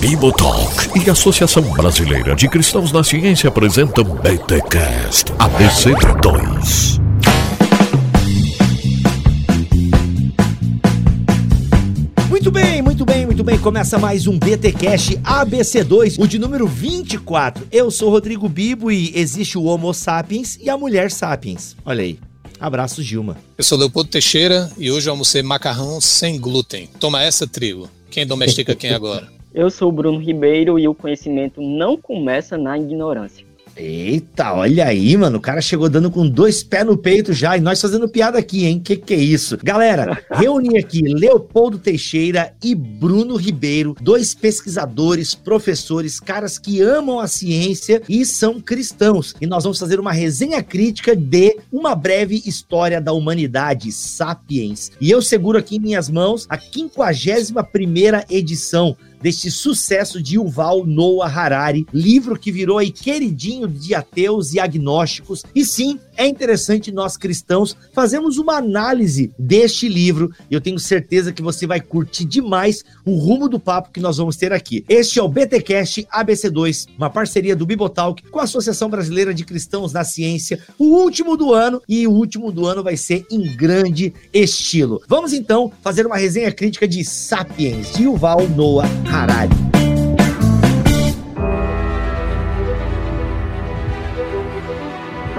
Bibotalk 0.00 0.90
e 0.94 1.08
Associação 1.08 1.62
Brasileira 1.72 2.36
de 2.36 2.48
Cristãos 2.48 2.92
na 2.92 3.02
Ciência 3.02 3.48
apresentam 3.48 4.04
BTCast 4.04 5.32
ABC2. 5.32 7.00
Muito 12.28 12.50
bem, 12.50 12.82
muito 12.82 13.04
bem, 13.04 13.26
muito 13.26 13.42
bem. 13.42 13.58
Começa 13.58 13.98
mais 13.98 14.26
um 14.26 14.38
BTcast 14.38 15.16
ABC2, 15.18 16.22
o 16.22 16.28
de 16.28 16.38
número 16.38 16.66
24. 16.68 17.66
Eu 17.72 17.90
sou 17.90 18.10
Rodrigo 18.10 18.48
Bibo 18.48 18.92
e 18.92 19.10
existe 19.18 19.56
o 19.56 19.64
Homo 19.64 19.94
sapiens 19.94 20.58
e 20.60 20.68
a 20.68 20.76
mulher 20.76 21.10
sapiens. 21.10 21.74
Olha 21.84 22.02
aí. 22.02 22.18
Abraço, 22.64 23.02
Gilma. 23.02 23.36
Eu 23.58 23.62
sou 23.62 23.76
Leopoldo 23.76 24.08
Teixeira 24.08 24.70
e 24.78 24.90
hoje 24.90 25.06
eu 25.06 25.12
almocei 25.12 25.42
macarrão 25.42 26.00
sem 26.00 26.40
glúten. 26.40 26.88
Toma 26.98 27.22
essa, 27.22 27.46
trigo. 27.46 27.90
Quem 28.10 28.26
domestica 28.26 28.74
quem 28.74 28.88
agora? 28.88 29.28
Eu 29.52 29.68
sou 29.68 29.90
o 29.90 29.92
Bruno 29.92 30.18
Ribeiro 30.18 30.78
e 30.78 30.88
o 30.88 30.94
conhecimento 30.94 31.60
não 31.60 31.98
começa 31.98 32.56
na 32.56 32.78
ignorância. 32.78 33.44
Eita, 33.76 34.52
olha 34.52 34.86
aí, 34.86 35.16
mano. 35.16 35.38
O 35.38 35.40
cara 35.40 35.60
chegou 35.60 35.88
dando 35.88 36.10
com 36.10 36.28
dois 36.28 36.62
pés 36.62 36.86
no 36.86 36.96
peito 36.96 37.32
já 37.32 37.56
e 37.56 37.60
nós 37.60 37.80
fazendo 37.80 38.08
piada 38.08 38.38
aqui, 38.38 38.64
hein? 38.64 38.80
Que 38.80 38.96
que 38.96 39.14
é 39.14 39.18
isso? 39.18 39.58
Galera, 39.62 40.22
reuni 40.30 40.78
aqui 40.78 41.02
Leopoldo 41.02 41.78
Teixeira 41.78 42.54
e 42.62 42.74
Bruno 42.74 43.36
Ribeiro, 43.36 43.96
dois 44.00 44.34
pesquisadores, 44.34 45.34
professores, 45.34 46.20
caras 46.20 46.58
que 46.58 46.80
amam 46.80 47.18
a 47.18 47.26
ciência 47.26 48.02
e 48.08 48.24
são 48.24 48.60
cristãos. 48.60 49.34
E 49.40 49.46
nós 49.46 49.64
vamos 49.64 49.78
fazer 49.78 49.98
uma 49.98 50.12
resenha 50.12 50.62
crítica 50.62 51.16
de 51.16 51.58
Uma 51.72 51.94
Breve 51.94 52.42
História 52.46 53.00
da 53.00 53.12
Humanidade, 53.12 53.90
Sapiens. 53.90 54.92
E 55.00 55.10
eu 55.10 55.20
seguro 55.20 55.58
aqui 55.58 55.76
em 55.76 55.80
minhas 55.80 56.08
mãos 56.08 56.46
a 56.48 56.58
51 56.58 57.62
primeira 57.72 58.24
edição 58.30 58.96
deste 59.24 59.50
sucesso 59.50 60.22
de 60.22 60.34
Yuval 60.34 60.84
Noah 60.84 61.34
Harari, 61.34 61.86
livro 61.94 62.38
que 62.38 62.52
virou 62.52 62.76
aí 62.76 62.90
queridinho 62.90 63.66
de 63.66 63.94
ateus 63.94 64.52
e 64.52 64.60
agnósticos. 64.60 65.42
E 65.54 65.64
sim, 65.64 65.98
é 66.14 66.26
interessante 66.26 66.92
nós 66.92 67.16
cristãos 67.16 67.74
fazemos 67.94 68.36
uma 68.36 68.58
análise 68.58 69.32
deste 69.38 69.88
livro 69.88 70.30
eu 70.50 70.60
tenho 70.60 70.78
certeza 70.78 71.32
que 71.32 71.42
você 71.42 71.66
vai 71.66 71.80
curtir 71.80 72.26
demais 72.26 72.84
o 73.04 73.16
rumo 73.16 73.48
do 73.48 73.58
papo 73.58 73.90
que 73.90 74.00
nós 74.00 74.18
vamos 74.18 74.36
ter 74.36 74.52
aqui. 74.52 74.84
Este 74.88 75.18
é 75.18 75.22
o 75.22 75.28
BTcast 75.28 76.06
ABC2, 76.12 76.88
uma 76.98 77.08
parceria 77.08 77.56
do 77.56 77.64
Bibotalk 77.64 78.22
com 78.30 78.40
a 78.40 78.44
Associação 78.44 78.90
Brasileira 78.90 79.32
de 79.32 79.44
Cristãos 79.44 79.92
na 79.92 80.04
Ciência, 80.04 80.60
o 80.78 80.84
último 80.84 81.34
do 81.34 81.54
ano 81.54 81.80
e 81.88 82.06
o 82.06 82.12
último 82.12 82.52
do 82.52 82.66
ano 82.66 82.82
vai 82.82 82.96
ser 82.96 83.26
em 83.30 83.56
grande 83.56 84.12
estilo. 84.32 85.02
Vamos 85.08 85.32
então 85.32 85.72
fazer 85.82 86.06
uma 86.06 86.16
resenha 86.16 86.52
crítica 86.52 86.86
de 86.86 87.04
Sapiens 87.04 87.92
de 87.94 88.02
Yuval 88.02 88.48
Noah 88.50 88.88
Harari. 89.14 89.54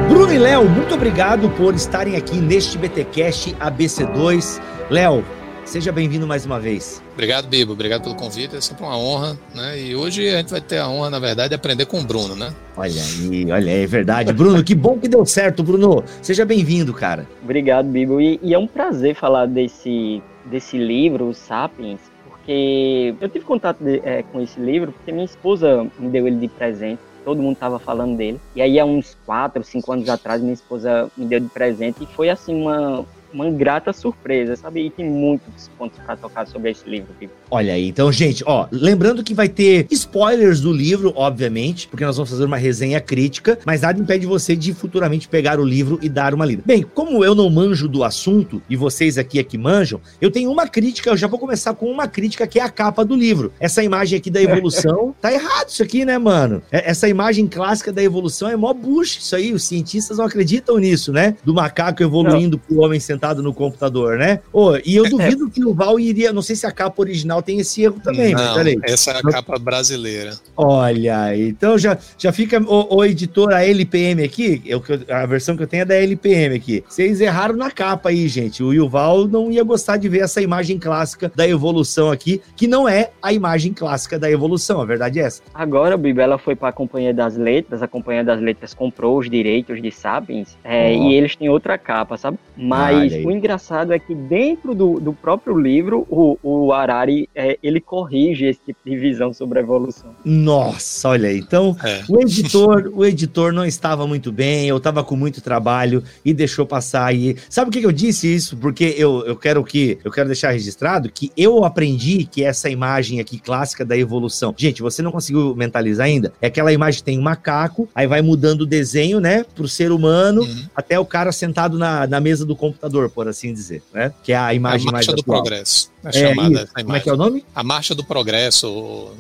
Bruno 0.08 0.34
e 0.34 0.38
Léo, 0.38 0.70
muito 0.70 0.94
obrigado 0.94 1.50
por 1.52 1.76
estarem 1.76 2.16
aqui 2.16 2.38
neste 2.38 2.78
BTcast 2.78 3.53
ABC2. 3.56 4.62
Léo, 4.90 5.26
seja 5.66 5.92
bem-vindo 5.92 6.26
mais 6.26 6.46
uma 6.46 6.58
vez. 6.58 7.03
Obrigado, 7.14 7.48
Bibo. 7.48 7.73
Obrigado 7.73 8.03
pelo 8.03 8.16
convite. 8.16 8.56
É 8.56 8.62
sempre 8.62 8.86
uma 8.86 8.98
honra, 8.98 9.38
né? 9.53 9.78
E 9.78 9.94
hoje 9.94 10.30
a 10.30 10.38
gente 10.38 10.52
vai 10.52 10.62
ter 10.62 10.78
a 10.78 10.88
honra, 10.88 11.09
na 11.09 11.20
verdade, 11.20 11.50
de 11.50 11.56
aprender 11.56 11.86
com 11.86 12.00
o 12.00 12.03
Bruno, 12.03 12.34
né? 12.34 12.53
Olha 12.78 13.02
aí, 13.02 13.52
olha 13.52 13.73
aí, 13.73 13.84
é 13.84 13.88
verdade. 13.88 14.31
Bruno, 14.31 14.64
que 14.64 14.73
bom 14.73 14.98
que 14.98 15.09
deu 15.09 15.26
certo, 15.26 15.64
Bruno. 15.64 16.02
Seja 16.22 16.46
bem-vindo, 16.46 16.94
cara. 16.94 17.28
Obrigado, 17.44 17.88
Bibo. 17.88 18.22
E, 18.22 18.40
e, 18.42 18.53
é 18.53 18.58
um 18.58 18.68
prazer 18.68 19.16
falar 19.16 19.48
desse, 19.48 20.22
desse 20.46 20.78
livro, 20.78 21.28
Os 21.28 21.38
Sapiens, 21.38 22.00
porque 22.46 23.16
eu 23.20 23.28
tive 23.28 23.44
contato 23.44 23.84
de, 23.84 24.00
é, 24.06 24.22
com 24.24 24.40
esse 24.40 24.60
livro 24.60 24.92
porque 24.92 25.12
minha 25.12 25.26
esposa 25.26 25.88
me 25.98 26.10
deu 26.10 26.28
ele 26.28 26.38
de 26.38 26.48
presente 26.48 27.02
todo 27.26 27.42
mundo 27.42 27.54
estava 27.54 27.80
falando 27.80 28.16
dele. 28.16 28.40
E 28.56 28.62
aí, 28.62 28.80
há 28.80 28.86
uns 28.86 29.18
4, 29.25 29.64
5 29.64 29.92
anos 29.92 30.08
atrás, 30.08 30.40
minha 30.42 30.53
esposa 30.53 31.09
me 31.18 31.25
deu 31.25 31.40
de 31.40 31.50
presente 31.50 32.03
e 32.03 32.06
foi 32.06 32.30
assim 32.30 32.53
uma, 32.53 33.03
uma 33.35 33.51
grata 33.51 33.91
surpresa, 33.91 34.56
sabe? 34.56 34.85
E 34.85 34.90
tem 34.90 35.06
muitos 35.06 35.69
pontos 35.78 36.00
para 36.00 36.16
tocar 36.16 36.47
sobre 36.47 36.72
esse 36.72 36.90
livro. 36.90 37.13
Tipo. 37.19 37.34
Olha 37.51 37.73
aí, 37.73 37.90
então, 37.90 38.12
gente, 38.12 38.44
ó, 38.47 38.68
lembrando 38.72 39.23
que 39.23 39.34
vai 39.34 39.50
ter 39.50 39.85
spoilers 39.91 40.62
do 40.62 40.72
livro, 40.72 41.12
obviamente, 41.16 41.88
porque 41.88 42.06
nós 42.06 42.16
vamos 42.16 42.29
fazer 42.29 42.45
uma 42.45 42.57
resenha 42.57 43.01
crítica, 43.01 43.59
mas 43.66 43.81
nada 43.81 44.00
impede 44.00 44.25
você 44.25 44.56
de 44.56 44.74
futuramente 44.74 45.28
pegar 45.28 45.59
o 45.59 45.66
livro 45.66 46.00
e 46.01 46.07
dar 46.07 46.34
uma 46.34 46.45
lida. 46.45 46.63
Bem, 46.66 46.81
como 46.81 47.24
eu 47.24 47.35
não 47.35 47.50
manjo 47.50 47.88
do 47.88 48.03
assunto 48.03 48.62
e 48.69 48.75
vocês 48.75 49.18
aqui 49.18 49.38
é 49.38 49.44
que 49.44 49.57
manjam, 49.57 50.00
eu 50.22 50.31
tenho 50.31 50.50
uma 50.50 50.68
crítica, 50.68 51.09
eu 51.09 51.18
já 51.18 51.28
vou 51.28 51.38
começar 51.38 51.74
com 51.74 51.91
uma 51.91 52.07
crítica 52.07 52.47
que 52.47 52.59
é 52.59 52.63
a 52.63 52.69
capa 52.69 53.03
do 53.03 53.16
livro. 53.16 53.51
Essa 53.59 53.84
imagem 53.84 54.18
aqui 54.18 54.31
da 54.31 54.41
evolução, 54.41 55.13
tá 55.22 55.31
errado 55.31 55.68
isso 55.68 55.84
aqui, 55.84 56.06
né, 56.06 56.18
mano? 56.18 56.62
Essa 56.72 57.09
imagem 57.09 57.47
clássica 57.47 57.91
da 57.91 58.01
evolução 58.01 58.50
é 58.50 58.56
mó 58.56 58.74
bush, 58.74 59.18
isso 59.18 59.35
aí, 59.35 59.53
os 59.53 59.63
cientistas 59.63 60.18
não 60.18 60.25
acreditam 60.25 60.78
nisso, 60.78 61.12
né? 61.12 61.35
Do 61.44 61.53
macaco 61.53 62.01
evoluindo 62.01 62.57
não. 62.57 62.63
pro 62.63 62.85
homem 62.85 63.00
sentado 63.00 63.25
sentado 63.25 63.41
no 63.41 63.53
computador, 63.53 64.18
né? 64.18 64.40
Oh, 64.53 64.75
e 64.86 64.96
eu 64.96 65.09
duvido 65.09 65.50
que 65.50 65.63
o 65.66 65.74
Val 65.74 66.00
iria. 66.00 66.31
Não 66.31 66.41
sei 66.41 66.56
se 66.56 66.66
a 66.66 66.72
capa 66.72 67.02
original 67.02 67.41
tem 67.41 67.59
esse 67.59 67.81
erro 67.81 68.00
também, 68.03 68.34
não, 68.34 68.44
mas 68.44 68.53
peraí. 68.53 68.80
Essa 68.84 69.12
é 69.12 69.18
a 69.18 69.22
capa 69.22 69.58
brasileira. 69.58 70.36
Olha, 70.56 71.36
então 71.36 71.78
já, 71.78 71.97
já 72.18 72.31
fica 72.31 72.62
o, 72.62 72.97
o 72.97 73.06
editor, 73.06 73.52
a 73.53 73.66
LPM 73.66 74.24
aqui, 74.24 74.62
eu, 74.66 74.84
a 75.09 75.25
versão 75.25 75.58
que 75.58 75.63
eu 75.63 75.68
tenho 75.68 75.81
é 75.81 75.86
da 75.86 75.96
LPM 75.96 76.56
aqui. 76.56 76.84
Vocês 76.88 77.19
erraram 77.19 77.56
na 77.56 77.72
capa 77.72 78.09
aí, 78.09 78.28
gente. 78.28 78.62
O 78.63 78.74
Yuval 78.74 79.28
não 79.28 79.52
ia 79.52 79.63
gostar 79.63 79.97
de 79.97 80.07
ver 80.07 80.19
essa 80.19 80.42
imagem 80.42 80.78
clássica 80.78 81.31
da 81.36 81.47
evolução 81.47 82.12
aqui, 82.12 82.42
que 82.56 82.68
não 82.68 82.88
é 82.88 83.09
a 83.22 83.34
imagem 83.34 83.74
clássica 83.74 84.19
da 84.19 84.30
evolução, 84.30 84.81
a 84.81 84.86
verdade 84.86 85.19
é 85.19 85.24
essa. 85.24 85.42
Agora, 85.53 85.97
Bibi, 85.97 86.22
ela 86.22 86.38
foi 86.38 86.56
para 86.56 86.69
a 86.69 86.74
Companhia 86.74 87.13
das 87.13 87.38
Letras, 87.38 87.81
a 87.81 87.88
Companhia 87.88 88.24
das 88.24 88.40
Letras 88.40 88.74
comprou 88.74 89.18
os 89.18 89.30
direitos 89.30 89.81
de 89.81 89.92
Sapiens, 89.92 90.57
é, 90.63 90.90
oh. 90.90 91.09
e 91.09 91.13
eles 91.13 91.36
têm 91.36 91.50
outra 91.50 91.78
capa, 91.78 92.18
sabe? 92.18 92.38
Mas 92.56 93.15
o 93.24 93.31
engraçado 93.31 93.94
é 93.94 94.00
que 94.00 94.16
dentro 94.16 94.74
do, 94.74 95.00
do 95.00 95.14
próprio 95.14 95.58
livro, 95.58 96.06
o, 96.09 96.38
o 96.42 96.74
Harari, 96.74 97.30
é, 97.36 97.58
ele 97.62 97.80
corrige 97.80 98.46
esse 98.46 98.59
tipo 98.66 98.80
de 98.86 98.98
visão 98.98 99.34
sobre 99.34 99.59
a 99.59 99.62
evolução. 99.62 100.12
Nossa, 100.24 101.09
olha 101.09 101.30
aí. 101.30 101.40
Então, 101.40 101.75
é. 101.84 102.04
o 102.09 102.20
editor 102.20 102.92
o 102.94 103.06
editor 103.06 103.52
não 103.52 103.66
estava 103.66 104.08
muito 104.08 104.31
bem, 104.31 104.68
eu 104.68 104.78
estava 104.78 105.04
com 105.04 105.16
muito 105.16 105.42
trabalho 105.42 106.04
e 106.24 106.34
deixou 106.34 106.66
passar 106.66 107.06
aí. 107.06 107.36
Sabe 107.50 107.72
por 107.72 107.80
que 107.80 107.86
eu 107.86 107.92
disse 107.92 108.34
isso? 108.34 108.58
Porque 108.58 108.96
eu, 108.98 109.25
eu 109.25 109.36
quero 109.36 109.64
que 109.64 109.98
eu 110.04 110.12
quero 110.12 110.28
deixar 110.28 110.52
registrado 110.52 111.09
que 111.09 111.31
eu 111.36 111.64
aprendi 111.64 112.25
que 112.25 112.44
essa 112.44 112.70
imagem 112.70 113.20
aqui 113.20 113.40
clássica 113.40 113.86
da 113.86 113.98
evolução. 113.98 114.54
Gente, 114.58 114.81
você 114.81 115.02
não 115.02 115.12
conseguiu 115.12 115.56
mentalizar 115.56 116.06
ainda? 116.08 116.34
É 116.42 116.48
aquela 116.48 116.72
imagem 116.72 117.00
que 117.00 117.04
tem 117.04 117.20
um 117.20 117.22
macaco, 117.22 117.88
aí 117.94 118.08
vai 118.08 118.22
mudando 118.22 118.62
o 118.62 118.66
desenho, 118.66 119.20
né, 119.20 119.46
pro 119.56 119.68
ser 119.68 119.92
humano, 119.92 120.42
uhum. 120.42 120.64
até 120.75 121.00
o 121.00 121.06
cara 121.06 121.31
sentado 121.31 121.78
na, 121.78 122.08
na 122.08 122.20
mesa 122.20 122.46
do 122.46 122.56
computador 122.56 122.94
por 123.09 123.28
assim 123.28 123.53
dizer, 123.53 123.81
né? 123.94 124.13
Que 124.23 124.33
é 124.33 124.38
a 124.38 124.53
imagem 124.53 124.89
a 124.89 124.91
mais 124.91 125.06
do 125.06 125.13
atual. 125.13 125.41
progresso. 125.41 125.94
É, 126.06 126.11
chamada 126.11 126.69
Como 126.75 126.95
é 126.95 127.00
que 127.00 127.09
é 127.09 127.13
o 127.13 127.17
nome? 127.17 127.44
A 127.56 127.63
marcha 127.63 127.95
do 127.95 128.03
progresso, 128.03 128.67
ou, 128.67 129.16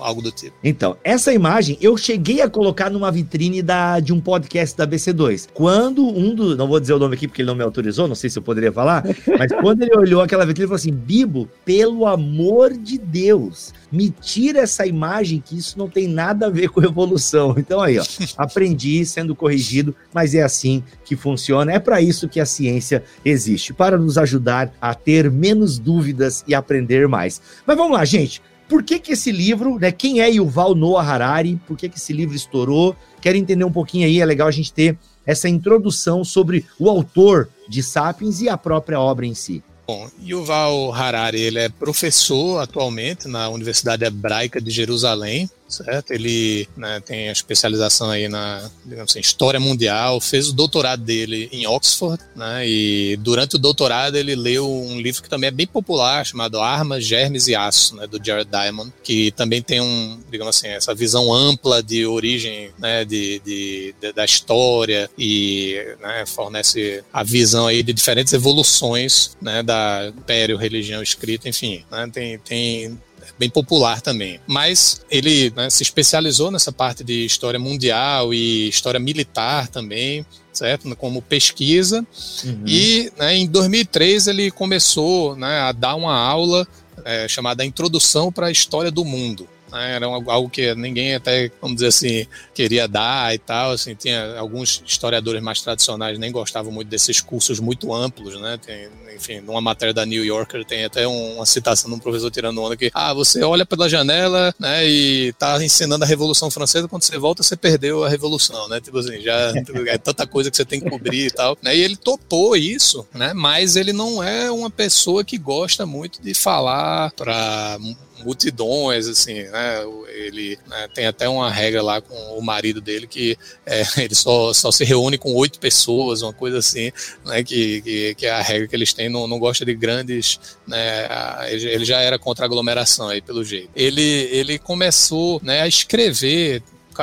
algo 0.00 0.20
do 0.20 0.32
tipo. 0.32 0.56
Então, 0.64 0.96
essa 1.04 1.32
imagem 1.32 1.78
eu 1.80 1.96
cheguei 1.96 2.40
a 2.40 2.50
colocar 2.50 2.90
numa 2.90 3.12
vitrine 3.12 3.62
da, 3.62 4.00
de 4.00 4.12
um 4.12 4.20
podcast 4.20 4.76
da 4.76 4.86
BC2. 4.86 5.48
Quando 5.54 6.04
um 6.04 6.34
do. 6.34 6.56
Não 6.56 6.66
vou 6.66 6.80
dizer 6.80 6.94
o 6.94 6.98
nome 6.98 7.14
aqui 7.14 7.28
porque 7.28 7.42
ele 7.42 7.46
não 7.46 7.54
me 7.54 7.62
autorizou, 7.62 8.08
não 8.08 8.14
sei 8.14 8.28
se 8.28 8.38
eu 8.38 8.42
poderia 8.42 8.72
falar, 8.72 9.04
mas 9.38 9.52
quando 9.60 9.82
ele 9.82 9.96
olhou 9.96 10.20
aquela 10.20 10.44
vitrine, 10.44 10.64
ele 10.64 10.68
falou 10.68 10.76
assim: 10.76 10.92
Bibo, 10.92 11.48
pelo 11.64 12.06
amor 12.06 12.72
de 12.76 12.98
Deus, 12.98 13.72
me 13.92 14.10
tira 14.10 14.60
essa 14.60 14.86
imagem 14.86 15.40
que 15.44 15.56
isso 15.56 15.78
não 15.78 15.88
tem 15.88 16.08
nada 16.08 16.46
a 16.46 16.50
ver 16.50 16.70
com 16.70 16.82
evolução. 16.82 17.54
Então 17.56 17.80
aí, 17.80 17.98
ó, 17.98 18.04
aprendi 18.36 19.04
sendo 19.06 19.34
corrigido, 19.34 19.94
mas 20.12 20.34
é 20.34 20.42
assim 20.42 20.82
que 21.04 21.14
funciona. 21.14 21.72
É 21.72 21.78
para 21.78 22.00
isso 22.00 22.28
que 22.28 22.40
a 22.40 22.46
ciência 22.46 23.04
existe, 23.24 23.72
para 23.72 23.98
nos 23.98 24.18
ajudar 24.18 24.72
a 24.80 24.94
ter 24.94 25.30
menos 25.30 25.78
dúvidas 25.78 26.44
e 26.46 26.54
aprender 26.54 27.08
mais. 27.08 27.40
Mas 27.66 27.76
vamos 27.76 27.96
lá, 27.96 28.04
gente. 28.04 28.42
Por 28.68 28.82
que, 28.82 28.98
que 28.98 29.12
esse 29.12 29.30
livro, 29.30 29.78
né? 29.78 29.92
Quem 29.92 30.20
é 30.20 30.28
Yuval 30.28 30.74
Noah 30.74 31.08
Harari? 31.08 31.60
Por 31.66 31.76
que, 31.76 31.88
que 31.88 31.98
esse 31.98 32.12
livro 32.12 32.34
estourou? 32.34 32.96
Quero 33.20 33.36
entender 33.36 33.64
um 33.64 33.70
pouquinho 33.70 34.06
aí, 34.06 34.20
é 34.20 34.24
legal 34.24 34.48
a 34.48 34.52
gente 34.52 34.72
ter 34.72 34.98
essa 35.24 35.48
introdução 35.48 36.24
sobre 36.24 36.64
o 36.78 36.88
autor 36.88 37.48
de 37.68 37.82
Sapiens 37.82 38.40
e 38.40 38.48
a 38.48 38.56
própria 38.56 39.00
obra 39.00 39.26
em 39.26 39.34
si. 39.34 39.62
Bom, 39.86 40.08
Yuval 40.20 40.92
Harari 40.92 41.40
ele 41.40 41.60
é 41.60 41.68
professor 41.68 42.60
atualmente 42.60 43.28
na 43.28 43.48
Universidade 43.48 44.04
Hebraica 44.04 44.60
de 44.60 44.70
Jerusalém 44.70 45.48
certo? 45.68 46.10
Ele 46.12 46.68
né, 46.76 47.00
tem 47.00 47.28
a 47.28 47.32
especialização 47.32 48.10
aí 48.10 48.28
na 48.28 48.70
assim, 49.02 49.20
história 49.20 49.58
mundial, 49.58 50.20
fez 50.20 50.48
o 50.48 50.52
doutorado 50.52 51.02
dele 51.02 51.48
em 51.52 51.66
Oxford, 51.66 52.22
né? 52.34 52.66
E 52.66 53.16
durante 53.16 53.56
o 53.56 53.58
doutorado 53.58 54.16
ele 54.16 54.34
leu 54.34 54.70
um 54.70 55.00
livro 55.00 55.22
que 55.22 55.28
também 55.28 55.48
é 55.48 55.50
bem 55.50 55.66
popular, 55.66 56.24
chamado 56.24 56.60
Armas, 56.60 57.04
Germes 57.04 57.48
e 57.48 57.54
Aço, 57.54 57.96
né, 57.96 58.06
do 58.06 58.24
Jared 58.24 58.50
Diamond, 58.50 58.92
que 59.02 59.30
também 59.32 59.62
tem 59.62 59.80
um, 59.80 60.20
digamos 60.30 60.56
assim, 60.56 60.68
essa 60.68 60.94
visão 60.94 61.32
ampla 61.32 61.82
de 61.82 62.06
origem, 62.06 62.70
né, 62.78 63.04
de, 63.04 63.40
de, 63.44 63.94
de 64.00 64.12
da 64.12 64.24
história 64.24 65.10
e 65.18 65.76
né, 66.00 66.24
fornece 66.26 67.04
a 67.12 67.22
visão 67.22 67.66
aí 67.66 67.82
de 67.82 67.92
diferentes 67.92 68.32
evoluções, 68.32 69.36
né, 69.40 69.62
da 69.62 70.12
império, 70.16 70.56
religião 70.56 71.02
escrita, 71.02 71.48
enfim, 71.48 71.84
né, 71.90 72.08
tem, 72.12 72.38
tem 72.38 72.98
bem 73.38 73.50
popular 73.50 74.00
também. 74.00 74.40
Mas 74.46 75.02
ele 75.10 75.52
né, 75.54 75.68
se 75.70 75.82
especializou 75.82 76.50
nessa 76.50 76.72
parte 76.72 77.04
de 77.04 77.24
história 77.24 77.58
mundial 77.58 78.32
e 78.32 78.68
história 78.68 79.00
militar 79.00 79.68
também, 79.68 80.24
certo? 80.52 80.94
Como 80.96 81.22
pesquisa. 81.22 82.06
Uhum. 82.44 82.62
E 82.66 83.12
né, 83.16 83.36
em 83.36 83.46
2003 83.46 84.26
ele 84.28 84.50
começou 84.50 85.36
né, 85.36 85.60
a 85.60 85.72
dar 85.72 85.94
uma 85.94 86.16
aula 86.16 86.66
é, 87.04 87.28
chamada 87.28 87.64
Introdução 87.64 88.32
para 88.32 88.46
a 88.46 88.50
História 88.50 88.90
do 88.90 89.04
Mundo. 89.04 89.48
Né? 89.70 89.96
Era 89.96 90.06
algo 90.06 90.48
que 90.48 90.74
ninguém 90.74 91.14
até, 91.14 91.50
vamos 91.60 91.76
dizer 91.76 91.88
assim, 91.88 92.26
queria 92.54 92.86
dar 92.86 93.34
e 93.34 93.38
tal. 93.38 93.72
Assim, 93.72 93.94
tinha 93.94 94.38
alguns 94.38 94.82
historiadores 94.86 95.42
mais 95.42 95.60
tradicionais 95.60 96.18
nem 96.18 96.32
gostavam 96.32 96.72
muito 96.72 96.88
desses 96.88 97.20
cursos 97.20 97.60
muito 97.60 97.92
amplos, 97.92 98.40
né? 98.40 98.58
Tem, 98.64 98.88
enfim, 99.14 99.40
numa 99.40 99.60
matéria 99.60 99.94
da 99.94 100.04
New 100.04 100.24
Yorker 100.24 100.64
tem 100.64 100.84
até 100.84 101.06
uma 101.06 101.46
citação 101.46 101.90
de 101.90 101.96
um 101.96 101.98
professor 101.98 102.30
tirando 102.30 102.60
onda 102.62 102.76
que, 102.76 102.90
ah, 102.92 103.14
você 103.14 103.42
olha 103.42 103.64
pela 103.64 103.88
janela, 103.88 104.54
né, 104.58 104.86
e 104.86 105.32
tá 105.34 105.62
ensinando 105.62 106.04
a 106.04 106.06
Revolução 106.06 106.50
Francesa, 106.50 106.88
quando 106.88 107.02
você 107.02 107.18
volta 107.18 107.42
você 107.42 107.56
perdeu 107.56 108.04
a 108.04 108.08
Revolução, 108.08 108.68
né? 108.68 108.80
Tipo 108.80 108.98
assim, 108.98 109.20
já 109.20 109.52
é 109.86 109.98
tanta 109.98 110.26
coisa 110.26 110.50
que 110.50 110.56
você 110.56 110.64
tem 110.64 110.80
que 110.80 110.88
cobrir 110.88 111.26
e 111.26 111.30
tal. 111.30 111.56
Né? 111.62 111.76
E 111.76 111.80
ele 111.80 111.96
topou 111.96 112.56
isso, 112.56 113.06
né? 113.14 113.32
Mas 113.32 113.76
ele 113.76 113.92
não 113.92 114.22
é 114.22 114.50
uma 114.50 114.70
pessoa 114.70 115.24
que 115.24 115.38
gosta 115.38 115.86
muito 115.86 116.20
de 116.22 116.34
falar 116.34 117.12
para 117.12 117.78
multidões, 118.24 119.06
assim, 119.06 119.42
né? 119.44 119.84
Ele 120.08 120.58
né, 120.66 120.88
tem 120.94 121.06
até 121.06 121.28
uma 121.28 121.50
regra 121.50 121.82
lá 121.82 122.00
com 122.00 122.14
o 122.38 122.42
marido 122.42 122.80
dele 122.80 123.06
que 123.06 123.36
é, 123.64 123.82
ele 124.02 124.14
só, 124.14 124.52
só 124.52 124.70
se 124.70 124.84
reúne 124.84 125.18
com 125.18 125.34
oito 125.34 125.58
pessoas, 125.58 126.22
uma 126.22 126.32
coisa 126.32 126.58
assim, 126.58 126.92
né? 127.24 127.42
Que, 127.42 127.82
que, 127.82 128.14
que, 128.14 128.26
é 128.26 128.30
a 128.30 128.42
regra 128.42 128.68
que 128.68 128.76
eles 128.76 128.92
têm, 128.92 129.08
não, 129.08 129.26
não 129.26 129.38
gosta 129.38 129.64
de 129.64 129.74
grandes, 129.74 130.38
né? 130.66 131.08
Ele 131.50 131.84
já 131.84 132.00
era 132.00 132.18
contra 132.18 132.44
a 132.44 132.46
aglomeração 132.46 133.08
aí, 133.08 133.20
pelo 133.20 133.44
jeito. 133.44 133.70
Ele, 133.74 134.02
ele 134.02 134.58
começou 134.58 135.40
né, 135.42 135.60
a 135.62 135.68
escrever 135.68 136.62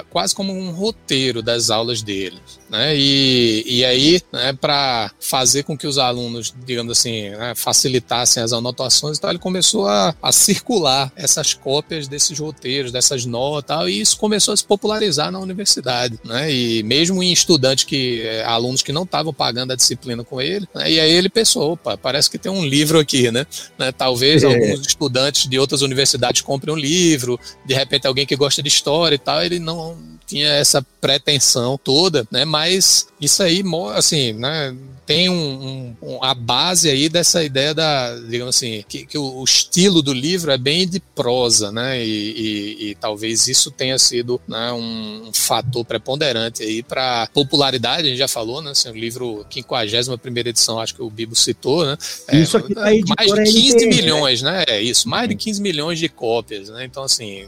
quase 0.10 0.34
como 0.34 0.54
um 0.54 0.72
roteiro 0.72 1.42
das 1.42 1.70
aulas 1.70 2.02
dele. 2.02 2.40
Né? 2.70 2.96
E, 2.98 3.64
e 3.68 3.86
aí, 3.86 4.22
né, 4.32 4.52
para 4.54 5.12
fazer 5.20 5.64
com 5.64 5.78
que 5.78 5.86
os 5.86 5.98
alunos, 5.98 6.54
digamos 6.66 6.98
assim, 6.98 7.30
né, 7.30 7.54
facilitassem 7.56 8.42
as 8.42 8.52
anotações, 8.52 9.18
então 9.18 9.30
ele 9.30 9.40
começou 9.40 9.88
a, 9.88 10.16
a 10.22 10.32
circular 10.32 11.12
essas 11.16 11.54
cópias 11.54 12.08
desses 12.08 12.40
roteiros, 12.40 12.92
dessas 12.92 13.26
notas, 13.26 13.88
e 13.88 14.02
isso 14.02 14.18
começou 14.18 14.54
a 14.54 14.58
se 14.58 14.64
popularizar 14.64 15.32
na 15.32 15.40
universidade. 15.40 16.20
Né? 16.26 16.52
E 16.52 16.84
mesmo 16.84 17.22
em 17.22 17.32
estudantes 17.32 17.84
que, 17.84 18.22
é, 18.22 18.44
alunos 18.44 18.82
que 18.82 18.92
não 18.92 19.04
estavam 19.04 19.34
pagando 19.34 19.74
a 19.74 19.76
disciplina 19.76 20.24
com 20.24 20.42
ele, 20.42 20.68
né, 20.74 20.92
e 20.92 21.00
aí 21.00 21.12
ele 21.12 21.30
pensou, 21.30 21.74
opa, 21.74 21.98
parece 21.98 22.30
que 22.30 22.40
tem 22.40 22.52
um 22.52 22.66
livro 22.66 23.00
aqui, 23.00 23.30
né? 23.30 23.46
né 23.78 23.92
talvez 23.92 24.44
é. 24.44 24.48
alguns 24.48 24.86
estudantes 24.86 25.48
de 25.48 25.60
outras 25.60 25.82
universidades 25.82 26.42
comprem 26.42 26.74
um 26.74 26.78
livro, 26.78 27.40
de 27.66 27.74
repente 27.74 28.08
alguém 28.08 28.26
que 28.26 28.36
gosta 28.36 28.64
de 28.64 28.70
história 28.70 29.16
e 29.16 29.20
tal, 29.20 29.44
ele 29.44 29.60
não 29.60 29.83
tinha 30.26 30.50
essa 30.50 30.82
pretensão 31.02 31.78
toda, 31.78 32.28
né? 32.32 32.46
Mas 32.46 33.08
isso 33.20 33.44
aí, 33.44 33.64
assim, 33.96 34.34
né? 34.34 34.76
Tem 35.06 35.30
um, 35.30 35.96
um, 36.02 36.24
a 36.24 36.34
base 36.34 36.90
aí 36.90 37.10
dessa 37.10 37.44
ideia 37.44 37.74
da, 37.74 38.16
digamos 38.20 38.56
assim, 38.56 38.84
que, 38.88 39.06
que 39.06 39.18
o, 39.18 39.40
o, 39.40 39.44
estilo 39.44 40.02
do 40.02 40.14
livro 40.14 40.52
é 40.52 40.58
bem 40.58 40.88
de 40.88 41.00
prosa, 41.00 41.72
né? 41.72 42.04
E, 42.04 42.08
e, 42.10 42.90
e 42.90 42.96
talvez 42.96 43.48
isso 43.48 43.70
tenha 43.70 44.00
sido 44.00 44.40
né, 44.48 44.72
um, 44.72 45.28
um, 45.28 45.34
fator 45.34 45.84
preponderante 45.84 46.64
aí 46.64 46.82
para 46.82 47.28
popularidade, 47.34 48.08
a 48.08 48.10
gente 48.10 48.18
já 48.18 48.28
falou, 48.28 48.62
né? 48.62 48.72
Assim, 48.72 48.90
o 48.90 48.96
livro 48.96 49.46
51 49.52 50.18
primeira 50.18 50.50
edição, 50.50 50.80
acho 50.80 50.96
que 50.96 51.02
o 51.02 51.10
Bibo 51.10 51.36
citou, 51.36 51.86
né? 51.86 51.98
É, 52.28 52.38
isso 52.38 52.58
aqui 52.58 52.74
tá 52.74 52.82
mais 52.82 53.34
de 53.34 53.44
15 53.44 53.76
LT, 53.76 53.86
milhões, 53.88 54.42
né? 54.42 54.54
né? 54.54 54.66
É 54.68 54.82
isso, 54.82 55.10
mais 55.10 55.28
de 55.28 55.36
15 55.36 55.62
milhões 55.62 56.00
de 56.00 56.08
cópias, 56.08 56.70
né? 56.70 56.86
Então, 56.86 57.04
assim, 57.04 57.48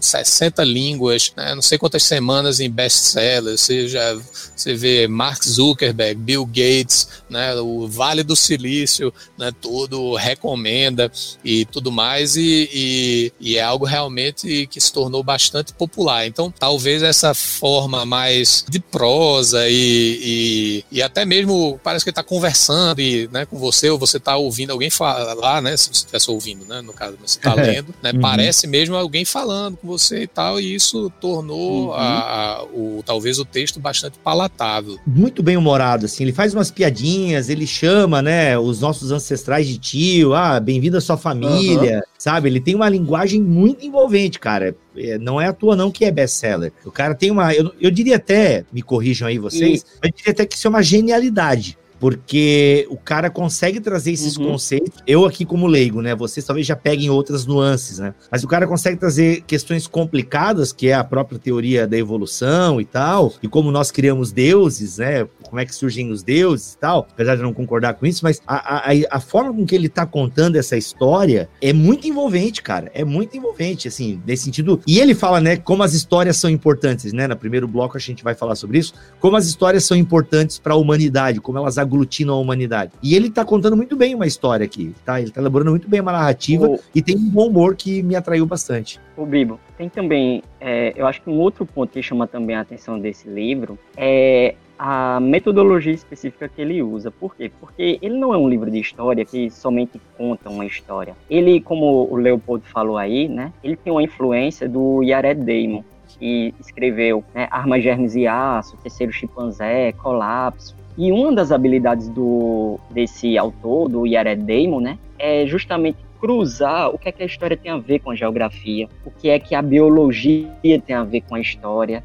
60 0.00 0.64
línguas, 0.64 1.32
né? 1.36 1.54
não 1.54 1.62
sei 1.62 1.78
quantas 1.78 2.02
semanas 2.02 2.60
em 2.60 2.68
best-sellers, 2.68 3.60
você 3.60 3.88
já 3.88 4.18
você 4.56 4.74
vê 4.74 5.06
Mark 5.06 5.42
Zuckerberg, 5.44 6.20
Bill 6.20 6.44
Gates, 6.50 7.08
né, 7.28 7.54
o 7.56 7.86
Vale 7.86 8.22
do 8.22 8.36
Silício, 8.36 9.12
né, 9.38 9.52
todo 9.60 10.14
recomenda 10.16 11.10
e 11.44 11.64
tudo 11.64 11.90
mais, 11.90 12.36
e, 12.36 12.68
e, 12.72 13.32
e, 13.40 13.56
é 13.56 13.62
algo 13.62 13.84
realmente 13.84 14.66
que 14.66 14.80
se 14.80 14.92
tornou 14.92 15.22
bastante 15.22 15.72
popular. 15.72 16.26
Então, 16.26 16.52
talvez 16.56 17.02
essa 17.02 17.34
forma 17.34 18.04
mais 18.04 18.64
de 18.68 18.80
prosa 18.80 19.68
e, 19.68 20.84
e, 20.92 20.98
e 20.98 21.02
até 21.02 21.24
mesmo 21.24 21.80
parece 21.82 22.04
que 22.04 22.10
está 22.10 22.22
conversando 22.22 23.00
e, 23.00 23.28
né, 23.32 23.46
com 23.46 23.58
você, 23.58 23.90
ou 23.90 23.98
você 23.98 24.16
está 24.16 24.36
ouvindo 24.36 24.70
alguém 24.70 24.90
falar, 24.90 25.62
né, 25.62 25.76
se 25.76 25.86
você 25.86 25.92
estivesse 25.92 26.30
ouvindo, 26.30 26.64
né, 26.66 26.80
no 26.80 26.92
caso, 26.92 27.16
você 27.24 27.38
está 27.38 27.54
lendo, 27.60 27.94
né, 28.02 28.12
uhum. 28.12 28.20
parece 28.20 28.66
mesmo 28.66 28.96
alguém 28.96 29.24
falando 29.24 29.76
com 29.76 29.86
você 29.86 30.22
e 30.22 30.26
tal, 30.26 30.60
e 30.60 30.74
isso 30.74 31.10
tornou 31.20 31.88
uhum. 31.88 31.92
a, 31.92 32.20
a, 32.20 32.64
o, 32.64 33.02
talvez 33.04 33.38
o 33.38 33.44
texto 33.44 33.80
bastante 33.80 34.18
palatável. 34.18 34.98
Muito 35.06 35.42
bem 35.42 35.56
humorado, 35.56 36.06
assim, 36.06 36.24
ele 36.24 36.32
faz 36.40 36.54
umas 36.54 36.70
piadinhas, 36.70 37.50
ele 37.50 37.66
chama, 37.66 38.22
né, 38.22 38.58
os 38.58 38.80
nossos 38.80 39.12
ancestrais 39.12 39.68
de 39.68 39.76
tio, 39.76 40.32
ah, 40.32 40.58
bem-vindo 40.58 40.96
à 40.96 41.00
sua 41.00 41.18
família, 41.18 41.96
uhum. 41.96 42.02
sabe? 42.16 42.48
Ele 42.48 42.58
tem 42.58 42.74
uma 42.74 42.88
linguagem 42.88 43.42
muito 43.42 43.84
envolvente, 43.84 44.38
cara. 44.38 44.74
É, 44.96 45.18
não 45.18 45.38
é 45.38 45.48
à 45.48 45.52
toa 45.52 45.76
não 45.76 45.90
que 45.90 46.02
é 46.02 46.10
best-seller. 46.10 46.72
O 46.82 46.90
cara 46.90 47.14
tem 47.14 47.30
uma, 47.30 47.52
eu, 47.52 47.70
eu 47.78 47.90
diria 47.90 48.16
até, 48.16 48.64
me 48.72 48.80
corrijam 48.80 49.28
aí 49.28 49.36
vocês, 49.36 49.82
e... 49.82 50.06
eu 50.06 50.10
diria 50.16 50.32
até 50.32 50.46
que 50.46 50.56
isso 50.56 50.66
é 50.66 50.70
uma 50.70 50.82
genialidade 50.82 51.76
porque 52.00 52.86
o 52.90 52.96
cara 52.96 53.30
consegue 53.30 53.78
trazer 53.78 54.12
esses 54.12 54.36
uhum. 54.36 54.52
conceitos. 54.52 54.98
Eu 55.06 55.26
aqui 55.26 55.44
como 55.44 55.66
leigo, 55.66 56.00
né? 56.00 56.14
Vocês 56.14 56.44
talvez 56.44 56.66
já 56.66 56.74
peguem 56.74 57.10
outras 57.10 57.44
nuances, 57.44 57.98
né? 57.98 58.14
Mas 58.32 58.42
o 58.42 58.48
cara 58.48 58.66
consegue 58.66 58.96
trazer 58.96 59.42
questões 59.42 59.86
complicadas, 59.86 60.72
que 60.72 60.88
é 60.88 60.94
a 60.94 61.04
própria 61.04 61.38
teoria 61.38 61.86
da 61.86 61.98
evolução 61.98 62.80
e 62.80 62.84
tal, 62.86 63.34
e 63.42 63.46
como 63.46 63.70
nós 63.70 63.90
criamos 63.90 64.32
deuses, 64.32 64.96
né? 64.96 65.28
Como 65.42 65.60
é 65.60 65.66
que 65.66 65.74
surgem 65.74 66.10
os 66.10 66.22
deuses 66.22 66.72
e 66.72 66.78
tal, 66.78 67.06
apesar 67.12 67.36
de 67.36 67.42
não 67.42 67.52
concordar 67.52 67.94
com 67.94 68.06
isso, 68.06 68.20
mas 68.22 68.40
a, 68.46 68.90
a, 68.90 68.92
a 69.10 69.20
forma 69.20 69.52
com 69.52 69.66
que 69.66 69.74
ele 69.74 69.88
tá 69.88 70.06
contando 70.06 70.56
essa 70.56 70.76
história 70.76 71.48
é 71.60 71.72
muito 71.72 72.08
envolvente, 72.08 72.62
cara. 72.62 72.90
É 72.94 73.04
muito 73.04 73.36
envolvente, 73.36 73.88
assim, 73.88 74.20
nesse 74.26 74.44
sentido. 74.44 74.80
E 74.86 74.98
ele 74.98 75.14
fala, 75.14 75.40
né, 75.40 75.56
como 75.56 75.82
as 75.82 75.92
histórias 75.92 76.38
são 76.38 76.48
importantes, 76.48 77.12
né? 77.12 77.28
No 77.28 77.36
primeiro 77.36 77.68
bloco 77.68 77.96
a 77.96 78.00
gente 78.00 78.24
vai 78.24 78.34
falar 78.34 78.54
sobre 78.54 78.78
isso, 78.78 78.94
como 79.18 79.36
as 79.36 79.46
histórias 79.46 79.84
são 79.84 79.96
importantes 79.96 80.58
para 80.58 80.72
a 80.72 80.76
humanidade, 80.76 81.40
como 81.40 81.58
elas 81.58 81.76
aglutinam 81.90 82.34
a 82.34 82.38
humanidade. 82.38 82.92
E 83.02 83.14
ele 83.14 83.28
tá 83.28 83.44
contando 83.44 83.76
muito 83.76 83.96
bem 83.96 84.14
uma 84.14 84.26
história 84.26 84.64
aqui, 84.64 84.94
tá? 85.04 85.20
Ele 85.20 85.30
tá 85.30 85.40
elaborando 85.40 85.70
muito 85.70 85.88
bem 85.88 86.00
uma 86.00 86.12
narrativa 86.12 86.68
o... 86.68 86.78
e 86.94 87.02
tem 87.02 87.16
um 87.16 87.28
bom 87.28 87.48
humor 87.48 87.74
que 87.74 88.02
me 88.02 88.14
atraiu 88.14 88.46
bastante. 88.46 89.00
O 89.16 89.26
Bibo, 89.26 89.58
tem 89.76 89.88
também, 89.88 90.42
é, 90.60 90.92
eu 90.96 91.06
acho 91.06 91.20
que 91.20 91.28
um 91.28 91.38
outro 91.38 91.66
ponto 91.66 91.92
que 91.92 92.02
chama 92.02 92.26
também 92.26 92.56
a 92.56 92.60
atenção 92.60 92.98
desse 92.98 93.28
livro 93.28 93.78
é 93.96 94.54
a 94.78 95.20
metodologia 95.20 95.92
específica 95.92 96.48
que 96.48 96.62
ele 96.62 96.82
usa. 96.82 97.10
Por 97.10 97.36
quê? 97.36 97.50
Porque 97.60 97.98
ele 98.00 98.16
não 98.16 98.32
é 98.32 98.38
um 98.38 98.48
livro 98.48 98.70
de 98.70 98.80
história 98.80 99.26
que 99.26 99.50
somente 99.50 100.00
conta 100.16 100.48
uma 100.48 100.64
história. 100.64 101.14
Ele, 101.28 101.60
como 101.60 102.08
o 102.10 102.16
Leopoldo 102.16 102.64
falou 102.64 102.96
aí, 102.96 103.28
né, 103.28 103.52
ele 103.62 103.76
tem 103.76 103.92
uma 103.92 104.02
influência 104.02 104.66
do 104.66 105.02
Yared 105.02 105.42
Damon, 105.42 105.84
que 106.18 106.54
escreveu 106.58 107.22
né, 107.34 107.46
Armas, 107.50 107.82
Germes 107.82 108.14
e 108.14 108.26
Aço, 108.26 108.76
Terceiro 108.78 109.12
Chimpanzé, 109.12 109.92
Colapso, 109.92 110.74
e 110.96 111.12
uma 111.12 111.32
das 111.32 111.52
habilidades 111.52 112.08
do, 112.08 112.78
desse 112.90 113.38
autor, 113.38 113.88
do 113.88 114.06
Jared 114.06 114.42
Damon, 114.42 114.80
né, 114.80 114.98
é 115.18 115.46
justamente 115.46 115.98
cruzar 116.20 116.94
o 116.94 116.98
que 116.98 117.08
é 117.08 117.12
que 117.12 117.22
a 117.22 117.26
história 117.26 117.56
tem 117.56 117.72
a 117.72 117.78
ver 117.78 118.00
com 118.00 118.10
a 118.10 118.14
geografia, 118.14 118.88
o 119.04 119.10
que 119.10 119.28
é 119.30 119.38
que 119.38 119.54
a 119.54 119.62
biologia 119.62 120.50
tem 120.86 120.94
a 120.94 121.02
ver 121.02 121.22
com 121.22 121.34
a 121.34 121.40
história. 121.40 122.04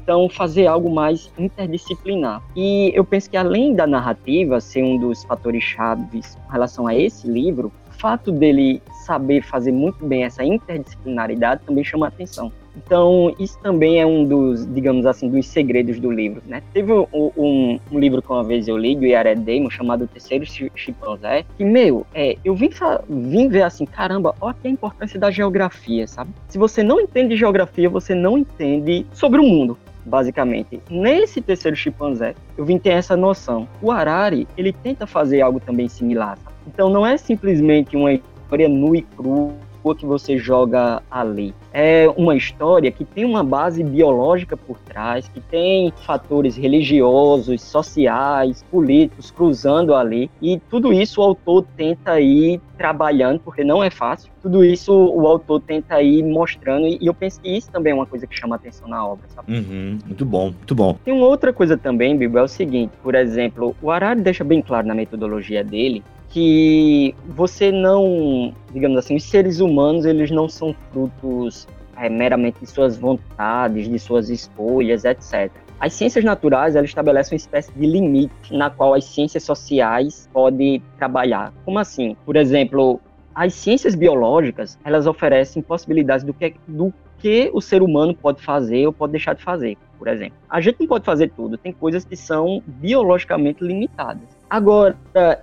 Então, 0.00 0.28
fazer 0.28 0.68
algo 0.68 0.88
mais 0.88 1.32
interdisciplinar. 1.36 2.40
E 2.54 2.92
eu 2.94 3.04
penso 3.04 3.28
que 3.28 3.36
além 3.36 3.74
da 3.74 3.88
narrativa 3.88 4.60
ser 4.60 4.84
um 4.84 4.96
dos 4.98 5.24
fatores 5.24 5.64
chaves 5.64 6.38
com 6.46 6.52
relação 6.52 6.86
a 6.86 6.94
esse 6.94 7.26
livro, 7.26 7.72
o 7.88 7.98
fato 7.98 8.30
dele 8.30 8.80
saber 9.04 9.42
fazer 9.42 9.72
muito 9.72 10.06
bem 10.06 10.22
essa 10.22 10.44
interdisciplinaridade 10.44 11.62
também 11.66 11.82
chama 11.82 12.06
atenção. 12.06 12.52
Então, 12.76 13.34
isso 13.38 13.58
também 13.60 14.00
é 14.00 14.06
um 14.06 14.24
dos, 14.24 14.66
digamos 14.74 15.06
assim, 15.06 15.28
dos 15.28 15.46
segredos 15.46 15.98
do 15.98 16.10
livro, 16.10 16.42
né? 16.46 16.62
Teve 16.72 16.92
um, 16.92 17.06
um, 17.12 17.80
um 17.90 17.98
livro 17.98 18.20
que 18.20 18.30
uma 18.30 18.44
vez 18.44 18.68
eu 18.68 18.76
li, 18.76 18.94
do 18.94 19.06
Yared 19.06 19.40
Damon, 19.42 19.70
chamado 19.70 20.04
O 20.04 20.06
Terceiro 20.06 20.44
Chimpanzé, 20.74 21.44
que, 21.56 21.64
meu, 21.64 22.06
é, 22.14 22.36
eu 22.44 22.54
vim, 22.54 22.70
vim 23.08 23.48
ver 23.48 23.62
assim, 23.62 23.86
caramba, 23.86 24.34
olha 24.40 24.54
que 24.60 24.68
a 24.68 24.70
importância 24.70 25.18
da 25.18 25.30
geografia, 25.30 26.06
sabe? 26.06 26.30
Se 26.48 26.58
você 26.58 26.82
não 26.82 27.00
entende 27.00 27.36
geografia, 27.36 27.88
você 27.88 28.14
não 28.14 28.36
entende 28.36 29.06
sobre 29.12 29.40
o 29.40 29.42
mundo 29.42 29.76
basicamente. 30.06 30.80
Nesse 30.88 31.40
terceiro 31.40 31.76
chimpanzé, 31.76 32.34
eu 32.56 32.64
vim 32.64 32.78
ter 32.78 32.90
essa 32.90 33.16
noção. 33.16 33.68
O 33.82 33.90
Harari, 33.90 34.46
ele 34.56 34.72
tenta 34.72 35.06
fazer 35.06 35.40
algo 35.40 35.58
também 35.58 35.88
similar. 35.88 36.38
Então 36.66 36.88
não 36.88 37.04
é 37.04 37.16
simplesmente 37.16 37.96
uma 37.96 38.12
história 38.12 38.68
nua 38.68 38.96
e 38.96 39.02
crua 39.02 39.52
que 39.94 40.06
você 40.06 40.38
joga 40.38 41.02
ali. 41.10 41.54
É 41.72 42.08
uma 42.16 42.34
história 42.34 42.90
que 42.90 43.04
tem 43.04 43.24
uma 43.24 43.44
base 43.44 43.84
biológica 43.84 44.56
por 44.56 44.78
trás, 44.78 45.28
que 45.28 45.40
tem 45.40 45.92
fatores 46.04 46.56
religiosos, 46.56 47.62
sociais, 47.62 48.64
políticos 48.70 49.30
cruzando 49.30 49.94
ali, 49.94 50.30
e 50.40 50.58
tudo 50.70 50.92
isso 50.92 51.20
o 51.20 51.24
autor 51.24 51.64
tenta 51.76 52.18
ir 52.20 52.60
trabalhando, 52.76 53.40
porque 53.40 53.64
não 53.64 53.82
é 53.82 53.90
fácil. 53.90 54.30
Tudo 54.42 54.64
isso 54.64 54.92
o 54.92 55.26
autor 55.26 55.60
tenta 55.60 56.00
ir 56.02 56.22
mostrando, 56.22 56.86
e 56.86 56.98
eu 57.02 57.14
penso 57.14 57.40
que 57.40 57.48
isso 57.48 57.70
também 57.70 57.92
é 57.92 57.94
uma 57.94 58.06
coisa 58.06 58.26
que 58.26 58.36
chama 58.36 58.56
atenção 58.56 58.88
na 58.88 59.06
obra, 59.06 59.26
sabe? 59.28 59.52
Uhum, 59.52 59.98
muito 60.06 60.24
bom, 60.24 60.44
muito 60.46 60.74
bom. 60.74 60.96
Tem 61.04 61.12
uma 61.12 61.26
outra 61.26 61.52
coisa 61.52 61.76
também, 61.76 62.16
Bibo, 62.16 62.38
é 62.38 62.42
o 62.42 62.48
seguinte, 62.48 62.92
por 63.02 63.14
exemplo, 63.14 63.76
o 63.82 63.90
Harari 63.90 64.20
deixa 64.20 64.44
bem 64.44 64.62
claro 64.62 64.86
na 64.86 64.94
metodologia 64.94 65.62
dele 65.62 66.02
que 66.36 67.14
você 67.28 67.72
não, 67.72 68.52
digamos 68.70 68.98
assim, 68.98 69.16
os 69.16 69.22
seres 69.22 69.58
humanos 69.58 70.04
eles 70.04 70.30
não 70.30 70.46
são 70.50 70.76
frutos 70.92 71.66
é, 71.96 72.10
meramente 72.10 72.60
de 72.60 72.66
suas 72.66 72.98
vontades, 72.98 73.88
de 73.88 73.98
suas 73.98 74.28
escolhas, 74.28 75.06
etc. 75.06 75.50
As 75.80 75.94
ciências 75.94 76.22
naturais 76.22 76.76
elas 76.76 76.90
estabelecem 76.90 77.36
uma 77.36 77.38
espécie 77.38 77.72
de 77.72 77.86
limite 77.86 78.54
na 78.54 78.68
qual 78.68 78.92
as 78.92 79.06
ciências 79.06 79.44
sociais 79.44 80.28
podem 80.30 80.82
trabalhar. 80.98 81.54
Como 81.64 81.78
assim? 81.78 82.14
Por 82.26 82.36
exemplo, 82.36 83.00
as 83.34 83.54
ciências 83.54 83.94
biológicas 83.94 84.78
elas 84.84 85.06
oferecem 85.06 85.62
possibilidades 85.62 86.22
do 86.22 86.34
que, 86.34 86.54
do 86.68 86.92
que 87.16 87.50
o 87.54 87.62
ser 87.62 87.80
humano 87.80 88.14
pode 88.14 88.42
fazer 88.42 88.86
ou 88.86 88.92
pode 88.92 89.12
deixar 89.12 89.34
de 89.34 89.42
fazer, 89.42 89.78
por 89.98 90.06
exemplo. 90.06 90.36
A 90.50 90.60
gente 90.60 90.80
não 90.80 90.86
pode 90.86 91.06
fazer 91.06 91.30
tudo, 91.30 91.56
tem 91.56 91.72
coisas 91.72 92.04
que 92.04 92.14
são 92.14 92.62
biologicamente 92.66 93.64
limitadas. 93.64 94.35
Agora, 94.48 94.96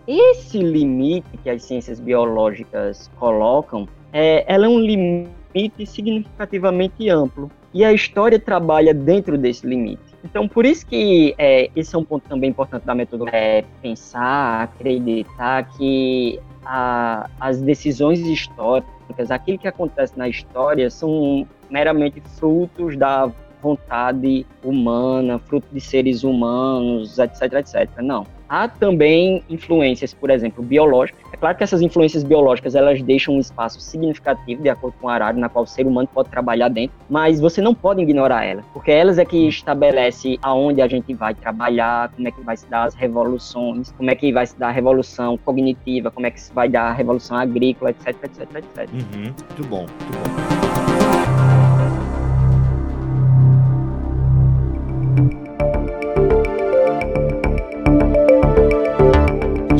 esse 0.08 0.60
limite 0.60 1.38
que 1.44 1.50
as 1.50 1.64
ciências 1.64 2.00
biológicas 2.00 3.12
colocam, 3.20 3.88
é, 4.14 4.46
ela 4.48 4.66
é 4.66 4.70
um 4.70 4.80
limite 4.80 5.86
significativamente 5.86 7.10
amplo. 7.10 7.52
E 7.74 7.84
a 7.84 7.92
história 7.92 8.40
trabalha 8.40 8.94
dentro 8.94 9.38
desse 9.38 9.66
limite. 9.66 10.04
Então, 10.24 10.48
por 10.48 10.66
isso 10.66 10.86
que 10.86 11.36
é, 11.38 11.70
esse 11.76 11.96
é 11.96 11.98
um 11.98 12.04
ponto 12.04 12.30
também 12.30 12.52
importante 12.52 12.86
da 12.86 12.96
metodologia, 12.96 13.38
é 13.38 13.66
pensar, 13.82 14.64
acreditar 14.64 15.68
que 15.76 16.40
a, 16.64 17.30
as 17.40 17.60
decisões 17.60 18.20
históricas, 18.20 19.32
aquilo 19.32 19.58
que 19.58 19.68
acontece 19.68 20.18
na 20.18 20.30
história, 20.30 20.90
são 20.90 21.46
meramente 21.70 22.22
frutos 22.38 22.96
da 22.96 23.30
vontade 23.62 24.46
humana, 24.64 25.40
fruto 25.40 25.68
de 25.74 25.82
seres 25.82 26.24
humanos, 26.24 27.18
etc, 27.18 27.54
etc. 27.54 27.90
Não 28.02 28.26
há 28.54 28.68
também 28.68 29.44
influências, 29.50 30.14
por 30.14 30.30
exemplo, 30.30 30.64
biológicas. 30.64 31.20
É 31.34 31.38
claro 31.38 31.58
que 31.58 31.64
essas 31.64 31.82
influências 31.82 32.24
biológicas 32.24 32.76
elas 32.76 33.02
deixam 33.02 33.34
um 33.34 33.40
espaço 33.40 33.82
significativo, 33.82 34.62
de 34.62 34.70
acordo 34.70 34.94
com 35.02 35.08
o 35.08 35.10
Harari, 35.10 35.40
na 35.40 35.50
qual 35.50 35.64
o 35.64 35.68
ser 35.68 35.88
humano 35.88 36.08
pode 36.14 36.30
trabalhar 36.30 36.70
dentro, 36.70 36.96
mas 37.10 37.40
você 37.40 37.62
não 37.62 37.74
pode 37.74 38.04
ignorar 38.04 38.46
elas, 38.46 38.64
porque 38.72 38.92
elas 38.92 39.18
é 39.18 39.26
que 39.26 39.48
estabelece 39.48 40.38
aonde 40.44 40.84
a 40.84 40.88
gente 40.88 41.16
vai 41.16 41.34
trabalhar, 41.34 42.12
como 42.12 42.28
é 42.28 42.32
que 42.32 42.42
vai 42.42 42.56
se 42.56 42.70
dar 42.70 42.84
as 42.84 42.94
revoluções, 42.94 43.92
como 43.94 44.12
é 44.12 44.16
que 44.16 44.32
vai 44.32 44.46
se 44.46 44.60
dar 44.60 44.68
a 44.68 44.72
revolução 44.72 45.36
cognitiva, 45.36 46.12
como 46.12 46.28
é 46.28 46.32
que 46.32 46.40
se 46.40 46.54
vai 46.54 46.70
dar 46.70 46.90
a 46.90 46.94
revolução 46.94 47.36
agrícola, 47.36 47.90
etc, 47.90 48.10
etc, 48.24 48.42
etc. 48.56 48.88
Uhum. 48.94 49.24
Muito 49.24 49.68
bom, 49.68 49.88
muito 49.88 50.12
bom. 50.12 50.94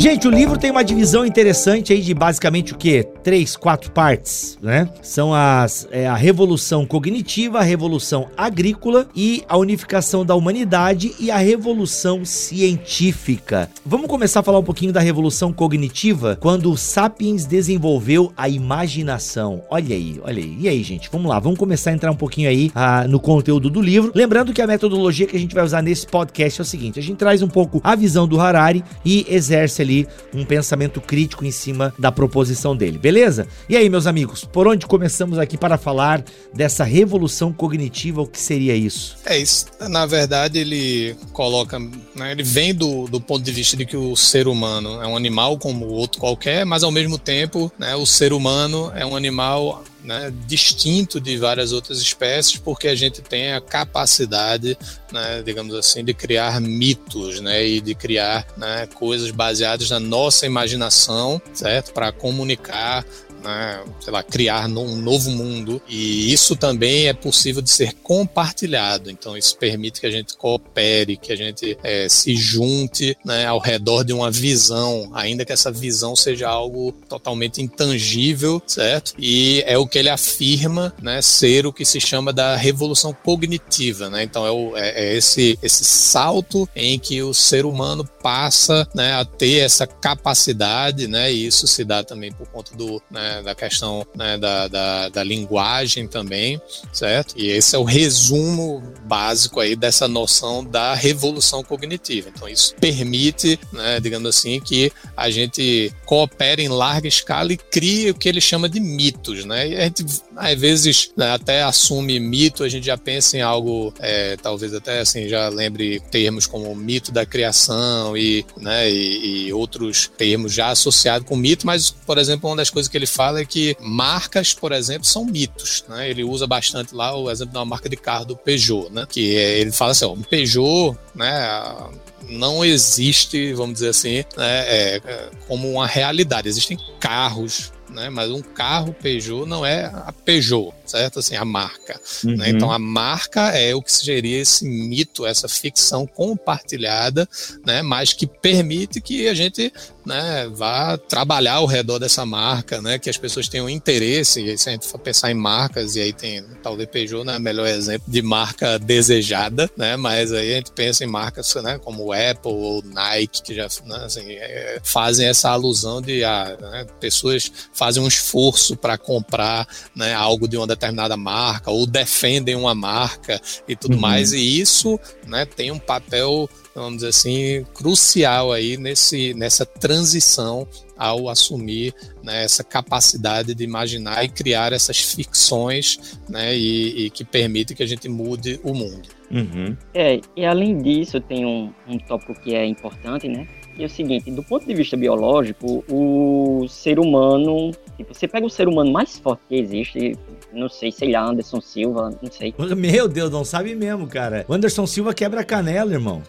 Gente, 0.04 0.28
o 0.28 0.32
livro 0.32 0.58
tem 0.58 0.70
uma 0.70 0.84
divisão 0.84 1.26
interessante 1.26 1.94
aí 1.94 2.02
de 2.02 2.14
basicamente 2.14 2.74
o 2.74 2.78
que? 2.78 3.04
Três, 3.24 3.56
quatro 3.56 3.90
partes, 3.90 4.58
né? 4.62 4.90
São 5.02 5.34
as 5.34 5.88
é, 5.92 6.06
a 6.06 6.14
revolução 6.14 6.86
cognitiva, 6.86 7.60
a 7.60 7.62
revolução 7.62 8.28
agrícola 8.36 9.08
e 9.16 9.46
a 9.48 9.58
unificação 9.58 10.26
da 10.26 10.36
humanidade 10.36 11.14
e 11.22 11.32
a 11.32 11.38
revolução 11.38 12.26
científica. 12.26 13.70
Vamos 13.86 14.08
começar 14.08 14.42
a 14.42 14.44
falar 14.44 14.60
um 14.60 14.64
pouquinho 14.64 14.92
da 14.92 15.00
revolução 15.00 15.54
cognitiva, 15.54 16.38
quando 16.38 16.70
o 16.70 16.76
Sapiens 16.76 17.46
desenvolveu 17.46 18.34
a 18.36 18.50
imaginação. 18.50 19.62
Olha 19.70 19.96
aí, 19.96 20.20
olha 20.22 20.44
aí. 20.44 20.58
E 20.60 20.68
aí, 20.68 20.84
gente? 20.84 21.10
Vamos 21.10 21.30
lá, 21.30 21.40
vamos 21.40 21.58
começar 21.58 21.92
a 21.92 21.94
entrar 21.94 22.12
um 22.12 22.18
pouquinho 22.18 22.50
aí 22.50 22.70
ah, 22.76 23.08
no 23.08 23.22
conteúdo 23.22 23.70
do 23.70 23.82
livro. 23.82 24.12
Lembrando 24.14 24.52
que 24.52 24.62
a 24.62 24.68
metodologia 24.68 25.28
que 25.28 25.38
a 25.38 25.40
gente 25.40 25.56
vai 25.56 25.64
usar 25.64 25.82
nesse 25.82 26.06
podcast 26.06 26.60
é 26.60 26.62
o 26.62 26.66
seguinte: 26.66 27.00
a 27.00 27.02
gente 27.02 27.16
traz 27.16 27.42
um 27.42 27.48
pouco 27.48 27.80
a 27.82 27.96
visão 27.96 28.28
do 28.28 28.38
Harari 28.38 28.84
e 29.06 29.26
exerce 29.30 29.82
ali 29.82 29.93
ali 29.94 30.08
um 30.34 30.44
pensamento 30.44 31.00
crítico 31.00 31.46
em 31.46 31.52
cima 31.52 31.94
da 32.00 32.12
proposição 32.12 32.76
dele, 32.76 32.98
beleza? 32.98 33.48
E 33.70 33.78
aí, 33.78 33.90
meus 33.90 34.08
amigos, 34.08 34.44
por 34.44 34.68
onde 34.68 34.88
começamos 34.88 35.38
aqui 35.38 35.58
para 35.58 35.78
falar 35.78 36.24
dessa 36.54 36.84
revolução 36.84 37.54
cognitiva? 37.54 38.22
O 38.22 38.28
que 38.28 38.40
seria 38.40 38.76
isso? 38.76 39.18
É 39.26 39.38
isso. 39.38 39.68
Na 39.90 40.06
verdade, 40.06 40.58
ele 40.58 41.16
coloca, 41.32 41.80
né, 41.80 42.32
ele 42.32 42.44
vem 42.44 42.74
do, 42.74 43.08
do 43.08 43.22
ponto 43.22 43.44
de 43.44 43.52
vista 43.52 43.78
de 43.78 43.86
que 43.86 43.96
o 43.96 44.16
ser 44.16 44.48
humano 44.48 45.02
é 45.02 45.08
um 45.08 45.16
animal 45.16 45.58
como 45.58 45.86
outro 45.88 46.20
qualquer, 46.20 46.66
mas 46.66 46.84
ao 46.84 46.92
mesmo 46.92 47.18
tempo, 47.18 47.72
né, 47.78 47.96
o 47.96 48.06
ser 48.06 48.34
humano 48.34 48.92
é 48.96 49.06
um 49.06 49.16
animal 49.16 49.84
né, 50.04 50.34
distinto 50.46 51.20
de 51.20 51.38
várias 51.38 51.72
outras 51.72 52.00
espécies, 52.00 52.58
porque 52.58 52.88
a 52.88 52.96
gente 52.96 53.22
tem 53.22 53.54
a 53.54 53.62
capacidade, 53.62 54.78
né, 55.12 55.42
digamos 55.44 55.74
assim, 55.74 56.04
de 56.04 56.14
criar 56.14 56.60
mitos, 56.60 57.40
né, 57.40 57.66
e 57.66 57.82
de 57.82 57.96
criar 57.96 58.46
né, 58.58 58.88
coisas 58.94 59.32
baseadas 59.32 59.90
na 59.90 60.00
nossa 60.00 60.46
imaginação, 60.46 61.42
certo, 61.54 61.94
para 61.94 62.12
comunicar 62.12 63.06
né, 63.44 63.84
sei 64.00 64.12
lá, 64.12 64.24
criar 64.24 64.68
um 64.68 64.96
novo 64.96 65.30
mundo. 65.32 65.82
E 65.88 66.32
isso 66.32 66.56
também 66.56 67.08
é 67.08 67.14
possível 67.14 67.62
de 67.62 67.70
ser 67.70 67.94
compartilhado. 67.96 69.12
Então, 69.12 69.38
isso 69.38 69.58
permite 69.58 70.00
que 70.00 70.08
a 70.08 70.12
gente 70.12 70.36
coopere, 70.36 71.18
que 71.18 71.32
a 71.32 71.36
gente 71.36 71.78
é, 71.84 72.08
se 72.10 72.36
junte 72.36 73.18
né, 73.26 73.46
ao 73.46 73.60
redor 73.60 74.04
de 74.04 74.14
uma 74.14 74.32
visão, 74.32 75.10
ainda 75.14 75.46
que 75.46 75.54
essa 75.54 75.72
visão 75.72 76.16
seja 76.16 76.50
algo 76.50 76.92
totalmente 77.08 77.62
intangível, 77.62 78.62
certo? 78.66 79.14
E 79.18 79.64
é 79.66 79.78
o 79.78 79.88
que 79.88 79.98
ele 79.98 80.10
afirma 80.10 80.94
né, 81.02 81.22
ser 81.22 81.66
o 81.66 81.74
que 81.74 81.86
se 81.86 82.00
chama 82.00 82.32
da 82.32 82.56
revolução 82.56 83.14
cognitiva. 83.14 84.10
Né? 84.10 84.24
Então, 84.24 84.46
é, 84.46 84.52
o, 84.52 84.78
é, 84.78 84.90
é 85.06 85.16
esse, 85.16 85.58
esse 85.62 85.84
salto 85.84 86.68
em 86.76 86.98
que 87.00 87.22
o 87.22 87.34
ser 87.34 87.66
humano 87.66 88.06
passa 88.22 88.88
né, 88.94 89.14
a 89.14 89.26
ter 89.26 89.60
essa 89.60 89.86
capacidade, 89.86 91.08
né, 91.08 91.32
e 91.32 91.48
isso 91.48 91.68
se 91.68 91.84
dá 91.84 92.04
também 92.04 92.32
por 92.32 92.48
conta 92.48 92.76
do, 92.76 93.02
né, 93.10 93.33
da 93.42 93.56
questão 93.56 94.06
né, 94.16 94.38
da, 94.38 94.68
da, 94.68 95.10
da, 95.10 95.24
linguagem 95.24 96.08
também, 96.08 96.62
certo? 96.92 97.36
E 97.38 97.48
esse 97.48 97.76
é 97.76 97.80
o 97.80 97.84
resumo 97.84 98.84
básico 99.06 99.60
aí 99.60 99.76
dessa 99.76 100.08
noção 100.08 100.64
da 100.64 100.94
revolução 100.94 101.64
cognitiva. 101.64 102.30
Então 102.34 102.48
isso 102.48 102.76
permite, 102.76 103.60
né, 103.72 104.00
digamos 104.00 104.30
assim, 104.30 104.60
que 104.60 104.92
a 105.16 105.30
gente 105.30 105.94
coopere 106.06 106.64
em 106.64 106.68
larga 106.68 107.08
escala 107.08 107.54
e 107.54 107.58
crie 107.58 108.12
o 108.12 108.16
que 108.16 108.28
ele 108.28 108.42
chama 108.42 108.68
de 108.68 108.80
mitos, 108.80 109.46
né? 109.46 109.70
E 109.70 109.76
a 109.76 109.84
gente 109.84 110.06
às 110.36 110.60
vezes 110.60 111.12
né, 111.16 111.32
até 111.32 111.64
assume 111.64 112.20
mito, 112.20 112.64
a 112.64 112.70
gente 112.70 112.86
já 112.86 112.98
pensa 112.98 113.38
em 113.38 113.42
algo, 113.42 113.94
é, 114.00 114.36
talvez 114.38 114.74
até 114.74 115.00
assim 115.00 115.28
já 115.28 115.48
lembre 115.50 116.00
termos 116.12 116.48
como 116.48 116.74
mito 116.76 117.12
da 117.12 117.26
criação 117.26 118.18
e, 118.18 118.46
né, 118.58 118.90
e, 118.90 119.48
e 119.48 119.54
outros 119.54 120.12
termos 120.18 120.54
já 120.54 120.70
associados 120.70 121.28
com 121.28 121.36
mito, 121.36 121.66
mas 121.66 121.90
por 121.92 122.18
exemplo 122.18 122.50
uma 122.50 122.58
das 122.58 122.70
coisas 122.70 122.90
que 122.90 122.98
ele 122.98 123.08
fala 123.08 123.23
fala 123.24 123.40
é 123.40 123.46
que 123.46 123.78
marcas, 123.80 124.54
por 124.54 124.74
exemplo, 124.74 125.06
são 125.06 125.24
mitos. 125.24 125.86
Né? 125.88 126.10
Ele 126.10 126.26
usa 126.26 126.46
bastante 126.46 126.94
lá 126.94 127.16
o 127.16 127.32
exemplo 127.32 127.54
da 127.54 127.64
marca 127.64 127.88
de 127.88 127.96
carro 127.96 128.26
do 128.26 128.36
Peugeot, 128.36 128.90
né? 128.92 129.08
que 129.10 129.38
é, 129.38 129.60
ele 129.60 129.72
fala 129.72 129.92
assim, 129.92 130.04
ó, 130.04 130.12
um 130.12 130.22
Peugeot, 130.22 130.98
né, 131.16 131.90
não 132.28 132.66
existe, 132.66 133.54
vamos 133.54 133.76
dizer 133.76 133.90
assim, 133.90 134.26
né, 134.36 134.66
é, 134.68 135.02
é 135.06 135.30
como 135.48 135.72
uma 135.72 135.88
realidade. 135.88 136.50
Existem 136.50 136.78
carros 137.00 137.72
né? 137.94 138.10
Mas 138.10 138.32
um 138.32 138.42
carro 138.42 138.94
Peugeot 138.94 139.48
não 139.48 139.66
é 139.66 139.86
a 139.86 140.12
Peugeot, 140.12 140.74
certo? 140.86 141.20
Assim, 141.20 141.36
a 141.36 141.46
marca. 141.46 141.94
Né? 142.24 142.32
Uhum. 142.32 142.38
Né? 142.38 142.50
Então 142.50 142.72
a 142.72 142.80
marca 142.80 143.50
é 143.52 143.74
o 143.74 143.82
que 143.82 143.92
seria 143.92 144.42
esse 144.42 144.66
mito, 144.66 145.26
essa 145.26 145.48
ficção 145.48 146.06
compartilhada, 146.06 147.30
né? 147.66 147.82
Mas 147.82 148.12
que 148.12 148.26
permite 148.26 149.00
que 149.00 149.28
a 149.28 149.34
gente 149.34 149.72
né, 150.06 150.50
vá 150.52 150.98
trabalhar 150.98 151.56
ao 151.56 151.66
redor 151.66 152.00
dessa 152.00 152.26
marca, 152.26 152.82
né, 152.82 153.00
que 153.00 153.10
as 153.10 153.18
pessoas 153.18 153.48
tenham 153.48 153.70
interesse, 153.70 154.58
se 154.58 154.70
a 154.70 154.72
gente 154.72 154.88
for 154.88 155.00
pensar 155.00 155.32
em 155.32 155.36
marcas, 155.36 155.96
e 155.96 156.02
aí 156.02 156.14
tem, 156.14 156.44
talvez 156.62 156.90
Peugeot, 156.90 157.24
né, 157.24 157.40
melhor 157.40 157.68
exemplo 157.68 158.12
de 158.12 158.22
marca 158.22 158.78
desejada, 158.78 159.70
né, 159.78 159.96
mas 159.96 160.32
aí 160.32 160.54
a 160.54 160.56
gente 160.58 160.72
pensa 160.72 161.04
em 161.04 161.08
marcas, 161.08 161.54
né, 161.56 161.80
como 161.84 162.12
Apple 162.12 162.52
ou 162.52 162.84
Nike, 162.84 163.42
que 163.42 163.56
já, 163.56 163.68
né, 163.86 164.04
assim, 164.06 164.32
é, 164.32 164.80
fazem 164.84 165.28
essa 165.28 165.50
alusão 165.50 166.02
de, 166.02 166.24
ah, 166.24 166.58
né, 166.60 166.86
pessoas 167.00 167.52
fazem 167.74 168.02
um 168.02 168.08
esforço 168.08 168.76
para 168.76 168.98
comprar, 168.98 169.68
né, 169.96 170.14
algo 170.14 170.48
de 170.48 170.58
uma 170.58 170.68
determinada 170.68 171.16
marca, 171.16 171.72
ou 171.72 171.86
defendem 171.86 172.56
uma 172.56 172.76
marca 172.76 173.42
e 173.68 173.76
tudo 173.76 173.96
uhum. 173.96 174.02
mais, 174.02 174.34
e 174.34 174.60
isso, 174.60 175.00
né, 175.26 175.46
tem 175.46 175.72
um 175.72 175.80
papel 175.80 176.50
vamos 176.76 176.96
dizer 176.98 177.10
assim, 177.10 177.66
crucial 177.74 178.52
aí 178.52 178.78
nesse, 178.78 179.34
nessa 179.34 179.66
transição 179.66 180.68
ao 180.98 181.30
assumir 181.30 181.94
né, 182.24 182.44
essa 182.44 182.64
capacidade 182.64 183.54
de 183.54 183.64
imaginar 183.64 184.24
e 184.24 184.30
criar 184.30 184.74
essas 184.74 185.00
ficções 185.00 186.18
né, 186.30 186.56
e, 186.56 187.06
e 187.06 187.10
que 187.10 187.24
permitem 187.24 187.76
que 187.76 187.84
a 187.84 187.88
gente 187.88 188.08
mude 188.08 188.60
o 188.64 188.74
mundo. 188.74 189.10
Uhum. 189.30 189.76
É, 189.94 190.22
e 190.36 190.46
além 190.46 190.78
disso, 190.78 191.20
tem 191.20 191.46
um, 191.46 191.74
um 191.88 191.98
tópico 191.98 192.34
que 192.36 192.54
é 192.54 192.66
importante, 192.66 193.28
né? 193.28 193.48
E 193.78 193.84
é 193.84 193.86
o 193.88 193.90
seguinte, 193.90 194.30
do 194.30 194.44
ponto 194.44 194.66
de 194.66 194.74
vista 194.74 194.96
biológico, 194.96 195.84
o 195.90 196.68
ser 196.70 197.00
humano, 197.00 197.72
tipo, 197.98 198.14
você 198.14 198.28
pega 198.28 198.46
o 198.46 198.50
ser 198.50 198.68
humano 198.68 198.92
mais 198.92 199.18
forte 199.18 199.42
que 199.50 199.56
existe, 199.56 200.16
não 200.54 200.70
sei, 200.70 200.92
sei 200.92 201.12
lá, 201.12 201.26
Anderson 201.26 201.60
Silva, 201.60 202.16
não 202.22 202.32
sei. 202.32 202.54
Meu 202.78 203.08
Deus, 203.08 203.32
não 203.32 203.44
sabe 203.44 203.74
mesmo, 203.74 204.06
cara. 204.08 204.46
O 204.48 204.54
Anderson 204.54 204.86
Silva 204.86 205.14
quebra 205.14 205.42
a 205.42 205.44
canela, 205.44 205.92
irmão. 205.92 206.22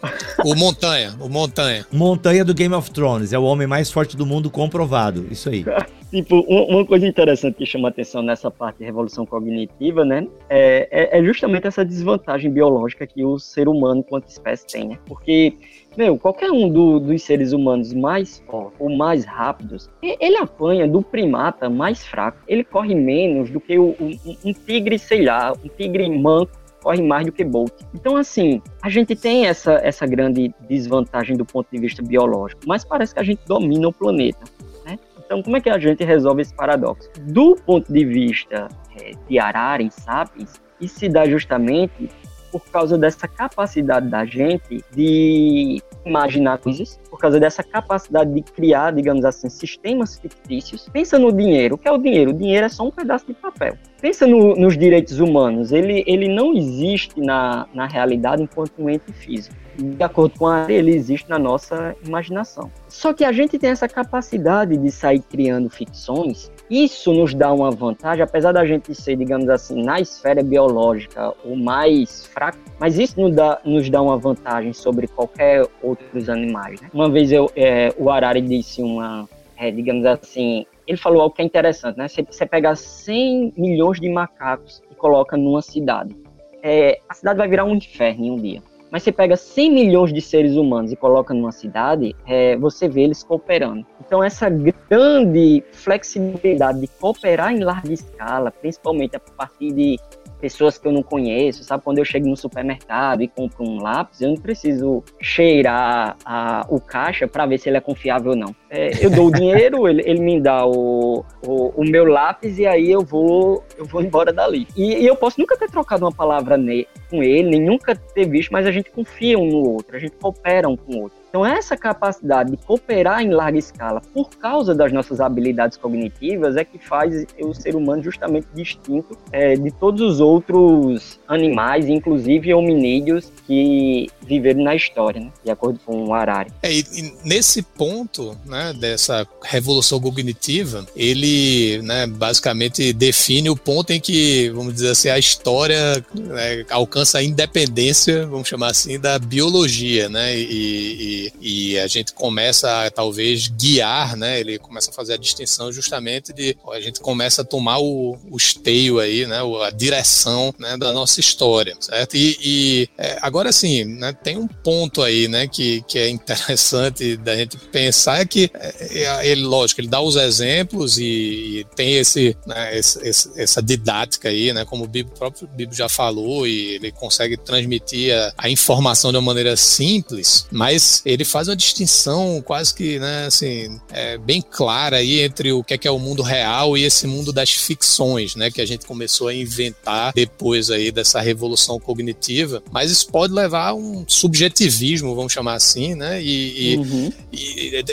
o 0.45 0.55
Montanha, 0.55 1.15
o 1.21 1.29
Montanha. 1.29 1.87
Montanha 1.93 2.45
do 2.45 2.55
Game 2.55 2.75
of 2.75 2.91
Thrones, 2.91 3.33
é 3.33 3.39
o 3.39 3.45
homem 3.45 3.67
mais 3.67 3.91
forte 3.91 4.17
do 4.17 4.25
mundo 4.25 4.51
comprovado, 4.51 5.27
isso 5.31 5.51
aí. 5.51 5.65
tipo, 6.11 6.41
uma 6.41 6.87
coisa 6.87 7.07
interessante 7.07 7.57
que 7.57 7.67
chama 7.67 7.89
atenção 7.89 8.23
nessa 8.23 8.51
parte 8.51 8.79
de 8.79 8.85
revolução 8.85 9.27
cognitiva, 9.27 10.05
né, 10.05 10.27
é, 10.49 10.89
é, 10.91 11.19
é 11.19 11.25
justamente 11.25 11.67
essa 11.67 11.85
desvantagem 11.85 12.51
biológica 12.51 13.07
que 13.07 13.25
o 13.25 13.39
ser 13.39 13.69
humano, 13.69 14.01
enquanto 14.01 14.29
espécie, 14.29 14.67
tem, 14.67 14.89
né? 14.89 14.99
Porque 15.07 15.55
meu, 15.97 16.19
qualquer 16.19 16.51
um 16.51 16.69
do, 16.69 16.99
dos 16.99 17.23
seres 17.23 17.53
humanos 17.53 17.93
mais 17.93 18.43
fortes 18.49 18.81
ou 18.81 18.95
mais 18.95 19.25
rápidos, 19.25 19.91
ele 20.03 20.37
apanha 20.37 20.89
do 20.89 21.03
primata 21.03 21.71
mais 21.71 22.05
fraco. 22.07 22.39
Ele 22.49 22.65
corre 22.65 22.95
menos 22.95 23.51
do 23.51 23.61
que 23.61 23.79
o, 23.79 23.95
um, 24.01 24.37
um 24.45 24.53
tigre, 24.53 24.99
sei 24.99 25.25
lá, 25.25 25.53
um 25.53 25.69
tigre 25.69 26.09
manco 26.11 26.65
corre 26.85 27.03
mais 27.03 27.25
do 27.25 27.33
que 27.33 27.43
Bolt. 27.43 27.73
Então, 27.95 28.15
assim, 28.15 28.61
a 28.83 28.91
gente 28.91 29.17
tem 29.17 29.47
essa, 29.47 29.81
essa 29.83 30.07
grande 30.07 30.55
desvantagem 30.69 31.35
do 31.35 31.45
ponto 31.45 31.67
de 31.73 31.81
vista 31.81 32.03
biológico, 32.03 32.61
mas 32.67 32.85
parece 32.85 33.15
que 33.15 33.21
a 33.21 33.23
gente 33.23 33.41
domina 33.47 33.89
o 33.89 33.93
planeta. 33.93 34.45
Né? 34.85 34.99
Então, 35.25 35.43
como 35.43 35.57
é 35.57 35.61
que 35.63 35.71
a 35.71 35.79
gente 35.79 36.05
resolve 36.05 36.43
esse 36.43 36.55
paradoxo? 36.55 37.11
Do 37.23 37.57
ponto 37.57 37.91
de 37.91 38.05
vista 38.05 38.69
é, 39.01 39.13
de 39.27 39.39
Arara, 39.39 39.89
Sapiens, 39.91 40.61
isso 40.79 40.99
se 40.99 41.09
dá 41.09 41.25
justamente 41.25 42.11
por 42.55 42.65
causa 42.71 42.97
dessa 42.97 43.27
capacidade 43.27 44.09
da 44.09 44.25
gente 44.25 44.85
de 44.95 45.83
imaginar 46.07 46.59
coisas, 46.59 47.01
por 47.11 47.19
causa 47.19 47.41
dessa 47.41 47.65
capacidade 47.65 48.33
de 48.33 48.43
criar, 48.43 48.93
digamos 48.93 49.25
assim, 49.25 49.49
sistemas 49.49 50.17
fictícios. 50.21 50.89
Pensa 50.93 51.19
no 51.19 51.33
dinheiro. 51.33 51.75
O 51.75 51.79
que 51.79 51.89
é 51.89 51.91
o 51.91 51.99
dinheiro? 51.99 52.31
O 52.31 52.35
dinheiro 52.35 52.67
é 52.67 52.69
só 52.69 52.87
um 52.87 52.93
pedaço 52.93 53.27
de 53.27 53.35
papel. 53.35 53.77
Pensa 54.01 54.25
no, 54.25 54.55
nos 54.55 54.79
direitos 54.79 55.19
humanos. 55.19 55.73
Ele, 55.73 56.05
ele 56.07 56.29
não 56.29 56.55
existe 56.55 57.21
na, 57.21 57.67
na 57.75 57.89
realidade 57.89 58.41
enquanto 58.41 58.73
um 58.79 58.89
ente 58.89 59.13
físico. 59.13 59.57
De 59.77 60.05
acordo 60.05 60.39
com 60.39 60.47
a 60.47 60.71
ele 60.71 60.95
existe 60.95 61.29
na 61.29 61.41
nossa 61.41 61.97
imaginação. 62.07 62.71
Só 62.89 63.13
que 63.13 63.25
a 63.25 63.33
gente 63.33 63.59
tem 63.59 63.71
essa 63.71 63.89
capacidade 63.89 64.77
de 64.77 64.91
sair 64.93 65.19
criando 65.19 65.69
ficções 65.69 66.53
isso 66.83 67.13
nos 67.13 67.35
dá 67.35 67.53
uma 67.53 67.71
vantagem, 67.71 68.23
apesar 68.23 68.53
da 68.53 68.65
gente 68.65 68.95
ser, 68.95 69.17
digamos 69.17 69.49
assim, 69.49 69.83
na 69.83 70.01
esfera 70.01 70.43
biológica 70.43 71.33
o 71.45 71.55
mais 71.55 72.27
fraco, 72.27 72.59
mas 72.79 72.99
isso 72.99 73.21
nos 73.21 73.35
dá, 73.35 73.61
nos 73.65 73.89
dá 73.89 74.03
uma 74.03 74.17
vantagem 74.17 74.73
sobre 74.73 75.07
qualquer 75.07 75.67
outros 75.83 76.29
animais. 76.29 76.81
Né? 76.81 76.91
Uma 76.93 77.09
vez 77.11 77.31
eu, 77.31 77.51
é, 77.55 77.95
o 77.97 78.11
Arari 78.11 78.41
disse 78.41 78.83
uma, 78.83 79.29
é, 79.57 79.71
digamos 79.71 80.05
assim, 80.05 80.67
ele 80.87 80.99
falou 80.99 81.23
algo 81.23 81.35
que 81.35 81.43
é 81.43 81.45
interessante, 81.45 81.97
né? 81.97 82.09
Você, 82.09 82.23
você 82.23 82.45
pegar 82.45 82.77
100 82.77 83.55
milhões 83.57 84.01
de 84.01 84.09
macacos 84.09 84.83
e 84.91 84.95
coloca 84.95 85.37
numa 85.37 85.63
cidade, 85.63 86.15
é, 86.63 86.99
a 87.09 87.15
cidade 87.15 87.39
vai 87.39 87.49
virar 87.49 87.65
um 87.65 87.75
inferno 87.75 88.25
em 88.25 88.31
um 88.31 88.37
dia. 88.37 88.63
Mas 88.95 89.03
você 89.03 89.11
pega 89.11 89.37
100 89.37 89.73
milhões 89.73 90.13
de 90.13 90.21
seres 90.21 90.55
humanos 90.55 90.93
e 90.93 90.95
coloca 90.95 91.35
numa 91.35 91.51
cidade, 91.51 92.15
é, 92.25 92.57
você 92.57 92.89
vê 92.89 93.03
eles 93.03 93.25
cooperando. 93.25 93.85
Então, 94.07 94.23
essa 94.23 94.49
grande 94.49 95.65
flexibilidade 95.73 96.81
de 96.81 96.87
cooperar 96.87 97.53
em 97.53 97.59
larga 97.59 97.93
escala, 97.93 98.53
principalmente 98.53 99.17
a 99.17 99.19
partir 99.19 99.73
de 99.73 99.99
pessoas 100.45 100.77
que 100.77 100.87
eu 100.87 100.93
não 100.93 101.03
conheço, 101.03 101.65
sabe? 101.65 101.83
Quando 101.83 101.97
eu 101.97 102.05
chego 102.05 102.29
no 102.29 102.37
supermercado 102.37 103.23
e 103.23 103.29
compro 103.29 103.65
um 103.65 103.83
lápis, 103.83 104.21
eu 104.21 104.29
não 104.29 104.37
preciso 104.37 105.03
cheirar 105.19 106.19
a, 106.23 106.67
o 106.69 106.79
caixa 106.79 107.27
para 107.27 107.47
ver 107.47 107.57
se 107.57 107.71
ele 107.71 107.79
é 107.79 107.81
confiável 107.81 108.33
ou 108.33 108.37
não. 108.37 108.55
É, 108.69 108.91
eu 109.03 109.09
dou 109.09 109.29
o 109.29 109.33
dinheiro, 109.33 109.89
ele, 109.89 110.03
ele 110.05 110.21
me 110.21 110.39
dá 110.39 110.67
o, 110.67 111.25
o, 111.47 111.81
o, 111.81 111.83
meu 111.83 112.05
lápis 112.05 112.59
e 112.59 112.67
aí 112.67 112.91
eu 112.91 113.01
vou, 113.01 113.65
eu 113.79 113.87
vou 113.87 114.03
embora 114.03 114.35
dali. 114.35 114.69
E, 114.77 114.97
e 114.99 115.07
eu 115.07 115.17
posso 115.17 115.41
nunca 115.41 115.57
ter 115.57 115.71
trocado 115.71 116.05
uma 116.05 116.13
palavra 116.13 116.59
ne, 116.59 116.87
com 117.09 117.23
ele, 117.23 117.49
nem 117.49 117.63
nunca 117.63 117.97
ter 117.97 118.29
visto, 118.29 118.53
mas 118.53 118.67
a 118.67 118.71
gente 118.71 118.91
confia 118.91 119.39
um 119.39 119.47
no 119.47 119.67
outro, 119.67 119.97
a 119.97 119.99
gente 119.99 120.15
coopera 120.17 120.69
um 120.69 120.77
com 120.77 120.93
o 120.93 121.03
outro. 121.05 121.24
Então, 121.35 121.45
essa 121.45 121.77
capacidade 121.77 122.53
de 122.53 122.57
cooperar 122.57 123.21
em 123.21 123.31
larga 123.31 123.59
escala 123.59 124.01
por 124.01 124.31
causa 124.37 124.73
das 124.73 124.93
nossas 124.93 125.19
habilidades 125.19 125.77
cognitivas 125.77 126.57
é 126.57 126.65
que 126.65 126.79
faz 126.79 127.27
o 127.41 127.53
ser 127.53 127.75
humano 127.75 128.01
justamente 128.05 128.47
distinto 128.55 129.19
é, 129.33 129.57
de 129.57 129.73
todos 129.73 130.01
os 130.01 130.21
outros 130.21 131.19
animais, 131.27 131.89
inclusive 131.89 132.55
hominídeos, 132.55 133.33
que 133.49 134.09
viveram 134.23 134.63
na 134.63 134.77
história, 134.77 135.23
né? 135.23 135.33
de 135.45 135.51
acordo 135.51 135.81
com 135.85 136.05
o 136.05 136.15
Harari. 136.15 136.53
É, 136.63 136.73
e, 136.73 136.85
nesse 137.25 137.63
ponto 137.63 138.39
né, 138.47 138.73
dessa 138.73 139.27
revolução 139.43 140.01
cognitiva, 140.01 140.87
ele 140.95 141.83
né, 141.83 142.07
basicamente 142.07 142.93
define 142.93 143.51
o 143.51 143.57
ponto 143.57 143.93
em 143.93 143.99
que, 143.99 144.51
vamos 144.51 144.73
dizer 144.75 144.91
assim, 144.91 145.09
a 145.09 145.19
história 145.19 145.97
né, 146.15 146.65
alcança 146.71 147.19
a 147.19 147.25
independência, 147.25 148.25
vamos 148.25 148.47
chamar 148.47 148.71
assim, 148.71 149.01
da 149.01 149.19
biologia, 149.19 150.09
né? 150.09 150.39
E, 150.39 151.24
e 151.24 151.24
e, 151.41 151.79
a 151.79 151.87
gente 151.87 152.13
começa 152.13 152.85
a 152.85 152.91
talvez 152.91 153.49
guiar, 153.49 154.17
né? 154.17 154.41
Ele 154.41 154.59
começa 154.59 154.91
a 154.91 154.95
fazer 154.95 155.15
a 155.15 155.17
distinção 155.17 155.73
justamente 155.73 156.33
de 156.33 156.57
a 156.73 156.81
gente 156.81 157.01
começa 157.01 157.43
a 157.43 157.45
tomar 157.45 157.79
o, 157.79 158.17
o 158.31 158.37
esteio 158.37 158.99
aí, 158.99 159.27
né? 159.27 159.39
A 159.67 159.71
direção 159.71 160.55
né, 160.59 160.77
da 160.77 160.93
nossa 160.93 161.21
história, 161.21 161.77
certo? 161.81 162.17
E, 162.17 162.39
e 162.41 162.89
é, 162.99 163.19
agora 163.21 163.53
sim, 163.53 163.85
né, 163.85 164.13
tem 164.13 164.37
um 164.37 164.47
ponto 164.47 165.03
aí, 165.03 165.29
né, 165.29 165.47
que, 165.47 165.83
que 165.83 165.99
é 165.99 166.09
interessante 166.09 167.17
da 167.17 167.37
gente 167.37 167.57
pensar 167.57 168.21
é 168.21 168.25
que 168.25 168.51
é, 168.55 169.29
ele, 169.29 169.43
lógico, 169.43 169.81
ele 169.81 169.89
dá 169.89 170.01
os 170.01 170.17
exemplos 170.17 170.99
e, 170.99 171.61
e 171.61 171.67
tem 171.77 171.97
esse, 171.97 172.37
né, 172.47 172.77
esse, 172.77 172.99
esse, 173.07 173.41
essa 173.41 173.63
didática 173.63 174.29
aí, 174.29 174.53
né? 174.53 174.65
Como 174.65 174.85
o, 174.85 174.89
Bibo, 174.89 175.11
próprio 175.11 175.49
Bibo 175.49 175.75
já 175.75 175.89
falou 175.89 176.47
e 176.47 176.75
ele 176.75 176.91
consegue 176.93 177.37
transmitir 177.37 178.15
a, 178.15 178.33
a 178.39 178.51
informação 178.51 179.11
de 179.11 179.19
uma 179.19 179.27
maneira 179.27 179.57
simples, 179.57 180.47
mas 180.51 181.03
ele 181.05 181.14
faz 181.23 181.49
uma 181.49 181.55
distinção 181.55 182.43
quase 182.43 182.75
que, 182.75 182.99
né, 182.99 183.27
assim, 183.27 183.79
é, 183.93 184.17
bem 184.17 184.41
clara 184.41 184.97
aí 184.97 185.21
entre 185.21 185.53
o 185.53 185.63
que 185.63 185.75
é, 185.75 185.79
que 185.79 185.87
é 185.87 185.91
o 185.91 185.99
mundo 185.99 186.23
real 186.23 186.79
e 186.79 186.85
esse 186.85 187.07
mundo 187.07 187.31
das 187.31 187.51
ficções, 187.51 188.35
né, 188.35 188.51
que 188.51 188.63
a 188.63 188.65
gente 188.65 188.87
começou 188.87 189.29
a 189.29 189.35
inventar 189.35 190.15
depois 190.15 190.71
aí 190.71 190.91
dessa 190.91 191.21
revolução 191.21 191.79
cognitiva. 191.79 192.63
Mas 192.73 192.91
isso 192.91 193.09
pode 193.09 193.35
levar 193.35 193.69
a 193.69 193.75
um 193.75 194.07
subjetivismo, 194.09 195.15
vamos 195.15 195.35
chamar 195.35 195.55
assim, 195.55 195.95
né, 195.95 196.23
e, 196.23 196.73
e, 196.73 196.77
uhum. 196.79 197.13
e 197.31 197.85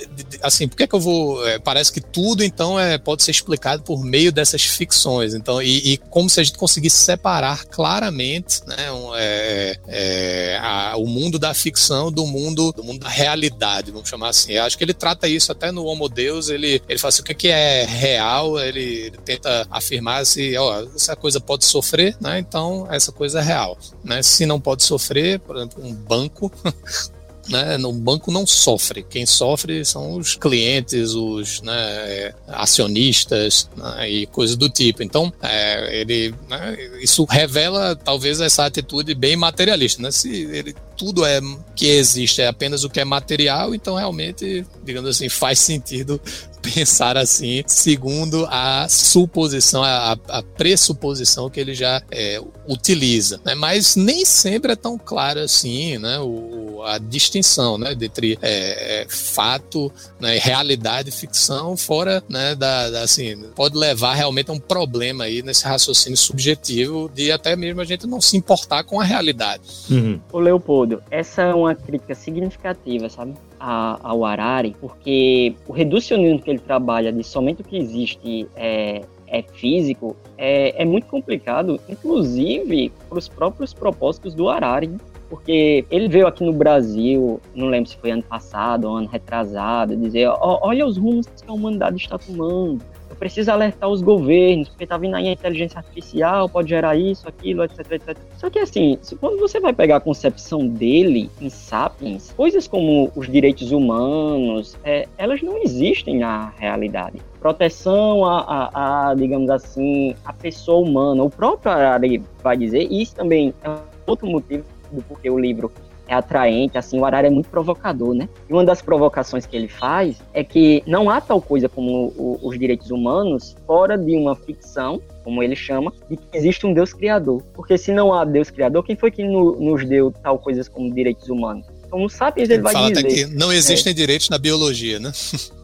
assim, 0.42 0.70
por 0.70 0.78
que 0.78 0.84
é 0.84 0.88
que 0.88 0.96
eu 0.96 1.02
vou... 1.02 1.46
É, 1.46 1.60
parece 1.60 1.92
que 1.92 2.00
tudo, 2.00 2.44
então, 2.44 2.80
é, 2.80 2.98
pode 2.98 3.24
ser 3.24 3.32
explicado 3.32 3.84
por 3.84 4.06
meio 4.06 4.32
dessas 4.32 4.64
ficções. 4.64 5.34
Então, 5.34 5.62
e, 5.62 5.94
e 5.94 5.98
como 5.98 6.30
se 6.30 6.40
a 6.40 6.44
gente 6.44 6.58
conseguisse 6.58 7.04
separar 7.04 7.66
claramente, 7.66 8.62
né, 8.66 8.92
um, 8.92 9.16
é, 9.16 9.76
é, 9.88 10.60
a, 10.62 10.96
o 10.96 11.08
mundo 11.08 11.38
da 11.38 11.54
ficção 11.54 12.12
do 12.12 12.26
mundo, 12.26 12.72
do 12.72 12.84
mundo 12.84 13.00
da 13.00 13.10
realidade, 13.12 13.92
vamos 13.92 14.10
chamar 14.10 14.30
assim. 14.30 14.54
Eu 14.54 14.64
acho 14.64 14.78
que 14.78 14.84
ele 14.84 14.94
trata 14.94 15.28
isso 15.28 15.52
até 15.52 15.72
no 15.72 15.86
Homo 15.86 16.10
Deus, 16.10 16.50
ele, 16.50 16.82
ele 16.88 17.00
fala 17.00 17.10
assim, 17.10 17.22
o 17.22 17.26
que 17.26 17.48
é 17.48 17.86
real, 17.86 18.60
ele, 18.60 18.82
ele 18.82 19.18
tenta 19.18 19.68
afirmar 19.70 20.26
se, 20.26 20.58
ó, 20.58 20.84
essa 20.96 21.16
coisa 21.16 21.40
pode 21.40 21.66
sofrer, 21.66 22.16
né? 22.20 22.40
Então 22.40 22.88
essa 22.90 23.12
coisa 23.12 23.40
é 23.40 23.44
real, 23.44 23.78
né? 24.04 24.22
Se 24.22 24.46
não 24.46 24.60
pode 24.60 24.84
sofrer, 24.84 25.40
por 25.40 25.56
exemplo, 25.56 25.84
um 25.84 25.94
banco 25.94 26.52
né, 27.50 27.78
no 27.78 27.92
banco 27.92 28.32
não 28.32 28.46
sofre. 28.46 29.04
Quem 29.04 29.26
sofre 29.26 29.84
são 29.86 30.16
os 30.16 30.36
clientes, 30.36 31.14
os 31.14 31.62
né, 31.62 32.34
acionistas 32.48 33.70
né, 33.76 34.10
e 34.10 34.28
coisas 34.28 34.56
do 34.56 34.70
tipo. 34.70 35.04
Então, 35.04 35.32
é, 35.42 36.02
ele, 36.02 36.34
né, 36.50 36.78
isso 37.02 37.24
revela 37.26 37.96
talvez 37.96 38.40
essa 38.42 38.66
atitude 38.66 39.14
bem 39.14 39.36
materialista. 39.36 40.02
Né? 40.02 40.12
Se 40.12 40.30
ele 40.30 40.76
tudo 41.02 41.26
é 41.26 41.42
que 41.76 41.88
existe 41.88 42.44
é 42.44 42.48
apenas 42.48 42.84
o 42.84 42.90
que 42.90 43.00
é 43.00 43.06
material, 43.06 43.74
então 43.74 43.96
realmente, 43.96 44.64
digamos 44.84 45.10
assim, 45.10 45.30
faz 45.30 45.58
sentido 45.58 46.22
pensar 46.62 47.18
assim, 47.18 47.64
segundo 47.66 48.46
a 48.52 48.88
suposição, 48.88 49.84
a, 49.84 50.12
a 50.12 50.44
pressuposição 50.44 51.50
que 51.50 51.60
ele 51.60 51.74
já 51.74 52.04
é, 52.12 52.40
utiliza. 52.72 53.40
Né? 53.44 53.54
Mas 53.54 53.96
nem 53.96 54.24
sempre 54.26 54.72
é 54.72 54.76
tão 54.76 54.98
claro 54.98 55.42
assim, 55.42 55.98
né? 55.98 56.20
O, 56.20 56.82
a 56.86 56.98
distinção 56.98 57.78
né? 57.78 57.96
entre 58.00 58.40
é, 58.42 59.02
é, 59.02 59.06
fato, 59.10 59.92
né? 60.20 60.38
realidade 60.38 61.10
e 61.10 61.12
ficção, 61.12 61.76
fora 61.76 62.24
né? 62.30 62.56
da, 62.56 62.90
da, 62.90 63.02
assim, 63.04 63.38
pode 63.56 63.78
levar 63.78 64.14
realmente 64.14 64.50
a 64.50 64.54
um 64.54 64.60
problema 64.60 65.26
aí 65.26 65.42
nesse 65.42 65.66
raciocínio 65.66 66.18
subjetivo 66.18 67.12
de 67.14 67.32
até 67.32 67.56
mesmo 67.56 67.82
a 67.82 67.86
gente 67.86 68.08
não 68.08 68.22
se 68.22 68.38
importar 68.38 68.84
com 68.84 69.00
a 69.00 69.04
realidade. 69.04 69.64
Uhum. 69.90 70.20
O 70.32 70.40
Leopoldo, 70.40 71.04
essa 71.12 71.42
é 71.42 71.54
uma 71.54 71.76
crítica 71.76 72.16
significativa, 72.16 73.10
sabe? 73.10 73.34
a, 73.62 74.00
ao 74.02 74.26
Harari, 74.26 74.76
porque 74.82 75.56
o 75.68 75.72
reducionismo 75.72 76.42
que 76.42 76.50
ele 76.50 76.60
trabalha 76.60 77.14
de 77.14 77.24
somente 77.24 77.62
o 77.62 77.64
que 77.64 77.78
existe 77.78 78.48
é, 78.56 79.04
é 79.32 79.42
físico 79.42 80.16
é, 80.38 80.82
é 80.82 80.86
muito 80.86 81.08
complicado, 81.08 81.80
inclusive 81.90 82.92
para 83.10 83.18
os 83.18 83.28
próprios 83.28 83.74
propósitos 83.74 84.36
do 84.36 84.50
Harari. 84.50 84.88
Né? 84.88 84.98
Porque 85.30 85.86
ele 85.90 86.10
veio 86.10 86.28
aqui 86.28 86.44
no 86.44 86.52
Brasil, 86.52 87.40
não 87.56 87.68
lembro 87.68 87.90
se 87.90 87.96
foi 87.96 88.12
ano 88.12 88.24
passado 88.24 88.86
ou 88.86 88.98
ano 88.98 89.08
retrasado, 89.08 89.96
dizer: 89.96 90.28
olha 90.28 90.86
os 90.86 90.98
rumos 90.98 91.26
que 91.26 91.50
a 91.50 91.54
humanidade 91.54 91.96
está 91.96 92.18
tomando 92.18 92.82
precisa 93.22 93.54
alertar 93.54 93.88
os 93.88 94.02
governos, 94.02 94.70
porque 94.70 94.88
tá 94.88 94.98
vindo 94.98 95.16
aí 95.16 95.28
a 95.28 95.32
inteligência 95.32 95.78
artificial, 95.78 96.50
pode 96.50 96.70
gerar 96.70 96.96
isso, 96.96 97.30
aquilo, 97.30 97.64
etc, 97.64 97.92
etc. 97.92 98.18
Só 98.36 98.50
que 98.50 98.58
assim, 98.58 98.98
quando 99.20 99.38
você 99.38 99.60
vai 99.60 99.72
pegar 99.74 99.98
a 99.98 100.00
concepção 100.00 100.68
dele 100.68 101.30
em 101.40 101.48
Sapiens, 101.48 102.34
coisas 102.36 102.68
como 102.68 103.12
os 103.16 103.30
direitos 103.30 103.72
humanos, 103.72 104.76
é, 104.84 105.08
elas 105.20 105.40
não 105.44 105.62
existem 105.62 106.18
na 106.18 106.50
realidade 106.58 107.22
proteção 107.42 108.24
a, 108.24 108.40
a, 108.40 109.10
a, 109.10 109.16
digamos 109.16 109.50
assim, 109.50 110.16
a 110.24 110.32
pessoa 110.32 110.88
humana. 110.88 111.24
O 111.24 111.30
próprio 111.30 111.72
Harari 111.72 112.24
vai 112.42 112.56
dizer, 112.56 112.88
e 112.90 113.02
isso 113.02 113.16
também 113.16 113.54
é 113.64 113.70
outro 114.06 114.28
motivo 114.28 114.64
do 114.92 115.02
porquê 115.02 115.30
o 115.30 115.40
livro 115.40 115.72
é 116.08 116.14
atraente, 116.14 116.78
assim, 116.78 117.00
o 117.00 117.06
Arara 117.06 117.28
é 117.28 117.30
muito 117.30 117.50
provocador, 117.50 118.14
né? 118.14 118.28
E 118.50 118.54
uma 118.54 118.66
das 118.66 118.82
provocações 118.82 119.46
que 119.46 119.56
ele 119.56 119.70
faz 119.70 120.22
é 120.34 120.44
que 120.44 120.84
não 120.86 121.10
há 121.10 121.22
tal 121.22 121.42
coisa 121.42 121.70
como 121.70 122.08
o, 122.18 122.38
os 122.44 122.60
direitos 122.60 122.92
humanos 122.92 123.56
fora 123.66 123.98
de 123.98 124.14
uma 124.16 124.36
ficção, 124.36 125.02
como 125.24 125.42
ele 125.42 125.56
chama, 125.56 125.94
de 126.10 126.18
que 126.18 126.38
existe 126.38 126.68
um 126.68 126.74
Deus 126.74 126.92
criador. 126.92 127.42
Porque 127.54 127.78
se 127.78 127.94
não 127.94 128.14
há 128.14 128.26
Deus 128.26 128.50
criador, 128.50 128.84
quem 128.84 128.96
foi 128.96 129.10
que 129.10 129.24
no, 129.24 129.58
nos 129.58 129.86
deu 129.86 130.12
tal 130.12 130.38
coisas 130.38 130.68
como 130.68 130.94
direitos 130.94 131.30
humanos? 131.30 131.66
No 131.92 132.10
Sapiens 132.10 132.50
ele, 132.50 132.56
ele 132.56 132.64
vai 132.64 132.74
fala 132.74 132.92
dizer... 132.92 133.04
que 133.04 133.26
não 133.36 133.52
existem 133.52 133.92
é. 133.92 133.94
direitos 133.94 134.30
na 134.30 134.38
biologia, 134.38 135.00
né? 135.00 135.12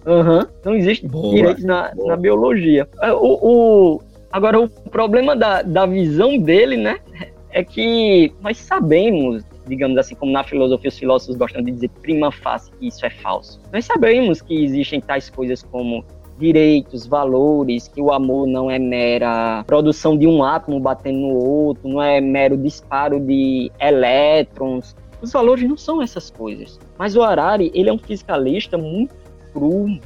Uhum, 0.06 0.46
não 0.64 0.76
existem 0.76 1.10
direitos 1.10 1.64
na, 1.64 1.94
na 1.96 2.16
biologia. 2.16 2.88
É, 3.02 3.12
o, 3.12 3.40
o, 3.42 4.02
agora, 4.32 4.60
o 4.60 4.70
problema 4.70 5.36
da, 5.36 5.62
da 5.62 5.86
visão 5.86 6.38
dele, 6.38 6.78
né, 6.78 7.00
é 7.52 7.64
que 7.64 8.34
nós 8.42 8.58
sabemos 8.58 9.44
digamos 9.68 9.98
assim, 9.98 10.16
como 10.16 10.32
na 10.32 10.44
filosofia 10.44 10.88
os 10.88 10.98
filósofos 10.98 11.36
gostam 11.36 11.62
de 11.62 11.72
dizer 11.72 11.90
prima 12.02 12.32
facie 12.32 12.72
que 12.80 12.88
isso 12.88 13.06
é 13.06 13.10
falso. 13.10 13.60
Nós 13.72 13.84
sabemos 13.84 14.42
que 14.42 14.64
existem 14.64 15.02
tais 15.02 15.30
coisas 15.30 15.62
como 15.62 16.06
direitos, 16.38 17.06
valores, 17.06 17.88
que 17.88 18.02
o 18.02 18.12
amor 18.12 18.48
não 18.48 18.70
é 18.70 18.78
mera 18.78 19.64
produção 19.66 20.18
de 20.18 20.28
um 20.28 20.44
átomo 20.44 20.80
batendo 20.80 21.20
no 21.20 21.34
outro, 21.34 21.90
não 21.90 22.02
é 22.02 22.22
mero 22.22 22.56
disparo 22.56 23.20
de 23.20 23.72
elétrons. 23.80 24.96
Os 25.22 25.32
valores 25.32 25.68
não 25.68 25.78
são 25.78 26.02
essas 26.02 26.30
coisas. 26.30 26.80
Mas 26.98 27.16
o 27.16 27.24
Harari, 27.24 27.72
ele 27.74 27.90
é 27.90 27.94
um 27.94 27.98
fisicalista 27.98 28.78
muito 28.78 29.16
cru, 29.54 30.00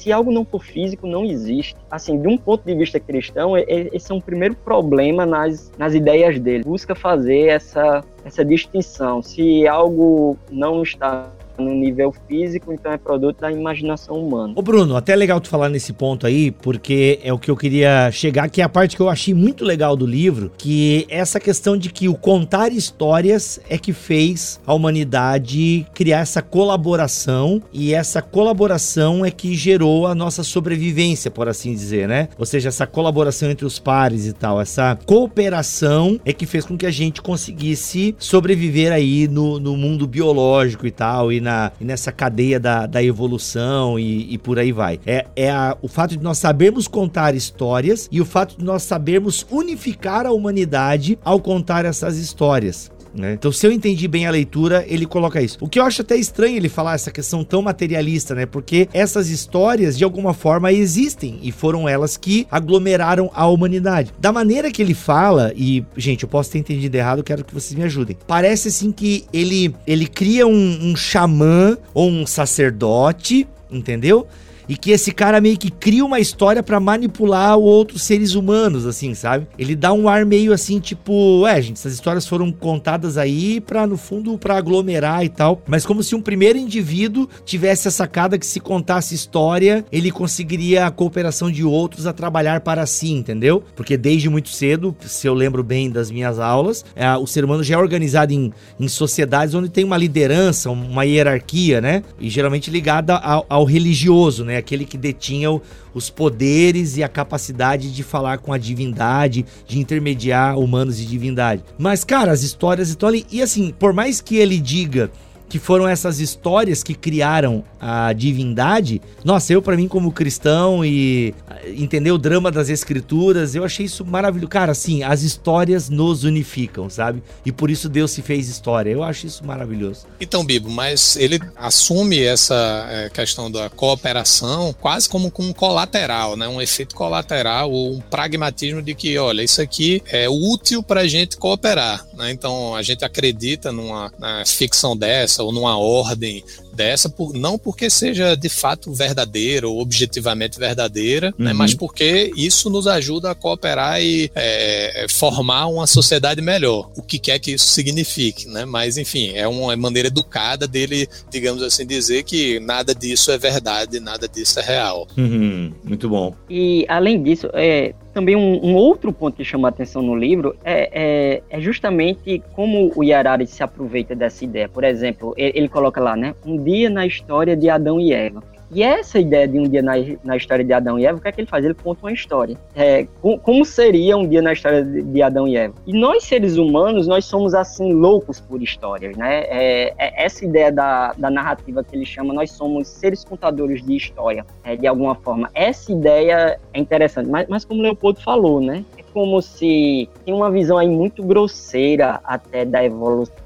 se 0.00 0.10
algo 0.10 0.32
não 0.32 0.46
for 0.46 0.64
físico, 0.64 1.06
não 1.06 1.26
existe. 1.26 1.76
Assim, 1.90 2.18
de 2.18 2.26
um 2.26 2.38
ponto 2.38 2.64
de 2.64 2.74
vista 2.74 2.98
cristão, 2.98 3.52
esse 3.56 4.10
é 4.10 4.14
um 4.14 4.20
primeiro 4.20 4.54
problema 4.54 5.26
nas, 5.26 5.70
nas 5.76 5.92
ideias 5.92 6.40
dele. 6.40 6.64
Busca 6.64 6.94
fazer 6.94 7.48
essa, 7.48 8.02
essa 8.24 8.42
distinção. 8.42 9.20
Se 9.20 9.68
algo 9.68 10.38
não 10.50 10.82
está 10.82 11.30
no 11.60 11.74
nível 11.74 12.12
físico, 12.26 12.72
então 12.72 12.92
é 12.92 12.98
produto 12.98 13.40
da 13.40 13.52
imaginação 13.52 14.16
humana. 14.16 14.54
Ô 14.56 14.62
Bruno, 14.62 14.96
até 14.96 15.14
legal 15.14 15.40
tu 15.40 15.48
falar 15.48 15.68
nesse 15.68 15.92
ponto 15.92 16.26
aí, 16.26 16.50
porque 16.50 17.20
é 17.22 17.32
o 17.32 17.38
que 17.38 17.50
eu 17.50 17.56
queria 17.56 18.10
chegar, 18.10 18.48
que 18.48 18.60
é 18.60 18.64
a 18.64 18.68
parte 18.68 18.96
que 18.96 19.02
eu 19.02 19.08
achei 19.08 19.34
muito 19.34 19.64
legal 19.64 19.96
do 19.96 20.06
livro, 20.06 20.50
que 20.56 21.06
é 21.08 21.18
essa 21.18 21.38
questão 21.38 21.76
de 21.76 21.90
que 21.90 22.08
o 22.08 22.14
contar 22.14 22.72
histórias 22.72 23.60
é 23.68 23.76
que 23.76 23.92
fez 23.92 24.60
a 24.66 24.72
humanidade 24.72 25.86
criar 25.94 26.20
essa 26.20 26.40
colaboração 26.40 27.62
e 27.72 27.92
essa 27.92 28.22
colaboração 28.22 29.24
é 29.24 29.30
que 29.30 29.54
gerou 29.54 30.06
a 30.06 30.14
nossa 30.14 30.42
sobrevivência, 30.42 31.30
por 31.30 31.48
assim 31.48 31.72
dizer, 31.72 32.08
né? 32.08 32.28
Ou 32.38 32.46
seja, 32.46 32.68
essa 32.68 32.86
colaboração 32.86 33.50
entre 33.50 33.66
os 33.66 33.78
pares 33.78 34.26
e 34.26 34.32
tal, 34.32 34.60
essa 34.60 34.98
cooperação 35.06 36.18
é 36.24 36.32
que 36.32 36.46
fez 36.46 36.64
com 36.64 36.76
que 36.76 36.86
a 36.86 36.90
gente 36.90 37.20
conseguisse 37.20 38.14
sobreviver 38.18 38.92
aí 38.92 39.28
no, 39.28 39.58
no 39.58 39.76
mundo 39.76 40.06
biológico 40.06 40.86
e 40.86 40.90
tal, 40.90 41.32
e 41.32 41.40
na 41.40 41.49
na, 41.50 41.72
nessa 41.80 42.12
cadeia 42.12 42.60
da, 42.60 42.86
da 42.86 43.02
evolução 43.02 43.98
e, 43.98 44.32
e, 44.32 44.38
por 44.38 44.58
aí 44.58 44.70
vai. 44.70 45.00
É, 45.04 45.26
é 45.34 45.50
a, 45.50 45.76
o 45.82 45.88
fato 45.88 46.16
de 46.16 46.22
nós 46.22 46.38
sabermos 46.38 46.86
contar 46.86 47.34
histórias 47.34 48.08
e 48.12 48.20
o 48.20 48.24
fato 48.24 48.56
de 48.56 48.64
nós 48.64 48.84
sabermos 48.84 49.44
unificar 49.50 50.26
a 50.26 50.32
humanidade 50.32 51.18
ao 51.24 51.40
contar 51.40 51.84
essas 51.84 52.16
histórias. 52.18 52.90
Né? 53.14 53.32
Então, 53.32 53.50
se 53.50 53.66
eu 53.66 53.72
entendi 53.72 54.06
bem 54.06 54.26
a 54.26 54.30
leitura, 54.30 54.84
ele 54.88 55.04
coloca 55.06 55.42
isso. 55.42 55.58
O 55.60 55.68
que 55.68 55.78
eu 55.78 55.84
acho 55.84 56.02
até 56.02 56.16
estranho 56.16 56.56
ele 56.56 56.68
falar 56.68 56.94
essa 56.94 57.10
questão 57.10 57.42
tão 57.42 57.62
materialista, 57.62 58.34
né? 58.34 58.46
Porque 58.46 58.88
essas 58.92 59.28
histórias, 59.28 59.98
de 59.98 60.04
alguma 60.04 60.32
forma, 60.32 60.72
existem 60.72 61.38
e 61.42 61.50
foram 61.50 61.88
elas 61.88 62.16
que 62.16 62.46
aglomeraram 62.50 63.30
a 63.34 63.46
humanidade. 63.46 64.12
Da 64.18 64.32
maneira 64.32 64.70
que 64.70 64.80
ele 64.80 64.94
fala, 64.94 65.52
e, 65.56 65.84
gente, 65.96 66.22
eu 66.22 66.28
posso 66.28 66.50
ter 66.50 66.58
entendido 66.58 66.96
errado, 66.96 67.24
quero 67.24 67.44
que 67.44 67.54
vocês 67.54 67.76
me 67.76 67.84
ajudem. 67.84 68.16
Parece 68.26 68.68
assim 68.68 68.92
que 68.92 69.24
ele, 69.32 69.74
ele 69.86 70.06
cria 70.06 70.46
um, 70.46 70.90
um 70.90 70.96
xamã 70.96 71.76
ou 71.92 72.08
um 72.08 72.26
sacerdote, 72.26 73.46
entendeu? 73.70 74.26
E 74.70 74.76
que 74.76 74.92
esse 74.92 75.10
cara 75.10 75.40
meio 75.40 75.58
que 75.58 75.68
cria 75.68 76.04
uma 76.04 76.20
história 76.20 76.62
para 76.62 76.78
manipular 76.78 77.58
outros 77.58 78.04
seres 78.04 78.36
humanos, 78.36 78.86
assim, 78.86 79.14
sabe? 79.14 79.48
Ele 79.58 79.74
dá 79.74 79.92
um 79.92 80.08
ar 80.08 80.24
meio 80.24 80.52
assim, 80.52 80.78
tipo, 80.78 81.44
é, 81.44 81.60
gente, 81.60 81.76
essas 81.76 81.92
histórias 81.92 82.24
foram 82.24 82.52
contadas 82.52 83.18
aí 83.18 83.60
pra, 83.60 83.84
no 83.84 83.96
fundo, 83.96 84.38
pra 84.38 84.56
aglomerar 84.56 85.24
e 85.24 85.28
tal, 85.28 85.60
mas 85.66 85.84
como 85.84 86.04
se 86.04 86.14
um 86.14 86.22
primeiro 86.22 86.56
indivíduo 86.56 87.28
tivesse 87.44 87.88
a 87.88 87.90
sacada 87.90 88.38
que 88.38 88.46
se 88.46 88.60
contasse 88.60 89.12
história, 89.12 89.84
ele 89.90 90.12
conseguiria 90.12 90.86
a 90.86 90.90
cooperação 90.92 91.50
de 91.50 91.64
outros 91.64 92.06
a 92.06 92.12
trabalhar 92.12 92.60
para 92.60 92.86
si, 92.86 93.10
entendeu? 93.10 93.64
Porque 93.74 93.96
desde 93.96 94.28
muito 94.28 94.50
cedo, 94.50 94.94
se 95.00 95.26
eu 95.26 95.34
lembro 95.34 95.64
bem 95.64 95.90
das 95.90 96.12
minhas 96.12 96.38
aulas, 96.38 96.84
é, 96.94 97.12
o 97.16 97.26
ser 97.26 97.44
humano 97.44 97.64
já 97.64 97.74
é 97.74 97.78
organizado 97.78 98.32
em, 98.32 98.52
em 98.78 98.86
sociedades 98.86 99.52
onde 99.52 99.68
tem 99.68 99.82
uma 99.82 99.96
liderança, 99.96 100.70
uma 100.70 101.04
hierarquia, 101.04 101.80
né? 101.80 102.04
E 102.20 102.30
geralmente 102.30 102.70
ligada 102.70 103.16
ao, 103.16 103.44
ao 103.48 103.64
religioso, 103.64 104.44
né? 104.44 104.59
Aquele 104.60 104.84
que 104.84 104.96
detinha 104.96 105.50
o, 105.50 105.60
os 105.92 106.08
poderes 106.08 106.96
e 106.96 107.02
a 107.02 107.08
capacidade 107.08 107.92
de 107.92 108.02
falar 108.02 108.38
com 108.38 108.52
a 108.52 108.58
divindade, 108.58 109.44
de 109.66 109.78
intermediar 109.78 110.58
humanos 110.58 111.00
e 111.00 111.06
divindade. 111.06 111.64
Mas, 111.76 112.04
cara, 112.04 112.30
as 112.30 112.42
histórias 112.42 112.88
estão 112.90 113.08
ali. 113.08 113.26
E 113.30 113.42
assim, 113.42 113.74
por 113.76 113.92
mais 113.92 114.20
que 114.20 114.36
ele 114.36 114.58
diga 114.58 115.10
que 115.50 115.58
foram 115.58 115.86
essas 115.86 116.20
histórias 116.20 116.82
que 116.82 116.94
criaram 116.94 117.64
a 117.80 118.12
divindade. 118.12 119.02
Nossa, 119.24 119.52
eu 119.52 119.60
para 119.60 119.76
mim 119.76 119.88
como 119.88 120.12
cristão 120.12 120.84
e 120.84 121.34
entender 121.66 122.12
o 122.12 122.18
drama 122.18 122.52
das 122.52 122.68
escrituras, 122.68 123.54
eu 123.54 123.64
achei 123.64 123.84
isso 123.84 124.04
maravilhoso. 124.04 124.48
Cara, 124.48 124.72
assim, 124.72 125.02
as 125.02 125.22
histórias 125.22 125.88
nos 125.88 126.22
unificam, 126.22 126.88
sabe? 126.88 127.20
E 127.44 127.50
por 127.50 127.68
isso 127.68 127.88
Deus 127.88 128.12
se 128.12 128.22
fez 128.22 128.48
história. 128.48 128.90
Eu 128.90 129.02
acho 129.02 129.26
isso 129.26 129.44
maravilhoso. 129.44 130.06
Então, 130.20 130.44
Bibo, 130.44 130.70
mas 130.70 131.16
ele 131.16 131.40
assume 131.56 132.22
essa 132.22 132.86
é, 132.88 133.10
questão 133.10 133.50
da 133.50 133.68
cooperação 133.68 134.72
quase 134.80 135.08
como 135.08 135.30
com 135.30 135.42
um 135.42 135.52
colateral, 135.52 136.36
né? 136.36 136.46
Um 136.46 136.62
efeito 136.62 136.94
colateral 136.94 137.72
ou 137.72 137.94
um 137.94 138.00
pragmatismo 138.00 138.80
de 138.80 138.94
que, 138.94 139.18
olha, 139.18 139.42
isso 139.42 139.60
aqui 139.60 140.00
é 140.06 140.28
útil 140.28 140.80
para 140.80 141.00
a 141.00 141.08
gente 141.08 141.36
cooperar, 141.36 142.06
né? 142.14 142.30
Então, 142.30 142.76
a 142.76 142.82
gente 142.82 143.04
acredita 143.04 143.72
numa 143.72 144.12
ficção 144.46 144.96
dessa 144.96 145.39
ou 145.42 145.52
numa 145.52 145.76
ordem 145.78 146.44
dessa, 146.80 147.10
por, 147.10 147.34
não 147.34 147.58
porque 147.58 147.90
seja 147.90 148.34
de 148.34 148.48
fato 148.48 148.90
verdadeira 148.94 149.68
ou 149.68 149.82
objetivamente 149.82 150.58
verdadeira, 150.58 151.26
né, 151.26 151.34
uhum. 151.38 151.44
né, 151.44 151.52
mas 151.52 151.74
porque 151.74 152.32
isso 152.34 152.70
nos 152.70 152.86
ajuda 152.86 153.30
a 153.30 153.34
cooperar 153.34 154.00
e 154.00 154.30
é, 154.34 155.04
formar 155.10 155.66
uma 155.66 155.86
sociedade 155.86 156.40
melhor, 156.40 156.90
o 156.96 157.02
que 157.02 157.18
quer 157.18 157.38
que 157.38 157.52
isso 157.52 157.66
signifique, 157.66 158.48
né? 158.48 158.64
Mas 158.64 158.96
enfim, 158.96 159.32
é 159.34 159.46
uma 159.46 159.76
maneira 159.76 160.08
educada 160.08 160.66
dele, 160.66 161.06
digamos 161.30 161.62
assim, 161.62 161.86
dizer 161.86 162.22
que 162.22 162.58
nada 162.60 162.94
disso 162.94 163.30
é 163.30 163.36
verdade, 163.36 164.00
nada 164.00 164.26
disso 164.26 164.58
é 164.58 164.62
real. 164.62 165.06
Uhum. 165.18 165.74
Muito 165.84 166.08
bom. 166.08 166.34
E 166.48 166.86
além 166.88 167.22
disso, 167.22 167.50
é, 167.52 167.92
também 168.12 168.36
um, 168.36 168.64
um, 168.64 168.74
outro 168.74 169.12
ponto 169.12 169.36
que 169.36 169.44
chama 169.44 169.68
a 169.68 169.70
atenção 169.70 170.02
no 170.02 170.14
livro 170.14 170.56
é, 170.64 170.90
é, 170.92 171.42
é, 171.48 171.60
justamente 171.60 172.42
como 172.54 172.92
o 172.94 173.04
Yarari 173.04 173.46
se 173.46 173.62
aproveita 173.62 174.14
dessa 174.14 174.44
ideia. 174.44 174.68
Por 174.68 174.84
exemplo, 174.84 175.34
ele, 175.36 175.52
ele, 175.54 175.68
coloca 175.68 176.00
lá, 176.00 176.16
né? 176.16 176.34
Um 176.44 176.58
dia 176.70 176.88
na 176.88 177.04
história 177.06 177.56
de 177.56 177.68
Adão 177.68 177.98
e 178.00 178.12
Eva. 178.12 178.42
E 178.72 178.84
essa 178.84 179.18
ideia 179.18 179.48
de 179.48 179.58
um 179.58 179.64
dia 179.64 179.82
na, 179.82 179.94
na 180.22 180.36
história 180.36 180.64
de 180.64 180.72
Adão 180.72 180.96
e 180.96 181.04
Eva, 181.04 181.18
o 181.18 181.20
que 181.20 181.26
é 181.26 181.32
que 181.32 181.40
ele 181.40 181.48
faz? 181.48 181.64
Ele 181.64 181.74
conta 181.74 182.06
uma 182.06 182.12
história. 182.12 182.56
É, 182.76 183.06
com, 183.20 183.36
como 183.36 183.64
seria 183.64 184.16
um 184.16 184.28
dia 184.28 184.40
na 184.40 184.52
história 184.52 184.84
de, 184.84 185.02
de, 185.02 185.22
Adão 185.22 185.48
e 185.48 185.56
Eva? 185.56 185.74
E 185.84 185.92
nós, 185.92 186.22
seres 186.22 186.56
humanos, 186.56 187.08
nós 187.08 187.24
somos, 187.24 187.52
assim, 187.52 187.92
loucos 187.92 188.38
por 188.40 188.62
histórias, 188.62 189.16
né? 189.16 189.40
É, 189.48 189.92
é 189.98 190.24
essa 190.24 190.44
ideia 190.44 190.70
da, 190.70 191.12
da 191.14 191.28
narrativa 191.28 191.82
que 191.82 191.96
ele 191.96 192.06
chama, 192.06 192.32
nós 192.32 192.52
somos 192.52 192.86
seres 192.86 193.24
contadores 193.24 193.84
de 193.84 193.96
história, 193.96 194.46
é, 194.62 194.76
de 194.76 194.86
alguma 194.86 195.16
forma. 195.16 195.50
Essa 195.52 195.90
ideia 195.90 196.60
é 196.72 196.78
interessante, 196.78 197.28
mas, 197.28 197.48
mas 197.48 197.64
como 197.64 197.82
Leopoldo 197.82 198.20
falou, 198.20 198.60
né? 198.60 198.84
Como 199.12 199.42
se 199.42 200.08
tem 200.24 200.32
uma 200.32 200.50
visão 200.50 200.78
aí 200.78 200.88
muito 200.88 201.22
grosseira 201.22 202.20
até 202.24 202.64
da 202.64 202.84
evolução 202.84 203.40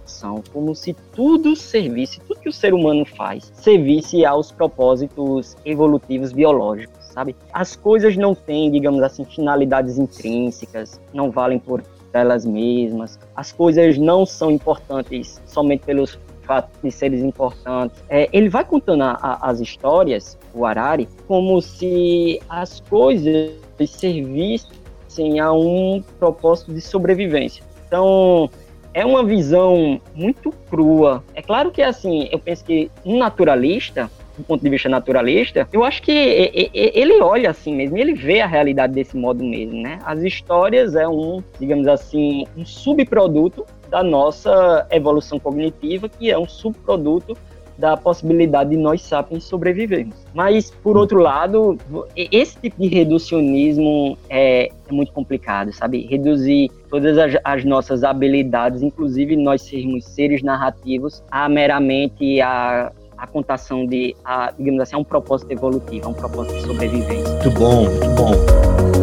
como 0.52 0.74
se 0.74 0.94
tudo 1.14 1.56
servisse, 1.56 2.20
tudo 2.20 2.40
que 2.40 2.48
o 2.48 2.52
ser 2.52 2.72
humano 2.72 3.04
faz, 3.04 3.52
servisse 3.54 4.24
aos 4.24 4.50
propósitos 4.52 5.56
evolutivos 5.64 6.32
biológicos, 6.32 7.04
sabe? 7.06 7.34
As 7.52 7.76
coisas 7.76 8.16
não 8.16 8.34
têm, 8.34 8.70
digamos 8.70 9.02
assim, 9.02 9.24
finalidades 9.24 9.98
intrínsecas, 9.98 11.00
não 11.12 11.30
valem 11.30 11.58
por 11.58 11.82
elas 12.12 12.46
mesmas, 12.46 13.18
as 13.34 13.52
coisas 13.52 13.98
não 13.98 14.24
são 14.24 14.50
importantes 14.50 15.40
somente 15.46 15.84
pelos 15.84 16.18
fatos 16.42 16.70
de 16.82 16.90
seres 16.92 17.22
importantes. 17.22 18.02
É, 18.08 18.28
ele 18.32 18.48
vai 18.48 18.64
contando 18.64 19.02
a, 19.02 19.18
a, 19.20 19.50
as 19.50 19.60
histórias, 19.60 20.38
o 20.54 20.64
Arari, 20.64 21.08
como 21.26 21.60
se 21.60 22.40
as 22.48 22.80
coisas 22.80 23.52
servissem 23.86 24.83
a 25.40 25.52
um 25.52 26.02
propósito 26.18 26.72
de 26.72 26.80
sobrevivência. 26.80 27.64
Então, 27.86 28.50
é 28.92 29.04
uma 29.04 29.24
visão 29.24 30.00
muito 30.14 30.52
crua. 30.70 31.22
É 31.34 31.42
claro 31.42 31.70
que, 31.70 31.82
assim, 31.82 32.28
eu 32.30 32.38
penso 32.38 32.64
que 32.64 32.90
um 33.04 33.18
naturalista, 33.18 34.10
do 34.36 34.44
ponto 34.44 34.62
de 34.62 34.68
vista 34.68 34.88
naturalista, 34.88 35.68
eu 35.72 35.84
acho 35.84 36.02
que 36.02 36.10
ele 36.12 37.20
olha 37.20 37.50
assim 37.50 37.74
mesmo, 37.74 37.96
ele 37.96 38.14
vê 38.14 38.40
a 38.40 38.46
realidade 38.46 38.92
desse 38.92 39.16
modo 39.16 39.44
mesmo, 39.44 39.80
né? 39.80 39.98
As 40.04 40.22
histórias 40.22 40.96
é 40.96 41.06
um, 41.06 41.42
digamos 41.58 41.86
assim, 41.86 42.44
um 42.56 42.64
subproduto 42.66 43.64
da 43.88 44.02
nossa 44.02 44.86
evolução 44.90 45.38
cognitiva, 45.38 46.08
que 46.08 46.30
é 46.30 46.38
um 46.38 46.48
subproduto 46.48 47.36
da 47.78 47.96
possibilidade 47.96 48.70
de 48.70 48.76
nós 48.76 49.02
sapiens 49.02 49.44
sobrevivermos. 49.44 50.16
Mas, 50.32 50.70
por 50.70 50.96
outro 50.96 51.18
lado, 51.18 51.78
esse 52.16 52.58
tipo 52.58 52.80
de 52.80 52.88
reducionismo 52.88 54.16
é, 54.28 54.70
é 54.88 54.92
muito 54.92 55.12
complicado, 55.12 55.72
sabe? 55.72 56.06
Reduzir 56.06 56.70
todas 56.88 57.18
as, 57.18 57.34
as, 57.42 57.64
nossas 57.64 58.04
habilidades, 58.04 58.82
inclusive 58.82 59.36
nós 59.36 59.62
sermos 59.62 60.04
seres 60.04 60.42
narrativos, 60.42 61.22
a 61.30 61.48
meramente 61.48 62.40
a, 62.40 62.92
a 63.16 63.26
contação 63.26 63.86
de, 63.86 64.14
a, 64.24 64.52
digamos 64.56 64.80
assim, 64.80 64.94
a 64.94 64.98
um 64.98 65.04
propósito 65.04 65.50
evolutivo, 65.50 66.06
a 66.06 66.10
um 66.10 66.14
propósito 66.14 66.54
de 66.54 66.62
sobrevivência. 66.62 67.32
Muito 67.32 67.50
bom, 67.50 67.84
muito 67.84 68.08
bom. 68.14 68.93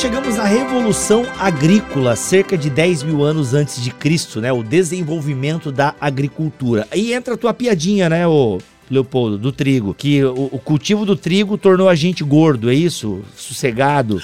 Chegamos 0.00 0.38
à 0.38 0.44
Revolução 0.44 1.26
Agrícola, 1.38 2.16
cerca 2.16 2.56
de 2.56 2.70
10 2.70 3.02
mil 3.02 3.22
anos 3.22 3.52
antes 3.52 3.82
de 3.82 3.90
Cristo, 3.90 4.40
né? 4.40 4.50
O 4.50 4.62
desenvolvimento 4.62 5.70
da 5.70 5.94
agricultura. 6.00 6.88
Aí 6.90 7.12
entra 7.12 7.34
a 7.34 7.36
tua 7.36 7.52
piadinha, 7.52 8.08
né, 8.08 8.26
ô 8.26 8.58
Leopoldo, 8.90 9.36
do 9.36 9.52
trigo. 9.52 9.92
Que 9.92 10.24
o, 10.24 10.48
o 10.52 10.58
cultivo 10.58 11.04
do 11.04 11.14
trigo 11.14 11.58
tornou 11.58 11.86
a 11.86 11.94
gente 11.94 12.24
gordo, 12.24 12.70
é 12.70 12.74
isso? 12.74 13.22
Sossegado. 13.36 14.22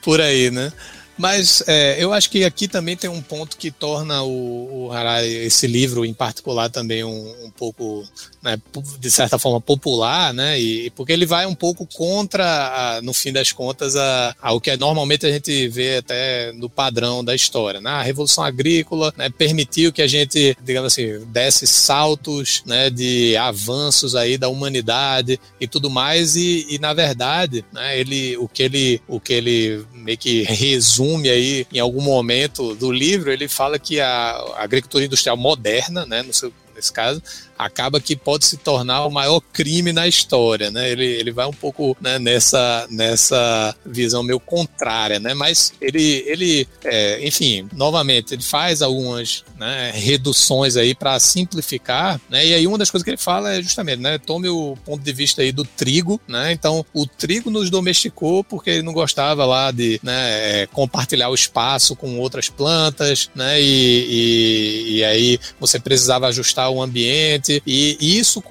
Por 0.00 0.18
aí, 0.18 0.50
né? 0.50 0.72
Mas 1.18 1.64
é, 1.66 1.96
eu 1.98 2.12
acho 2.12 2.30
que 2.30 2.44
aqui 2.44 2.68
também 2.68 2.96
tem 2.96 3.10
um 3.10 3.20
ponto 3.20 3.56
que 3.56 3.72
torna 3.72 4.22
o, 4.22 4.86
o 4.86 4.92
Harari, 4.92 5.26
esse 5.26 5.66
livro 5.66 6.04
em 6.04 6.14
particular, 6.14 6.70
também 6.70 7.02
um, 7.02 7.34
um 7.44 7.50
pouco, 7.50 8.04
né, 8.40 8.56
de 9.00 9.10
certa 9.10 9.36
forma, 9.36 9.60
popular, 9.60 10.32
né? 10.32 10.60
E, 10.60 10.90
porque 10.90 11.12
ele 11.12 11.26
vai 11.26 11.44
um 11.44 11.56
pouco 11.56 11.84
contra, 11.86 12.44
a, 12.44 13.02
no 13.02 13.12
fim 13.12 13.32
das 13.32 13.50
contas, 13.50 13.96
a, 13.96 14.34
a, 14.40 14.52
o 14.52 14.60
que 14.60 14.76
normalmente 14.76 15.26
a 15.26 15.32
gente 15.32 15.66
vê 15.68 15.96
até 15.96 16.52
no 16.52 16.70
padrão 16.70 17.24
da 17.24 17.34
história. 17.34 17.80
Né? 17.80 17.90
A 17.90 18.02
Revolução 18.02 18.44
Agrícola 18.44 19.12
né, 19.16 19.28
permitiu 19.28 19.92
que 19.92 20.02
a 20.02 20.06
gente, 20.06 20.56
digamos 20.62 20.92
assim, 20.92 21.24
desse 21.26 21.66
saltos 21.66 22.62
né, 22.64 22.90
de 22.90 23.36
avanços 23.36 24.14
aí 24.14 24.38
da 24.38 24.48
humanidade 24.48 25.40
e 25.60 25.66
tudo 25.66 25.90
mais, 25.90 26.36
e, 26.36 26.66
e 26.70 26.78
na 26.78 26.94
verdade, 26.94 27.64
né, 27.72 27.98
ele, 27.98 28.36
o, 28.36 28.46
que 28.46 28.62
ele, 28.62 29.02
o 29.08 29.18
que 29.18 29.32
ele 29.32 29.84
meio 29.92 30.16
que 30.16 30.44
resume 30.44 31.07
aí 31.16 31.66
em 31.72 31.80
algum 31.80 32.00
momento 32.00 32.74
do 32.74 32.90
livro, 32.90 33.32
ele 33.32 33.48
fala 33.48 33.78
que 33.78 34.00
a 34.00 34.54
agricultura 34.56 35.04
industrial 35.04 35.36
moderna, 35.36 36.04
né, 36.06 36.22
no 36.22 36.32
seu, 36.32 36.52
nesse 36.74 36.92
caso, 36.92 37.22
acaba 37.58 38.00
que 38.00 38.14
pode 38.14 38.46
se 38.46 38.56
tornar 38.56 39.04
o 39.04 39.10
maior 39.10 39.40
crime 39.40 39.92
na 39.92 40.06
história, 40.06 40.70
né? 40.70 40.90
Ele, 40.90 41.04
ele 41.04 41.32
vai 41.32 41.46
um 41.46 41.52
pouco 41.52 41.96
né, 42.00 42.18
nessa, 42.18 42.86
nessa 42.88 43.74
visão 43.84 44.22
meio 44.22 44.38
contrária, 44.38 45.18
né? 45.18 45.34
Mas 45.34 45.72
ele, 45.80 46.22
ele 46.26 46.68
é, 46.84 47.26
enfim, 47.26 47.68
novamente, 47.72 48.32
ele 48.32 48.42
faz 48.42 48.80
algumas 48.80 49.44
né, 49.58 49.90
reduções 49.94 50.76
aí 50.76 50.94
para 50.94 51.18
simplificar, 51.18 52.20
né? 52.30 52.46
E 52.46 52.54
aí 52.54 52.66
uma 52.66 52.78
das 52.78 52.90
coisas 52.90 53.04
que 53.04 53.10
ele 53.10 53.16
fala 53.16 53.54
é 53.54 53.62
justamente, 53.62 54.00
né? 54.00 54.18
Tome 54.18 54.48
o 54.48 54.76
ponto 54.84 55.02
de 55.02 55.12
vista 55.12 55.42
aí 55.42 55.50
do 55.50 55.64
trigo, 55.64 56.20
né? 56.28 56.52
Então, 56.52 56.84
o 56.94 57.06
trigo 57.06 57.50
nos 57.50 57.70
domesticou 57.70 58.44
porque 58.44 58.70
ele 58.70 58.82
não 58.82 58.92
gostava 58.92 59.44
lá 59.44 59.70
de 59.72 59.98
né, 60.02 60.62
é, 60.62 60.66
compartilhar 60.66 61.28
o 61.28 61.34
espaço 61.34 61.96
com 61.96 62.18
outras 62.18 62.48
plantas, 62.48 63.30
né? 63.34 63.60
E, 63.60 63.64
e, 63.64 64.96
e 64.98 65.04
aí 65.04 65.40
você 65.58 65.80
precisava 65.80 66.28
ajustar 66.28 66.70
o 66.70 66.80
ambiente 66.80 67.47
e, 67.66 68.18
isso, 68.18 68.42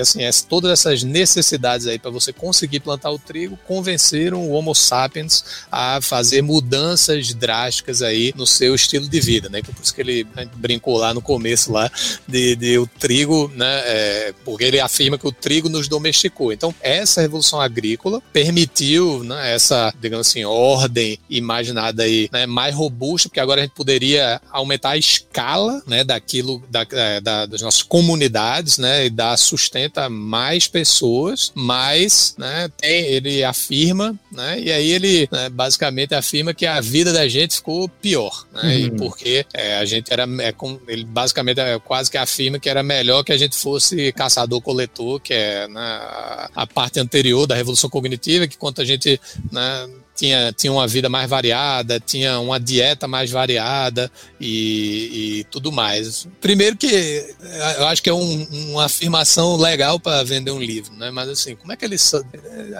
assim, 0.00 0.20
todas 0.48 0.70
essas 0.70 1.02
necessidades 1.02 1.86
aí 1.86 1.98
para 1.98 2.10
você 2.10 2.32
conseguir 2.32 2.80
plantar 2.80 3.10
o 3.10 3.18
trigo 3.18 3.58
convenceram 3.66 4.48
o 4.48 4.52
Homo 4.52 4.74
sapiens 4.74 5.44
a 5.70 6.00
fazer 6.00 6.42
mudanças 6.42 7.34
drásticas 7.34 8.02
aí 8.02 8.32
no 8.36 8.46
seu 8.46 8.74
estilo 8.74 9.08
de 9.08 9.20
vida, 9.20 9.48
né? 9.48 9.62
Por 9.62 9.74
isso 9.82 9.94
que 9.94 10.00
ele 10.00 10.26
brincou 10.56 10.96
lá 10.96 11.12
no 11.12 11.22
começo 11.22 11.72
lá 11.72 11.90
de, 12.26 12.56
de 12.56 12.78
o 12.78 12.86
trigo, 12.86 13.50
né? 13.54 13.82
É, 13.84 14.34
porque 14.44 14.64
ele 14.64 14.80
afirma 14.80 15.18
que 15.18 15.26
o 15.26 15.32
trigo 15.32 15.68
nos 15.68 15.88
domesticou. 15.88 16.52
Então, 16.52 16.74
essa 16.80 17.20
revolução 17.20 17.60
agrícola 17.60 18.22
permitiu 18.32 19.24
né, 19.24 19.54
essa, 19.54 19.92
digamos 20.00 20.28
assim, 20.28 20.44
ordem 20.44 21.18
imaginada 21.28 22.02
aí 22.02 22.28
né, 22.32 22.46
mais 22.46 22.74
robusta, 22.74 23.28
porque 23.28 23.40
agora 23.40 23.60
a 23.60 23.64
gente 23.64 23.74
poderia 23.74 24.40
aumentar 24.50 24.90
a 24.90 24.96
escala 24.96 25.82
né, 25.86 26.04
daquilo, 26.04 26.62
da, 26.70 26.86
é, 26.90 27.20
da, 27.20 27.46
das 27.46 27.60
nossas 27.60 27.82
comunidades 27.82 28.43
né, 28.78 29.06
e 29.06 29.10
dá 29.10 29.36
sustento 29.36 29.98
a 29.98 30.08
mais 30.08 30.66
pessoas, 30.66 31.52
mas, 31.54 32.34
né, 32.38 32.68
tem, 32.76 33.04
ele 33.06 33.44
afirma, 33.44 34.14
né, 34.30 34.60
e 34.60 34.70
aí 34.70 34.90
ele 34.90 35.28
né, 35.30 35.48
basicamente 35.48 36.14
afirma 36.14 36.54
que 36.54 36.66
a 36.66 36.80
vida 36.80 37.12
da 37.12 37.28
gente 37.28 37.56
ficou 37.56 37.88
pior, 37.88 38.46
né, 38.52 38.62
uhum. 38.62 38.70
e 38.70 38.90
porque 38.92 39.46
é, 39.52 39.78
a 39.78 39.84
gente 39.84 40.12
era, 40.12 40.24
é, 40.40 40.54
ele 40.88 41.04
basicamente 41.04 41.60
é, 41.60 41.78
quase 41.78 42.10
que 42.10 42.18
afirma 42.18 42.58
que 42.58 42.68
era 42.68 42.82
melhor 42.82 43.22
que 43.22 43.32
a 43.32 43.36
gente 43.38 43.56
fosse 43.56 44.12
caçador-coletor, 44.12 45.20
que 45.20 45.34
é 45.34 45.68
né, 45.68 45.80
a, 45.80 46.50
a 46.54 46.66
parte 46.66 47.00
anterior 47.00 47.46
da 47.46 47.54
revolução 47.54 47.90
cognitiva, 47.90 48.46
que 48.46 48.56
quando 48.56 48.80
a 48.80 48.84
gente 48.84 49.20
né, 49.50 49.88
tinha, 50.14 50.52
tinha 50.52 50.72
uma 50.72 50.86
vida 50.86 51.08
mais 51.08 51.28
variada, 51.28 51.98
tinha 52.00 52.38
uma 52.38 52.58
dieta 52.60 53.08
mais 53.08 53.30
variada 53.30 54.10
e, 54.40 55.40
e 55.40 55.44
tudo 55.44 55.72
mais. 55.72 56.28
Primeiro 56.40 56.76
que 56.76 56.86
eh, 56.94 57.76
eu 57.78 57.86
acho 57.86 58.02
que 58.02 58.10
é 58.10 58.14
um, 58.14 58.44
uma 58.70 58.84
afirmação 58.84 59.56
legal 59.56 59.98
para 59.98 60.22
vender 60.22 60.50
um 60.50 60.60
livro, 60.60 60.94
né? 60.94 61.10
Mas 61.10 61.28
assim, 61.28 61.56
como 61.56 61.72
é 61.72 61.76
que 61.76 61.84
ele 61.84 61.96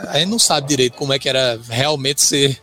a 0.08 0.18
gente 0.18 0.28
não 0.28 0.38
sabe 0.38 0.68
direito 0.68 0.96
como 0.96 1.12
é 1.12 1.18
que 1.18 1.28
era 1.28 1.60
realmente 1.68 2.22
ser 2.22 2.58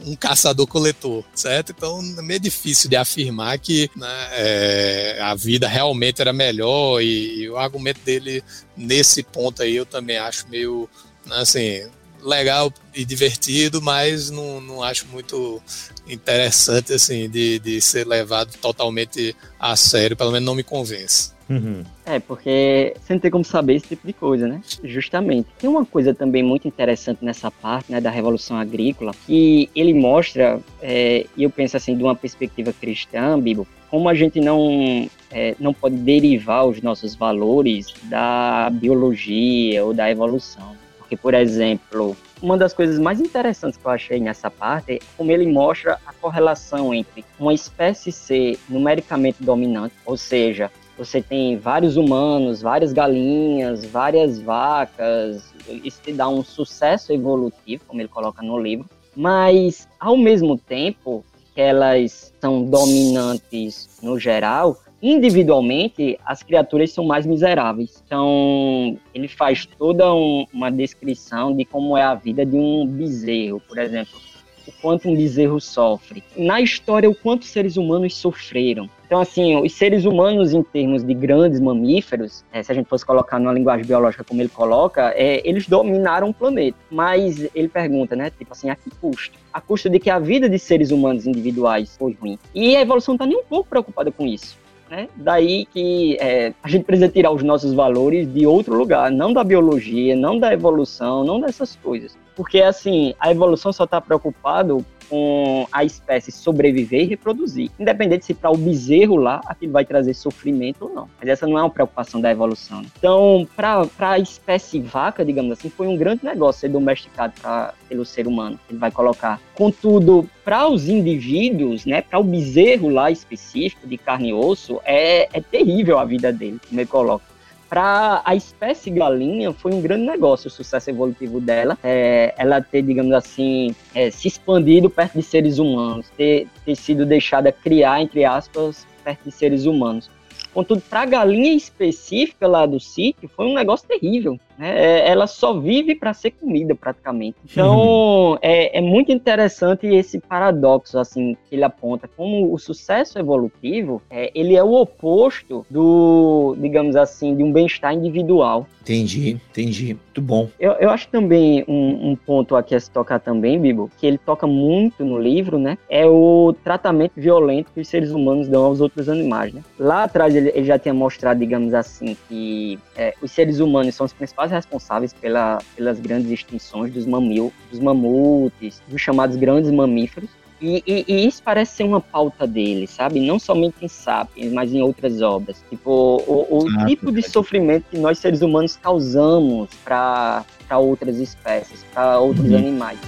um 0.00 0.16
caçador-coletor, 0.16 1.24
certo? 1.34 1.72
Então 1.76 2.00
é 2.18 2.22
meio 2.22 2.40
difícil 2.40 2.90
de 2.90 2.96
afirmar 2.96 3.58
que 3.58 3.90
né, 3.96 4.28
é, 4.32 5.18
a 5.22 5.34
vida 5.34 5.68
realmente 5.68 6.20
era 6.20 6.32
melhor 6.32 7.00
e, 7.00 7.42
e, 7.42 7.50
o 7.50 7.56
argumento 7.56 8.00
dele 8.04 8.42
nesse 8.76 9.22
ponto 9.22 9.62
aí 9.62 9.76
eu 9.76 9.86
também 9.86 10.18
acho 10.18 10.48
meio 10.48 10.88
Assim, 11.30 11.86
legal 12.24 12.72
e 12.94 13.04
divertido, 13.04 13.82
mas 13.82 14.30
não, 14.30 14.60
não 14.60 14.82
acho 14.82 15.06
muito 15.08 15.62
interessante 16.08 16.92
assim 16.92 17.28
de, 17.28 17.58
de 17.58 17.80
ser 17.80 18.06
levado 18.06 18.56
totalmente 18.60 19.36
a 19.58 19.76
sério, 19.76 20.16
pelo 20.16 20.32
menos 20.32 20.46
não 20.46 20.54
me 20.54 20.62
convence. 20.62 21.34
Uhum. 21.48 21.84
É, 22.06 22.18
porque 22.18 22.94
você 22.98 23.12
não 23.12 23.20
tem 23.20 23.30
como 23.30 23.44
saber 23.44 23.74
esse 23.74 23.88
tipo 23.88 24.06
de 24.06 24.12
coisa, 24.14 24.48
né? 24.48 24.62
Justamente. 24.82 25.48
Tem 25.58 25.68
uma 25.68 25.84
coisa 25.84 26.14
também 26.14 26.42
muito 26.42 26.66
interessante 26.66 27.22
nessa 27.22 27.50
parte, 27.50 27.92
né, 27.92 28.00
da 28.00 28.10
Revolução 28.10 28.56
Agrícola, 28.56 29.12
que 29.26 29.68
ele 29.76 29.92
mostra, 29.92 30.58
é, 30.80 31.26
e 31.36 31.42
eu 31.42 31.50
penso 31.50 31.76
assim, 31.76 31.96
de 31.96 32.02
uma 32.02 32.16
perspectiva 32.16 32.72
cristã, 32.72 33.38
Bíblia, 33.38 33.66
como 33.90 34.08
a 34.08 34.14
gente 34.14 34.40
não, 34.40 35.08
é, 35.30 35.54
não 35.60 35.74
pode 35.74 35.96
derivar 35.96 36.66
os 36.66 36.80
nossos 36.80 37.14
valores 37.14 37.94
da 38.04 38.70
biologia 38.72 39.84
ou 39.84 39.92
da 39.92 40.10
evolução. 40.10 40.74
Por 41.16 41.34
exemplo, 41.34 42.16
uma 42.42 42.56
das 42.56 42.72
coisas 42.72 42.98
mais 42.98 43.20
interessantes 43.20 43.78
que 43.78 43.86
eu 43.86 43.90
achei 43.90 44.20
nessa 44.20 44.50
parte 44.50 44.92
é 44.92 44.98
como 45.16 45.30
ele 45.30 45.46
mostra 45.46 45.98
a 46.06 46.12
correlação 46.12 46.92
entre 46.92 47.24
uma 47.38 47.54
espécie 47.54 48.12
ser 48.12 48.58
numericamente 48.68 49.42
dominante, 49.42 49.94
ou 50.04 50.16
seja, 50.16 50.70
você 50.96 51.20
tem 51.20 51.56
vários 51.56 51.96
humanos, 51.96 52.62
várias 52.62 52.92
galinhas, 52.92 53.84
várias 53.84 54.40
vacas, 54.40 55.52
isso 55.68 56.00
te 56.02 56.12
dá 56.12 56.28
um 56.28 56.44
sucesso 56.44 57.12
evolutivo, 57.12 57.84
como 57.86 58.00
ele 58.00 58.08
coloca 58.08 58.42
no 58.42 58.58
livro, 58.58 58.88
mas 59.16 59.88
ao 59.98 60.16
mesmo 60.16 60.56
tempo 60.56 61.24
que 61.54 61.60
elas 61.60 62.32
são 62.40 62.64
dominantes 62.64 63.88
no 64.02 64.18
geral, 64.18 64.76
individualmente, 65.04 66.18
as 66.24 66.42
criaturas 66.42 66.90
são 66.90 67.04
mais 67.04 67.26
miseráveis. 67.26 68.02
Então, 68.06 68.98
ele 69.14 69.28
faz 69.28 69.66
toda 69.66 70.10
um, 70.14 70.46
uma 70.50 70.70
descrição 70.70 71.54
de 71.54 71.66
como 71.66 71.94
é 71.94 72.02
a 72.02 72.14
vida 72.14 72.46
de 72.46 72.56
um 72.56 72.86
bezerro, 72.86 73.60
por 73.60 73.76
exemplo. 73.76 74.18
O 74.66 74.72
quanto 74.80 75.10
um 75.10 75.14
bezerro 75.14 75.60
sofre. 75.60 76.24
Na 76.34 76.58
história, 76.58 77.10
o 77.10 77.14
quanto 77.14 77.44
seres 77.44 77.76
humanos 77.76 78.16
sofreram. 78.16 78.88
Então, 79.04 79.20
assim, 79.20 79.54
os 79.60 79.74
seres 79.74 80.06
humanos, 80.06 80.54
em 80.54 80.62
termos 80.62 81.04
de 81.04 81.12
grandes 81.12 81.60
mamíferos, 81.60 82.42
é, 82.50 82.62
se 82.62 82.72
a 82.72 82.74
gente 82.74 82.88
fosse 82.88 83.04
colocar 83.04 83.38
numa 83.38 83.52
linguagem 83.52 83.84
biológica 83.84 84.24
como 84.24 84.40
ele 84.40 84.48
coloca, 84.48 85.12
é, 85.14 85.46
eles 85.46 85.68
dominaram 85.68 86.30
o 86.30 86.34
planeta. 86.34 86.78
Mas 86.90 87.46
ele 87.54 87.68
pergunta, 87.68 88.16
né, 88.16 88.30
tipo 88.30 88.54
assim, 88.54 88.70
a 88.70 88.74
que 88.74 88.88
custo? 89.02 89.38
A 89.52 89.60
custo 89.60 89.90
de 89.90 89.98
que 89.98 90.08
a 90.08 90.18
vida 90.18 90.48
de 90.48 90.58
seres 90.58 90.90
humanos 90.90 91.26
individuais 91.26 91.94
foi 91.98 92.16
ruim. 92.18 92.38
E 92.54 92.74
a 92.74 92.80
evolução 92.80 93.12
não 93.12 93.16
está 93.16 93.26
nem 93.26 93.36
um 93.36 93.44
pouco 93.44 93.68
preocupada 93.68 94.10
com 94.10 94.26
isso. 94.26 94.63
Né? 94.90 95.08
Daí 95.16 95.66
que 95.66 96.16
é, 96.20 96.52
a 96.62 96.68
gente 96.68 96.84
precisa 96.84 97.08
tirar 97.08 97.30
os 97.30 97.42
nossos 97.42 97.72
valores 97.72 98.32
de 98.32 98.46
outro 98.46 98.74
lugar, 98.74 99.10
não 99.10 99.32
da 99.32 99.42
biologia, 99.42 100.14
não 100.14 100.38
da 100.38 100.52
evolução, 100.52 101.24
não 101.24 101.40
dessas 101.40 101.76
coisas. 101.76 102.16
Porque, 102.36 102.60
assim, 102.60 103.14
a 103.18 103.30
evolução 103.30 103.72
só 103.72 103.84
está 103.84 104.00
preocupado 104.00 104.84
com 105.14 105.64
a 105.70 105.84
espécie 105.84 106.32
sobreviver 106.32 107.02
e 107.02 107.04
reproduzir, 107.04 107.70
independente 107.78 108.24
se 108.24 108.34
para 108.34 108.50
o 108.50 108.56
bezerro 108.56 109.14
lá 109.14 109.40
aquilo 109.46 109.70
vai 109.70 109.84
trazer 109.84 110.12
sofrimento 110.12 110.86
ou 110.86 110.90
não. 110.92 111.08
Mas 111.20 111.28
essa 111.28 111.46
não 111.46 111.56
é 111.56 111.62
uma 111.62 111.70
preocupação 111.70 112.20
da 112.20 112.32
evolução. 112.32 112.82
Né? 112.82 112.88
Então, 112.98 113.46
para 113.54 113.86
a 114.00 114.18
espécie 114.18 114.80
vaca, 114.80 115.24
digamos 115.24 115.52
assim, 115.52 115.70
foi 115.70 115.86
um 115.86 115.96
grande 115.96 116.24
negócio 116.24 116.62
ser 116.62 116.68
domesticado 116.68 117.32
pra, 117.40 117.74
pelo 117.88 118.04
ser 118.04 118.26
humano. 118.26 118.58
Ele 118.68 118.76
vai 118.76 118.90
colocar. 118.90 119.40
Contudo, 119.54 120.28
para 120.44 120.66
os 120.66 120.88
indivíduos, 120.88 121.86
né, 121.86 122.02
para 122.02 122.18
o 122.18 122.24
bezerro 122.24 122.88
lá 122.88 123.08
específico 123.08 123.86
de 123.86 123.96
carne 123.96 124.30
e 124.30 124.34
osso, 124.34 124.80
é, 124.84 125.28
é 125.32 125.40
terrível 125.40 125.96
a 126.00 126.04
vida 126.04 126.32
dele, 126.32 126.60
como 126.68 126.80
ele 126.80 126.88
coloca 126.88 127.33
para 127.68 128.22
a 128.24 128.34
espécie 128.34 128.90
galinha 128.90 129.52
foi 129.52 129.72
um 129.72 129.80
grande 129.80 130.06
negócio 130.06 130.48
o 130.48 130.50
sucesso 130.50 130.90
evolutivo 130.90 131.40
dela. 131.40 131.78
É, 131.82 132.34
ela 132.36 132.60
ter, 132.60 132.82
digamos 132.82 133.12
assim, 133.12 133.74
é, 133.94 134.10
se 134.10 134.28
expandido 134.28 134.88
perto 134.90 135.14
de 135.14 135.22
seres 135.22 135.58
humanos, 135.58 136.06
ter, 136.16 136.46
ter 136.64 136.76
sido 136.76 137.04
deixada 137.04 137.50
criar, 137.50 138.00
entre 138.00 138.24
aspas, 138.24 138.86
perto 139.02 139.24
de 139.24 139.32
seres 139.32 139.66
humanos. 139.66 140.10
Contudo, 140.52 140.80
para 140.88 141.02
a 141.02 141.06
galinha 141.06 141.52
específica 141.52 142.46
lá 142.46 142.64
do 142.64 142.78
sítio, 142.78 143.28
foi 143.28 143.46
um 143.46 143.54
negócio 143.54 143.88
terrível. 143.88 144.38
Né? 144.58 144.70
É, 144.74 145.10
ela 145.10 145.26
só 145.26 145.58
vive 145.58 145.94
para 145.94 146.12
ser 146.12 146.32
comida, 146.32 146.74
praticamente. 146.74 147.36
Então, 147.44 148.32
uhum. 148.32 148.38
é, 148.40 148.78
é, 148.78 148.80
muito 148.80 149.12
interessante 149.12 149.86
esse 149.86 150.18
paradoxo 150.18 150.98
assim 150.98 151.36
que 151.48 151.56
ele 151.56 151.64
aponta. 151.64 152.08
Como 152.08 152.52
o 152.52 152.58
sucesso 152.58 153.18
evolutivo, 153.18 154.02
é, 154.10 154.30
ele 154.34 154.56
é 154.56 154.62
o 154.62 154.72
oposto 154.72 155.66
do, 155.70 156.56
digamos 156.58 156.96
assim, 156.96 157.34
de 157.34 157.42
um 157.42 157.52
bem-estar 157.52 157.92
individual. 157.92 158.66
Entendi, 158.84 159.30
entendi. 159.50 159.94
Muito 159.94 160.20
bom. 160.20 160.48
Eu, 160.60 160.72
eu 160.72 160.90
acho 160.90 161.08
também 161.08 161.64
um, 161.66 162.10
um, 162.10 162.16
ponto 162.16 162.54
aqui 162.54 162.74
a 162.74 162.80
se 162.80 162.90
tocar 162.90 163.18
também, 163.18 163.58
Bibo, 163.58 163.90
que 163.98 164.06
ele 164.06 164.18
toca 164.18 164.46
muito 164.46 165.04
no 165.04 165.18
livro, 165.18 165.58
né? 165.58 165.78
É 165.88 166.06
o 166.06 166.54
tratamento 166.62 167.12
violento 167.16 167.72
que 167.72 167.80
os 167.80 167.88
seres 167.88 168.10
humanos 168.10 168.46
dão 168.46 168.64
aos 168.64 168.82
outros 168.82 169.08
animais, 169.08 169.54
né? 169.54 169.62
Lá 169.78 170.04
atrás 170.04 170.36
ele, 170.36 170.52
ele 170.54 170.66
já 170.66 170.78
tinha 170.78 170.92
mostrado, 170.92 171.40
digamos 171.40 171.72
assim, 171.72 172.14
que 172.28 172.78
é, 172.94 173.14
os 173.22 173.32
seres 173.32 173.58
humanos 173.58 173.94
são 173.94 174.04
os 174.04 174.12
principais 174.12 174.43
responsáveis 174.50 175.12
pela, 175.12 175.58
pelas 175.76 175.98
grandes 176.00 176.30
extinções 176.30 176.92
dos, 176.92 177.06
mamil, 177.06 177.52
dos 177.70 177.80
mamutes, 177.80 178.82
dos 178.88 179.00
chamados 179.00 179.36
grandes 179.36 179.70
mamíferos. 179.70 180.30
E, 180.60 180.82
e, 180.86 181.04
e, 181.06 181.26
isso 181.26 181.42
parece 181.42 181.76
ser 181.76 181.84
uma 181.84 182.00
pauta 182.00 182.46
dele, 182.46 182.86
sabe? 182.86 183.20
Não 183.20 183.38
somente 183.38 183.76
em 183.82 183.88
Sapiens, 183.88 184.52
mas 184.52 184.72
em 184.72 184.80
outras 184.80 185.20
obras. 185.20 185.62
Tipo, 185.68 185.90
o, 186.26 186.64
o 186.64 186.68
ah, 186.78 186.86
tipo 186.86 187.12
de 187.12 187.22
sofrimento 187.22 187.84
que 187.90 187.98
nós 187.98 188.18
seres 188.18 188.40
humanos 188.40 188.76
causamos 188.76 189.68
para 189.84 190.44
outras 190.78 191.18
espécies, 191.18 191.84
para 191.92 192.18
outros 192.18 192.48
uhum. 192.48 192.56
animais. 192.56 192.98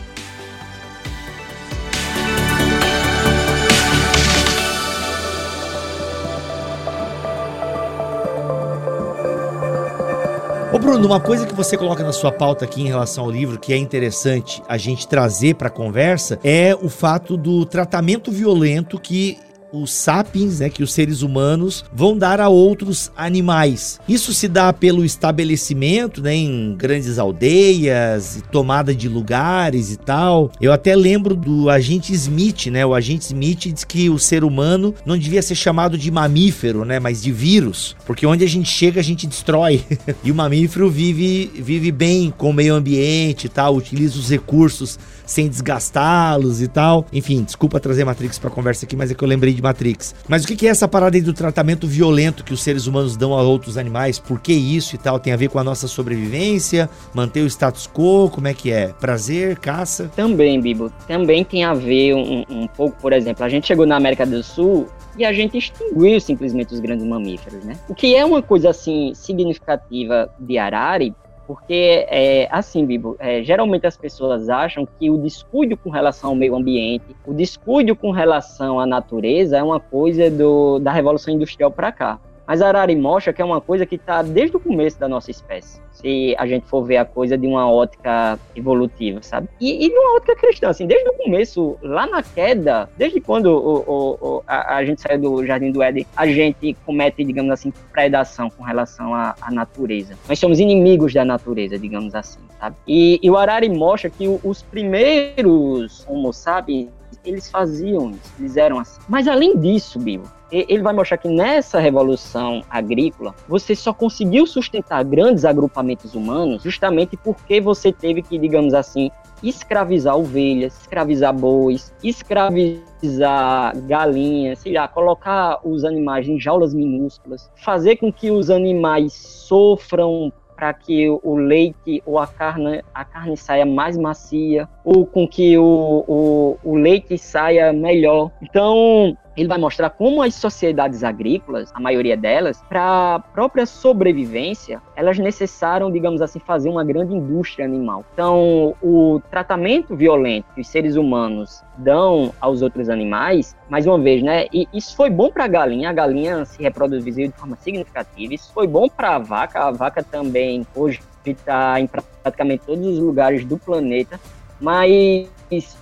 Bruno, 10.86 11.04
uma 11.04 11.18
coisa 11.18 11.44
que 11.44 11.52
você 11.52 11.76
coloca 11.76 12.04
na 12.04 12.12
sua 12.12 12.30
pauta 12.30 12.64
aqui 12.64 12.80
em 12.80 12.86
relação 12.86 13.24
ao 13.24 13.30
livro 13.30 13.58
que 13.58 13.72
é 13.72 13.76
interessante 13.76 14.62
a 14.68 14.78
gente 14.78 15.08
trazer 15.08 15.56
para 15.56 15.66
a 15.66 15.70
conversa 15.70 16.38
é 16.44 16.76
o 16.80 16.88
fato 16.88 17.36
do 17.36 17.66
tratamento 17.66 18.30
violento 18.30 18.96
que 18.96 19.36
os 19.72 19.92
sapiens, 19.92 20.60
né, 20.60 20.68
que 20.68 20.82
os 20.82 20.92
seres 20.92 21.22
humanos 21.22 21.84
vão 21.92 22.16
dar 22.16 22.40
a 22.40 22.48
outros 22.48 23.10
animais. 23.16 24.00
Isso 24.08 24.32
se 24.32 24.48
dá 24.48 24.72
pelo 24.72 25.04
estabelecimento, 25.04 26.22
né, 26.22 26.34
em 26.34 26.74
grandes 26.76 27.18
aldeias, 27.18 28.42
tomada 28.50 28.94
de 28.94 29.08
lugares 29.08 29.92
e 29.92 29.96
tal. 29.96 30.50
Eu 30.60 30.72
até 30.72 30.94
lembro 30.94 31.34
do 31.34 31.68
agente 31.68 32.12
Smith, 32.12 32.66
né? 32.66 32.84
O 32.84 32.94
agente 32.94 33.26
Smith 33.26 33.72
diz 33.72 33.84
que 33.84 34.08
o 34.08 34.18
ser 34.18 34.44
humano 34.44 34.94
não 35.04 35.18
devia 35.18 35.42
ser 35.42 35.54
chamado 35.54 35.98
de 35.98 36.10
mamífero, 36.10 36.84
né, 36.84 36.98
mas 36.98 37.22
de 37.22 37.32
vírus, 37.32 37.96
porque 38.06 38.26
onde 38.26 38.44
a 38.44 38.48
gente 38.48 38.68
chega 38.68 39.00
a 39.00 39.04
gente 39.04 39.26
destrói. 39.26 39.84
e 40.22 40.30
o 40.30 40.34
mamífero 40.34 40.90
vive 40.90 41.50
vive 41.54 41.90
bem 41.90 42.32
com 42.36 42.50
o 42.50 42.52
meio 42.52 42.74
ambiente 42.74 43.48
tal, 43.48 43.74
utiliza 43.76 44.18
os 44.18 44.30
recursos 44.30 44.98
sem 45.26 45.48
desgastá-los 45.48 46.62
e 46.62 46.68
tal. 46.68 47.04
Enfim, 47.12 47.42
desculpa 47.42 47.80
trazer 47.80 48.04
Matrix 48.04 48.38
pra 48.38 48.48
conversa 48.48 48.86
aqui, 48.86 48.96
mas 48.96 49.10
é 49.10 49.14
que 49.14 49.22
eu 49.22 49.28
lembrei 49.28 49.52
de 49.52 49.60
Matrix. 49.60 50.14
Mas 50.28 50.44
o 50.44 50.46
que 50.46 50.66
é 50.66 50.70
essa 50.70 50.88
parada 50.88 51.16
aí 51.16 51.20
do 51.20 51.32
tratamento 51.32 51.86
violento 51.86 52.44
que 52.44 52.54
os 52.54 52.62
seres 52.62 52.86
humanos 52.86 53.16
dão 53.16 53.34
a 53.34 53.42
outros 53.42 53.76
animais? 53.76 54.18
Por 54.18 54.40
que 54.40 54.52
isso 54.52 54.94
e 54.94 54.98
tal? 54.98 55.18
Tem 55.18 55.32
a 55.32 55.36
ver 55.36 55.50
com 55.50 55.58
a 55.58 55.64
nossa 55.64 55.88
sobrevivência? 55.88 56.88
Manter 57.12 57.42
o 57.42 57.46
status 57.46 57.86
quo? 57.92 58.30
Como 58.30 58.46
é 58.46 58.54
que 58.54 58.70
é? 58.70 58.92
Prazer? 58.92 59.58
Caça? 59.58 60.10
Também, 60.14 60.60
Bibo. 60.60 60.90
Também 61.08 61.44
tem 61.44 61.64
a 61.64 61.74
ver 61.74 62.14
um, 62.14 62.44
um 62.48 62.66
pouco, 62.66 62.96
por 63.00 63.12
exemplo, 63.12 63.44
a 63.44 63.48
gente 63.48 63.66
chegou 63.66 63.84
na 63.84 63.96
América 63.96 64.24
do 64.24 64.42
Sul 64.42 64.88
e 65.18 65.24
a 65.24 65.32
gente 65.32 65.56
extinguiu 65.56 66.20
simplesmente 66.20 66.74
os 66.74 66.80
grandes 66.80 67.06
mamíferos, 67.06 67.64
né? 67.64 67.76
O 67.88 67.94
que 67.94 68.14
é 68.14 68.24
uma 68.24 68.42
coisa 68.42 68.70
assim 68.70 69.12
significativa 69.14 70.30
de 70.38 70.58
Arari, 70.58 71.14
porque, 71.46 72.06
é, 72.08 72.48
assim, 72.50 72.84
Bibo, 72.84 73.16
é, 73.18 73.42
geralmente 73.42 73.86
as 73.86 73.96
pessoas 73.96 74.48
acham 74.48 74.86
que 74.98 75.08
o 75.08 75.16
descuido 75.16 75.76
com 75.76 75.90
relação 75.90 76.30
ao 76.30 76.36
meio 76.36 76.56
ambiente, 76.56 77.04
o 77.24 77.32
descuido 77.32 77.94
com 77.94 78.10
relação 78.10 78.80
à 78.80 78.86
natureza 78.86 79.56
é 79.56 79.62
uma 79.62 79.78
coisa 79.78 80.30
do, 80.30 80.78
da 80.78 80.90
Revolução 80.90 81.32
Industrial 81.32 81.70
para 81.70 81.92
cá. 81.92 82.18
Mas 82.46 82.62
a 82.62 82.86
mostra 82.96 83.32
que 83.32 83.42
é 83.42 83.44
uma 83.44 83.60
coisa 83.60 83.84
que 83.84 83.96
está 83.96 84.22
desde 84.22 84.56
o 84.56 84.60
começo 84.60 84.98
da 85.00 85.08
nossa 85.08 85.30
espécie, 85.30 85.80
se 85.90 86.34
a 86.38 86.46
gente 86.46 86.66
for 86.66 86.84
ver 86.84 86.98
a 86.98 87.04
coisa 87.04 87.36
de 87.36 87.46
uma 87.46 87.70
ótica 87.70 88.38
evolutiva, 88.54 89.20
sabe? 89.22 89.48
E, 89.60 89.86
e 89.86 89.88
numa 89.88 90.16
ótica 90.16 90.36
cristã, 90.36 90.68
assim, 90.68 90.86
desde 90.86 91.08
o 91.08 91.14
começo, 91.14 91.76
lá 91.82 92.06
na 92.06 92.22
queda, 92.22 92.88
desde 92.96 93.20
quando 93.20 93.46
o, 93.46 93.78
o, 93.78 94.18
o, 94.20 94.42
a, 94.46 94.76
a, 94.76 94.84
gente 94.84 95.00
saiu 95.00 95.20
do 95.20 95.46
Jardim 95.46 95.72
do 95.72 95.82
Éden, 95.82 96.06
a 96.14 96.26
gente 96.26 96.76
comete, 96.84 97.24
digamos 97.24 97.50
assim, 97.50 97.72
predação 97.92 98.48
com 98.50 98.62
relação 98.62 99.14
à, 99.14 99.34
à 99.40 99.50
natureza. 99.50 100.14
Nós 100.28 100.38
somos 100.38 100.60
inimigos 100.60 101.12
da 101.12 101.24
natureza, 101.24 101.78
digamos 101.78 102.14
assim, 102.14 102.40
sabe? 102.60 102.76
E, 102.86 103.18
e 103.22 103.30
o 103.30 103.36
Arari 103.36 103.68
mostra 103.68 104.10
que 104.10 104.28
os 104.44 104.62
primeiros 104.62 106.06
Homo 106.08 106.32
sapiens 106.32 106.88
eles 107.26 107.50
faziam 107.50 108.10
isso, 108.10 108.32
eles 108.38 108.56
eram 108.56 108.78
assim. 108.78 109.00
Mas 109.08 109.26
além 109.28 109.58
disso, 109.58 109.98
Bibo, 109.98 110.24
ele 110.50 110.82
vai 110.82 110.92
mostrar 110.92 111.18
que 111.18 111.28
nessa 111.28 111.80
revolução 111.80 112.62
agrícola, 112.70 113.34
você 113.48 113.74
só 113.74 113.92
conseguiu 113.92 114.46
sustentar 114.46 115.04
grandes 115.04 115.44
agrupamentos 115.44 116.14
humanos 116.14 116.62
justamente 116.62 117.16
porque 117.16 117.60
você 117.60 117.92
teve 117.92 118.22
que, 118.22 118.38
digamos 118.38 118.72
assim, 118.72 119.10
escravizar 119.42 120.16
ovelhas, 120.16 120.80
escravizar 120.80 121.34
bois, 121.34 121.92
escravizar 122.02 123.76
galinhas, 123.86 124.60
sei 124.60 124.72
lá, 124.72 124.88
colocar 124.88 125.60
os 125.64 125.84
animais 125.84 126.28
em 126.28 126.38
jaulas 126.38 126.72
minúsculas, 126.72 127.50
fazer 127.56 127.96
com 127.96 128.12
que 128.12 128.30
os 128.30 128.48
animais 128.48 129.12
sofram 129.12 130.32
para 130.56 130.72
que 130.72 131.08
o 131.08 131.36
leite 131.36 132.02
ou 132.06 132.18
a 132.18 132.26
carne, 132.26 132.82
a 132.94 133.04
carne 133.04 133.36
saia 133.36 133.66
mais 133.66 133.96
macia, 133.96 134.66
ou 134.82 135.04
com 135.04 135.28
que 135.28 135.58
o, 135.58 136.04
o, 136.08 136.58
o 136.64 136.76
leite 136.76 137.18
saia 137.18 137.72
melhor. 137.72 138.32
Então, 138.40 139.16
ele 139.36 139.48
vai 139.48 139.58
mostrar 139.58 139.90
como 139.90 140.22
as 140.22 140.34
sociedades 140.34 141.04
agrícolas, 141.04 141.70
a 141.74 141.80
maioria 141.80 142.16
delas, 142.16 142.62
para 142.68 143.16
a 143.16 143.18
própria 143.18 143.66
sobrevivência, 143.66 144.80
elas 144.94 145.18
necessaram, 145.18 145.90
digamos 145.90 146.22
assim, 146.22 146.38
fazer 146.38 146.68
uma 146.68 146.84
grande 146.84 147.14
indústria 147.14 147.64
animal. 147.64 148.04
Então, 148.12 148.74
o 148.82 149.20
tratamento 149.30 149.94
violento 149.94 150.46
que 150.54 150.60
os 150.60 150.68
seres 150.68 150.96
humanos 150.96 151.62
dão 151.76 152.32
aos 152.40 152.62
outros 152.62 152.88
animais, 152.88 153.54
mais 153.68 153.86
uma 153.86 153.98
vez, 153.98 154.22
né? 154.22 154.46
E 154.52 154.66
isso 154.72 154.96
foi 154.96 155.10
bom 155.10 155.30
para 155.30 155.44
a 155.44 155.48
galinha, 155.48 155.90
a 155.90 155.92
galinha 155.92 156.44
se 156.44 156.62
reproduziu 156.62 157.28
de 157.28 157.32
forma 157.32 157.56
significativa. 157.56 158.34
Isso 158.34 158.52
foi 158.52 158.66
bom 158.66 158.88
para 158.88 159.16
a 159.16 159.18
vaca, 159.18 159.64
a 159.64 159.70
vaca 159.70 160.02
também 160.02 160.66
hoje 160.74 161.00
está 161.24 161.80
em 161.80 161.86
praticamente 162.22 162.64
todos 162.64 162.86
os 162.86 162.98
lugares 162.98 163.44
do 163.44 163.58
planeta, 163.58 164.18
mas 164.60 165.28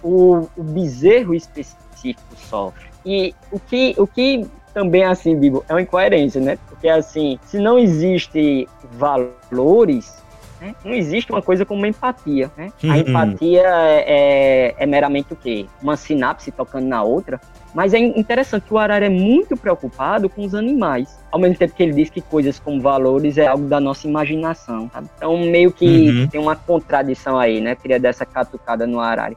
o, 0.02 0.48
o 0.56 0.62
bezerro 0.62 1.34
específico 1.34 2.34
sofre. 2.36 2.93
E 3.04 3.34
o 3.50 3.58
que, 3.58 3.94
o 3.98 4.06
que 4.06 4.46
também, 4.72 5.02
é 5.02 5.06
assim, 5.06 5.38
Bibo, 5.38 5.64
é 5.68 5.72
uma 5.72 5.82
incoerência, 5.82 6.40
né? 6.40 6.58
Porque, 6.68 6.88
assim, 6.88 7.38
se 7.46 7.58
não 7.58 7.78
existe 7.78 8.68
valores, 8.92 10.22
né? 10.60 10.74
não 10.84 10.92
existe 10.92 11.30
uma 11.30 11.40
coisa 11.40 11.64
como 11.64 11.86
empatia, 11.86 12.50
né? 12.56 12.72
A 12.82 12.86
uhum. 12.86 12.94
empatia 12.96 13.62
é, 13.62 14.04
é, 14.06 14.74
é 14.78 14.86
meramente 14.86 15.32
o 15.32 15.36
quê? 15.36 15.66
Uma 15.80 15.96
sinapse 15.96 16.50
tocando 16.50 16.86
na 16.86 17.02
outra, 17.02 17.40
mas 17.74 17.92
é 17.92 17.98
interessante 17.98 18.64
que 18.64 18.74
o 18.74 18.78
Arara 18.78 19.06
é 19.06 19.10
muito 19.10 19.56
preocupado 19.56 20.28
com 20.28 20.44
os 20.44 20.54
animais 20.54 21.24
ao 21.34 21.40
mesmo 21.40 21.56
tempo 21.56 21.74
que 21.74 21.82
ele 21.82 21.92
diz 21.92 22.08
que 22.08 22.20
coisas 22.20 22.60
como 22.60 22.80
valores 22.80 23.36
é 23.38 23.48
algo 23.48 23.66
da 23.66 23.80
nossa 23.80 24.06
imaginação. 24.06 24.88
Sabe? 24.92 25.10
Então, 25.16 25.36
meio 25.36 25.72
que 25.72 26.08
uhum. 26.08 26.28
tem 26.28 26.40
uma 26.40 26.54
contradição 26.54 27.36
aí, 27.36 27.60
né? 27.60 27.74
Queria 27.74 27.98
dessa 27.98 28.24
catucada 28.24 28.86
no 28.86 29.00
Arari. 29.00 29.36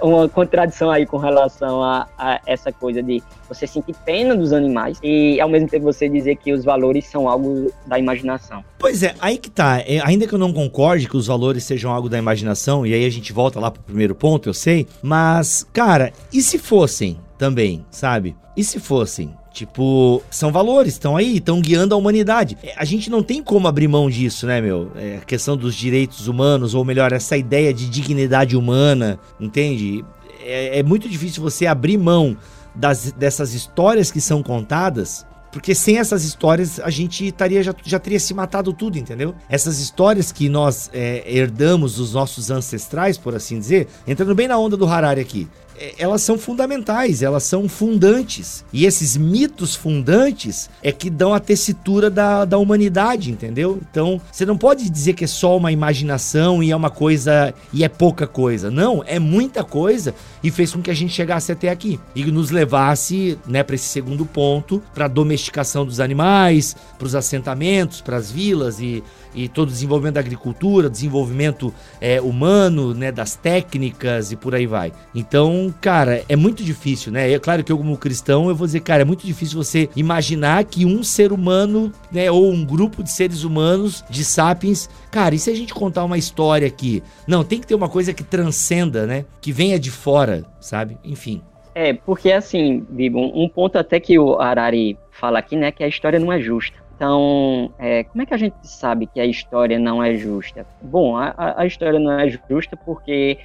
Uma, 0.00 0.28
contradição 0.28 0.88
aí 0.88 1.04
com 1.04 1.16
relação 1.16 1.82
a, 1.82 2.06
a, 2.16 2.40
essa 2.46 2.70
coisa 2.70 3.02
de 3.02 3.20
você 3.48 3.66
sentir 3.66 3.92
pena 4.04 4.36
dos 4.36 4.52
animais 4.52 5.00
e, 5.02 5.40
ao 5.40 5.48
mesmo 5.48 5.68
tempo, 5.68 5.84
você 5.84 6.08
dizer 6.08 6.36
que 6.36 6.52
os 6.52 6.64
valores 6.64 7.06
são 7.06 7.28
algo 7.28 7.72
da 7.84 7.98
imaginação. 7.98 8.62
Pois 8.78 9.02
é, 9.02 9.16
aí 9.20 9.36
que 9.36 9.50
tá. 9.50 9.80
É, 9.80 10.00
ainda 10.04 10.28
que 10.28 10.32
eu 10.32 10.38
não 10.38 10.52
concorde 10.52 11.08
que 11.08 11.16
os 11.16 11.26
valores 11.26 11.64
sejam 11.64 11.92
algo 11.92 12.08
da 12.08 12.18
imaginação, 12.18 12.86
e 12.86 12.94
aí 12.94 13.04
a 13.04 13.10
gente 13.10 13.32
volta 13.32 13.58
lá 13.58 13.68
pro 13.68 13.82
primeiro 13.82 14.14
ponto, 14.14 14.48
eu 14.48 14.54
sei, 14.54 14.86
mas, 15.02 15.66
cara, 15.72 16.12
e 16.32 16.40
se 16.40 16.56
fossem 16.56 17.18
também, 17.40 17.86
sabe? 17.90 18.36
E 18.54 18.62
se 18.62 18.78
fossem? 18.78 19.34
Tipo, 19.50 20.22
são 20.30 20.52
valores, 20.52 20.92
estão 20.92 21.16
aí, 21.16 21.38
estão 21.38 21.58
guiando 21.58 21.94
a 21.94 21.98
humanidade. 21.98 22.58
É, 22.62 22.74
a 22.76 22.84
gente 22.84 23.08
não 23.08 23.22
tem 23.22 23.42
como 23.42 23.66
abrir 23.66 23.88
mão 23.88 24.10
disso, 24.10 24.46
né, 24.46 24.60
meu? 24.60 24.92
É 24.94 25.16
a 25.16 25.24
questão 25.24 25.56
dos 25.56 25.74
direitos 25.74 26.28
humanos, 26.28 26.74
ou 26.74 26.84
melhor, 26.84 27.14
essa 27.14 27.38
ideia 27.38 27.72
de 27.72 27.88
dignidade 27.88 28.58
humana, 28.58 29.18
entende? 29.40 30.04
É, 30.44 30.80
é 30.80 30.82
muito 30.82 31.08
difícil 31.08 31.42
você 31.42 31.66
abrir 31.66 31.96
mão 31.96 32.36
das, 32.74 33.10
dessas 33.12 33.54
histórias 33.54 34.10
que 34.10 34.20
são 34.20 34.42
contadas 34.42 35.26
porque 35.52 35.74
sem 35.74 35.98
essas 35.98 36.24
histórias 36.24 36.78
a 36.78 36.90
gente 36.90 37.26
estaria, 37.26 37.62
já, 37.62 37.74
já 37.84 37.98
teria 37.98 38.20
se 38.20 38.32
matado 38.32 38.72
tudo, 38.72 38.98
entendeu? 38.98 39.34
Essas 39.48 39.80
histórias 39.80 40.30
que 40.30 40.48
nós 40.48 40.88
é, 40.92 41.24
herdamos 41.26 41.96
dos 41.96 42.14
nossos 42.14 42.50
ancestrais, 42.50 43.18
por 43.18 43.34
assim 43.34 43.58
dizer, 43.58 43.88
entrando 44.06 44.34
bem 44.34 44.46
na 44.46 44.56
onda 44.56 44.76
do 44.76 44.86
Harari 44.86 45.20
aqui. 45.20 45.48
É, 45.80 45.94
elas 45.96 46.20
são 46.20 46.36
fundamentais, 46.36 47.22
elas 47.22 47.44
são 47.44 47.66
fundantes. 47.66 48.62
E 48.70 48.84
esses 48.84 49.16
mitos 49.16 49.74
fundantes 49.74 50.68
é 50.82 50.92
que 50.92 51.08
dão 51.08 51.32
a 51.32 51.40
tessitura 51.40 52.10
da, 52.10 52.44
da 52.44 52.58
humanidade, 52.58 53.30
entendeu? 53.30 53.80
Então, 53.90 54.20
você 54.30 54.44
não 54.44 54.58
pode 54.58 54.90
dizer 54.90 55.14
que 55.14 55.24
é 55.24 55.26
só 55.26 55.56
uma 55.56 55.72
imaginação 55.72 56.62
e 56.62 56.70
é 56.70 56.76
uma 56.76 56.90
coisa 56.90 57.54
e 57.72 57.82
é 57.82 57.88
pouca 57.88 58.26
coisa. 58.26 58.70
Não, 58.70 59.02
é 59.06 59.18
muita 59.18 59.64
coisa 59.64 60.14
e 60.42 60.50
fez 60.50 60.72
com 60.72 60.82
que 60.82 60.90
a 60.90 60.94
gente 60.94 61.14
chegasse 61.14 61.50
até 61.50 61.70
aqui 61.70 61.98
e 62.14 62.24
nos 62.26 62.50
levasse, 62.50 63.38
né, 63.46 63.62
para 63.62 63.74
esse 63.74 63.86
segundo 63.86 64.26
ponto, 64.26 64.82
para 64.92 65.08
domesticação 65.08 65.86
dos 65.86 65.98
animais, 65.98 66.76
para 66.98 67.06
os 67.06 67.14
assentamentos, 67.14 68.02
para 68.02 68.18
as 68.18 68.30
vilas 68.30 68.80
e 68.80 69.02
e 69.34 69.48
todo 69.48 69.68
o 69.68 69.72
desenvolvimento 69.72 70.14
da 70.14 70.20
agricultura, 70.20 70.90
desenvolvimento 70.90 71.72
é, 72.00 72.20
humano, 72.20 72.94
né, 72.94 73.12
das 73.12 73.36
técnicas 73.36 74.32
e 74.32 74.36
por 74.36 74.54
aí 74.54 74.66
vai. 74.66 74.92
Então, 75.14 75.69
cara, 75.72 76.22
é 76.28 76.36
muito 76.36 76.62
difícil, 76.62 77.12
né? 77.12 77.30
É 77.30 77.38
claro 77.38 77.62
que 77.64 77.70
eu 77.70 77.78
como 77.78 77.96
cristão 77.96 78.48
eu 78.48 78.54
vou 78.54 78.66
dizer, 78.66 78.80
cara, 78.80 79.02
é 79.02 79.04
muito 79.04 79.26
difícil 79.26 79.62
você 79.62 79.88
imaginar 79.96 80.64
que 80.64 80.84
um 80.84 81.02
ser 81.02 81.32
humano, 81.32 81.92
né, 82.10 82.30
ou 82.30 82.50
um 82.50 82.64
grupo 82.64 83.02
de 83.02 83.10
seres 83.10 83.44
humanos 83.44 84.04
de 84.08 84.24
sapiens, 84.24 84.88
cara, 85.10 85.34
e 85.34 85.38
se 85.38 85.50
a 85.50 85.54
gente 85.54 85.74
contar 85.74 86.04
uma 86.04 86.18
história 86.18 86.66
aqui? 86.66 87.02
Não, 87.26 87.44
tem 87.44 87.60
que 87.60 87.66
ter 87.66 87.74
uma 87.74 87.88
coisa 87.88 88.12
que 88.12 88.22
transcenda, 88.22 89.06
né? 89.06 89.24
Que 89.40 89.52
venha 89.52 89.78
de 89.78 89.90
fora, 89.90 90.44
sabe? 90.60 90.98
Enfim. 91.04 91.42
É, 91.74 91.92
porque 91.92 92.32
assim, 92.32 92.84
Bibo, 92.88 93.20
um 93.20 93.48
ponto 93.48 93.78
até 93.78 94.00
que 94.00 94.18
o 94.18 94.38
Arari 94.40 94.98
fala 95.10 95.38
aqui, 95.38 95.56
né, 95.56 95.70
que 95.70 95.84
a 95.84 95.88
história 95.88 96.18
não 96.18 96.32
é 96.32 96.40
justa. 96.40 96.76
Então, 97.00 97.72
é, 97.78 98.04
como 98.04 98.20
é 98.20 98.26
que 98.26 98.34
a 98.34 98.36
gente 98.36 98.56
sabe 98.62 99.06
que 99.06 99.18
a 99.18 99.24
história 99.24 99.78
não 99.78 100.02
é 100.04 100.14
justa? 100.16 100.66
Bom, 100.82 101.16
a, 101.16 101.54
a 101.56 101.64
história 101.64 101.98
não 101.98 102.18
é 102.18 102.28
justa 102.28 102.76
porque 102.76 103.38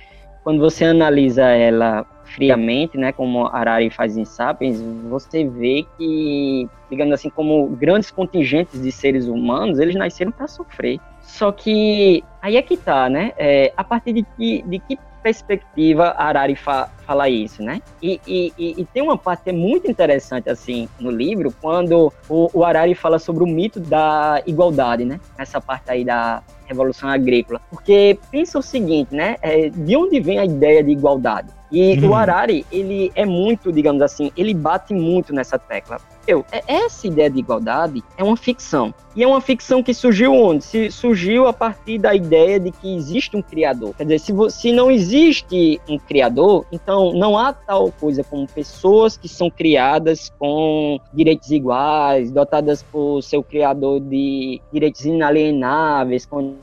quando 0.46 0.60
você 0.60 0.86
analisa 0.86 1.44
ela 1.44 2.06
friamente, 2.24 3.00
né, 3.00 3.12
como 3.12 3.48
Arari 3.48 3.90
faz 3.90 4.16
em 4.16 4.24
Sapiens, 4.24 4.80
você 5.10 5.44
vê 5.44 5.84
que, 5.98 6.70
digamos 6.88 7.16
assim, 7.16 7.32
como 7.32 7.68
grandes 7.70 8.12
contingentes 8.12 8.80
de 8.80 8.92
seres 8.92 9.26
humanos, 9.26 9.80
eles 9.80 9.96
nasceram 9.96 10.32
para 10.32 10.48
sofrer. 10.48 11.00
Só 11.22 11.52
que 11.52 12.24
aí 12.44 12.58
é 12.58 12.62
que 12.62 12.78
tá, 12.78 13.10
né? 13.10 13.34
É, 13.38 13.74
a 13.76 13.84
partir 13.84 14.14
de 14.14 14.24
que, 14.38 14.62
de 14.62 14.78
que 14.78 15.00
perspectiva 15.24 16.14
Arari 16.16 16.56
fa 16.56 16.88
fala 17.08 17.28
isso, 17.28 17.64
né? 17.64 17.82
E, 18.02 18.22
e, 18.28 18.54
e, 18.60 18.86
tem 18.86 19.02
uma 19.02 19.18
parte 19.18 19.50
é 19.50 19.54
muito 19.54 19.90
interessante, 19.90 20.50
assim, 20.50 20.88
no 21.00 21.10
livro, 21.10 21.52
quando 21.60 22.14
o, 22.30 22.50
o 22.54 22.64
Arari 22.64 22.94
fala 22.94 23.18
sobre 23.18 23.44
o 23.44 23.48
mito 23.48 23.80
da 23.80 24.44
igualdade, 24.46 25.06
né? 25.06 25.20
Essa 25.38 25.60
parte 25.60 25.90
aí 25.90 26.06
da 26.06 26.44
Revolução 26.66 27.10
Agrícola. 27.10 27.62
Porque 27.70 28.20
pensa 28.32 28.60
o 28.60 28.62
seguinte, 28.62 29.14
né? 29.14 29.36
É, 29.42 29.70
de 29.70 29.96
onde 29.96 30.20
vem 30.20 30.40
a 30.40 30.46
ideia 30.46 30.84
de 30.84 30.92
igualdade? 30.92 31.50
E 31.72 31.98
uhum. 32.00 32.10
o 32.10 32.16
Arari, 32.16 32.66
ele 32.72 33.12
é 33.16 33.26
muito, 33.26 33.72
digamos 33.72 34.02
assim, 34.02 34.32
ele 34.38 34.54
bate 34.54 34.94
muito 34.94 35.34
nessa 35.34 35.58
tecla. 35.58 36.00
Eu, 36.28 36.46
é, 36.52 36.64
essa 36.68 37.08
ideia 37.08 37.30
de 37.30 37.40
igualdade 37.40 38.04
é 38.18 38.24
uma 38.24 38.38
ficção. 38.38 38.94
E 39.16 39.24
é 39.24 39.28
uma 39.28 39.40
ficção 39.40 39.82
que 39.82 39.94
surgiu 39.94 40.34
onde? 40.34 40.64
Se 40.64 40.92
surgiu 40.92 41.48
a 41.48 41.54
partir 41.54 41.98
da 41.98 42.14
ideia 42.14 42.60
de 42.60 42.72
que 42.72 42.96
existe 42.96 43.38
um 43.38 43.42
criador. 43.42 43.94
Quer 43.96 44.04
dizer, 44.04 44.20
se, 44.20 44.34
se 44.50 44.72
não 44.74 44.92
existe 44.92 45.80
um 45.88 45.98
criador, 45.98 46.66
então 46.70 47.14
não 47.14 47.38
há 47.38 47.54
tal 47.54 47.92
coisa 47.94 48.24
como 48.26 48.46
pessoas 48.46 49.16
que 49.16 49.30
são 49.30 49.50
criadas 49.50 50.34
com 50.38 51.00
direitos 51.14 51.50
iguais, 51.50 52.30
dotadas 52.30 52.84
por 52.84 53.22
seu 53.22 53.42
criador 53.42 54.02
de 54.02 54.62
direitos 54.74 55.06
inalienáveis, 55.06 56.26
como, 56.26 56.58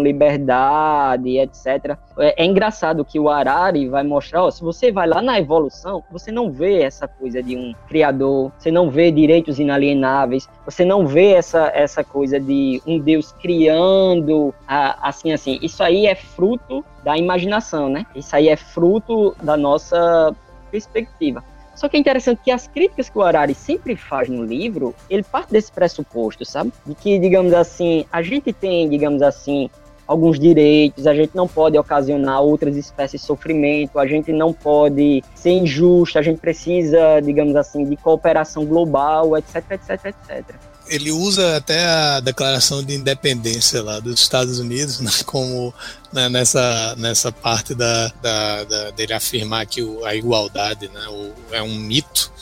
liberdade, 0.00 1.38
etc. 1.38 1.96
É, 2.18 2.44
é, 2.44 2.46
engraçado 2.46 3.04
que 3.04 3.18
o 3.18 3.28
Harari 3.28 3.88
vai 3.88 4.04
mostrar, 4.04 4.44
ó, 4.44 4.50
se 4.50 4.62
você 4.62 4.92
vai 4.92 5.08
lá 5.08 5.20
na 5.20 5.40
evolução, 5.40 6.04
você 6.10 6.30
não 6.30 6.50
vê 6.52 6.82
essa 6.82 7.08
coisa 7.08 7.42
de 7.42 7.56
um 7.56 7.74
criador, 7.88 8.52
você 8.58 8.70
não 8.70 8.89
vê 8.90 9.10
direitos 9.10 9.58
inalienáveis, 9.58 10.48
você 10.64 10.84
não 10.84 11.06
vê 11.06 11.32
essa 11.32 11.70
essa 11.74 12.04
coisa 12.04 12.38
de 12.38 12.82
um 12.86 12.98
Deus 12.98 13.32
criando 13.40 14.54
assim, 14.66 15.32
assim. 15.32 15.58
Isso 15.62 15.82
aí 15.82 16.06
é 16.06 16.14
fruto 16.14 16.84
da 17.04 17.16
imaginação, 17.16 17.88
né? 17.88 18.06
Isso 18.14 18.34
aí 18.34 18.48
é 18.48 18.56
fruto 18.56 19.34
da 19.42 19.56
nossa 19.56 20.34
perspectiva. 20.70 21.42
Só 21.74 21.88
que 21.88 21.96
é 21.96 22.00
interessante 22.00 22.42
que 22.44 22.50
as 22.50 22.68
críticas 22.68 23.08
que 23.08 23.16
o 23.16 23.22
Harari 23.22 23.54
sempre 23.54 23.96
faz 23.96 24.28
no 24.28 24.44
livro, 24.44 24.94
ele 25.08 25.22
parte 25.22 25.50
desse 25.50 25.72
pressuposto, 25.72 26.44
sabe? 26.44 26.70
De 26.84 26.94
que, 26.94 27.18
digamos 27.18 27.54
assim, 27.54 28.04
a 28.12 28.20
gente 28.20 28.52
tem, 28.52 28.86
digamos 28.86 29.22
assim, 29.22 29.70
alguns 30.10 30.40
direitos, 30.40 31.06
a 31.06 31.14
gente 31.14 31.36
não 31.36 31.46
pode 31.46 31.78
ocasionar 31.78 32.40
outras 32.40 32.76
espécies 32.76 33.20
de 33.20 33.26
sofrimento, 33.28 33.96
a 33.96 34.08
gente 34.08 34.32
não 34.32 34.52
pode 34.52 35.22
ser 35.36 35.50
injusto, 35.50 36.18
a 36.18 36.22
gente 36.22 36.40
precisa, 36.40 37.20
digamos 37.20 37.54
assim, 37.54 37.84
de 37.84 37.96
cooperação 37.96 38.66
global, 38.66 39.38
etc, 39.38 39.70
etc, 39.70 40.06
etc. 40.06 40.56
Ele 40.88 41.12
usa 41.12 41.56
até 41.56 41.86
a 41.86 42.18
declaração 42.18 42.82
de 42.82 42.92
independência 42.92 43.80
lá 43.80 44.00
dos 44.00 44.20
Estados 44.20 44.58
Unidos 44.58 44.98
né, 44.98 45.12
como 45.24 45.72
né, 46.12 46.28
nessa, 46.28 46.96
nessa 46.98 47.30
parte 47.30 47.72
da, 47.72 48.08
da, 48.20 48.64
da, 48.64 48.90
dele 48.90 49.12
afirmar 49.12 49.64
que 49.64 49.80
o, 49.80 50.04
a 50.04 50.12
igualdade 50.16 50.88
né, 50.88 51.06
o, 51.08 51.54
é 51.54 51.62
um 51.62 51.76
mito, 51.76 52.32